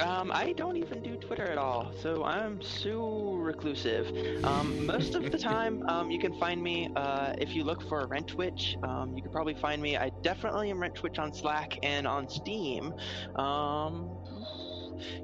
Um, 0.00 0.30
I 0.32 0.54
don't 0.54 0.78
even 0.78 1.02
do 1.02 1.16
Twitter 1.16 1.44
at 1.44 1.58
all, 1.58 1.92
so 2.02 2.24
I'm 2.24 2.62
so 2.62 3.34
reclusive. 3.34 4.06
Um, 4.44 4.86
most 4.86 5.14
of 5.14 5.30
the 5.30 5.38
time, 5.52 5.82
um, 5.90 6.10
you 6.10 6.18
can 6.18 6.38
find 6.40 6.62
me 6.62 6.88
uh, 6.96 7.34
if 7.36 7.54
you 7.54 7.64
look 7.64 7.86
for 7.86 8.06
Rent 8.06 8.28
Twitch. 8.28 8.78
Um, 8.82 9.14
you 9.14 9.22
can 9.22 9.30
probably 9.30 9.54
find 9.54 9.82
me. 9.82 9.98
I 9.98 10.10
definitely 10.22 10.70
am 10.70 10.80
Rent 10.80 10.94
Twitch 10.94 11.18
on 11.18 11.34
Slack 11.34 11.78
and 11.82 12.06
on 12.06 12.26
Steam. 12.30 12.94
Um, 13.36 14.16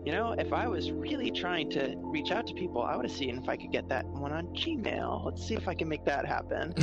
you 0.04 0.12
know, 0.12 0.32
if 0.32 0.52
I 0.52 0.66
was 0.68 0.90
really 0.92 1.30
trying 1.30 1.70
to 1.70 1.94
reach 1.98 2.30
out 2.30 2.46
to 2.48 2.54
people, 2.54 2.82
I 2.82 2.96
would 2.96 3.06
have 3.06 3.14
seen 3.16 3.38
if 3.38 3.48
I 3.48 3.56
could 3.56 3.72
get 3.72 3.88
that 3.88 4.04
one 4.06 4.32
on 4.32 4.46
Gmail. 4.48 5.24
Let's 5.24 5.46
see 5.46 5.54
if 5.54 5.68
I 5.68 5.74
can 5.74 5.88
make 5.88 6.04
that 6.04 6.26
happen. 6.26 6.74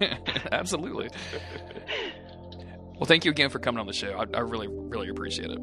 Absolutely. 0.52 1.10
Well, 2.94 3.06
thank 3.08 3.24
you 3.24 3.32
again 3.32 3.50
for 3.50 3.58
coming 3.58 3.80
on 3.80 3.86
the 3.88 3.92
show. 3.92 4.12
I, 4.12 4.26
I 4.36 4.40
really 4.42 4.68
really 4.70 5.08
appreciate 5.08 5.50
it. 5.50 5.58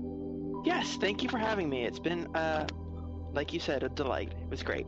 yes, 0.65 0.97
thank 0.99 1.23
you 1.23 1.29
for 1.29 1.37
having 1.37 1.69
me. 1.69 1.85
It's 1.85 1.99
been, 1.99 2.27
uh, 2.35 2.67
like 3.31 3.53
you 3.53 3.61
said, 3.61 3.83
a 3.83 3.87
delight. 3.89 4.33
It 4.41 4.49
was 4.49 4.61
great. 4.61 4.85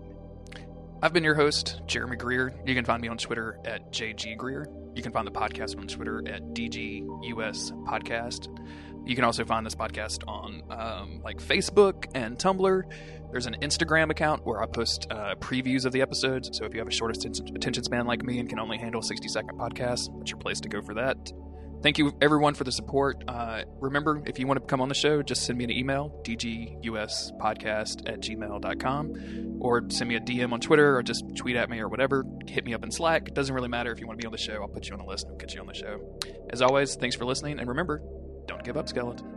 I've 1.02 1.14
been 1.14 1.24
your 1.24 1.36
host, 1.36 1.80
Jeremy 1.88 2.18
Greer. 2.18 2.54
You 2.66 2.76
can 2.76 2.84
find 2.84 3.02
me 3.02 3.08
on 3.08 3.18
Twitter 3.18 3.58
at 3.64 3.94
JG 3.94 4.36
Greer. 4.36 4.68
You 4.96 5.02
can 5.02 5.14
find 5.14 5.26
the 5.26 5.32
podcast 5.32 5.78
on 5.80 5.88
Twitter 5.88 6.28
at 6.28 6.42
DGUS 6.54 7.72
Podcast. 7.86 8.50
You 9.06 9.16
can 9.16 9.24
also 9.24 9.46
find 9.46 9.66
this 9.66 9.76
podcast 9.76 10.28
on 10.28 10.64
um, 10.70 11.22
like 11.24 11.40
Facebook 11.40 12.06
and 12.14 12.38
Tumblr. 12.38 12.84
There's 13.32 13.46
an 13.46 13.58
Instagram 13.62 14.12
account 14.12 14.46
where 14.46 14.62
I 14.62 14.66
post 14.66 15.08
uh, 15.10 15.36
previews 15.36 15.86
of 15.86 15.94
the 15.94 16.02
episodes. 16.02 16.50
So 16.54 16.66
if 16.66 16.74
you 16.74 16.80
have 16.80 16.88
a 16.88 16.92
short 16.92 17.16
attention 17.16 17.84
span 17.84 18.06
like 18.06 18.24
me 18.24 18.40
and 18.40 18.50
can 18.50 18.60
only 18.60 18.78
handle 18.78 19.02
60 19.02 19.28
second 19.30 19.58
podcasts, 19.58 20.10
that's 20.20 20.32
your 20.32 20.40
place 20.40 20.60
to 20.62 20.70
go 20.70 20.82
for 20.82 20.94
that. 20.96 21.32
Thank 21.82 21.98
you 21.98 22.16
everyone 22.22 22.54
for 22.54 22.64
the 22.64 22.72
support. 22.72 23.24
Uh, 23.28 23.64
remember, 23.80 24.22
if 24.28 24.38
you 24.38 24.46
want 24.46 24.60
to 24.60 24.66
come 24.68 24.82
on 24.82 24.90
the 24.90 24.94
show, 24.94 25.24
just 25.24 25.46
send 25.46 25.58
me 25.58 25.64
an 25.64 25.72
email, 25.72 26.22
dguspodcast 26.24 28.08
at 28.08 28.20
gmail.com, 28.20 29.58
or 29.60 29.90
send 29.90 30.08
me 30.08 30.16
a 30.16 30.20
DM 30.20 30.52
on 30.54 30.60
Twitter, 30.60 30.96
or 30.96 31.02
just 31.02 31.24
tweet 31.36 31.56
at 31.56 31.72
me 31.72 31.80
or 31.80 31.90
whatever. 31.90 32.24
Hit 32.48 32.66
me 32.66 32.76
up 32.76 32.84
in 32.84 32.92
Slack. 32.92 33.30
It 33.30 33.34
doesn't 33.34 33.56
really 33.56 33.68
matter 33.68 33.92
if 33.92 34.00
you 34.00 34.06
want 34.06 34.20
to 34.20 34.24
be 34.24 34.28
on 34.28 34.32
the 34.32 34.38
show. 34.38 34.62
I'll 34.62 34.68
put 34.68 34.88
you 34.88 34.94
on 34.94 35.00
the 35.00 35.06
list 35.06 35.28
and 35.28 35.40
get 35.40 35.56
you 35.56 35.62
on 35.62 35.66
the 35.66 35.74
show. 35.74 36.20
As 36.52 36.62
always, 36.62 36.96
thanks 36.96 37.16
for 37.16 37.26
listening, 37.26 37.60
and 37.60 37.68
remember, 37.68 38.04
don't 38.48 38.64
give 38.64 38.78
up, 38.78 38.90
Skeleton. 38.90 39.28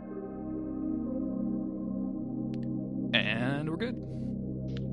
And 3.13 3.69
we're 3.69 3.77
good. 3.77 3.95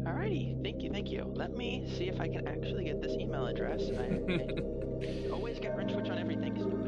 Alrighty, 0.05 0.63
thank 0.63 0.83
you, 0.83 0.91
thank 0.91 1.11
you. 1.11 1.31
Let 1.35 1.57
me 1.57 1.89
see 1.97 2.09
if 2.09 2.21
I 2.21 2.29
can 2.29 2.47
actually 2.47 2.85
get 2.85 3.01
this 3.03 3.13
email 3.13 3.47
address. 3.47 3.83
I 3.83 5.31
always 5.33 5.59
get 5.59 5.77
wrench 5.77 5.93
switch 5.93 6.09
on 6.09 6.19
everything. 6.19 6.82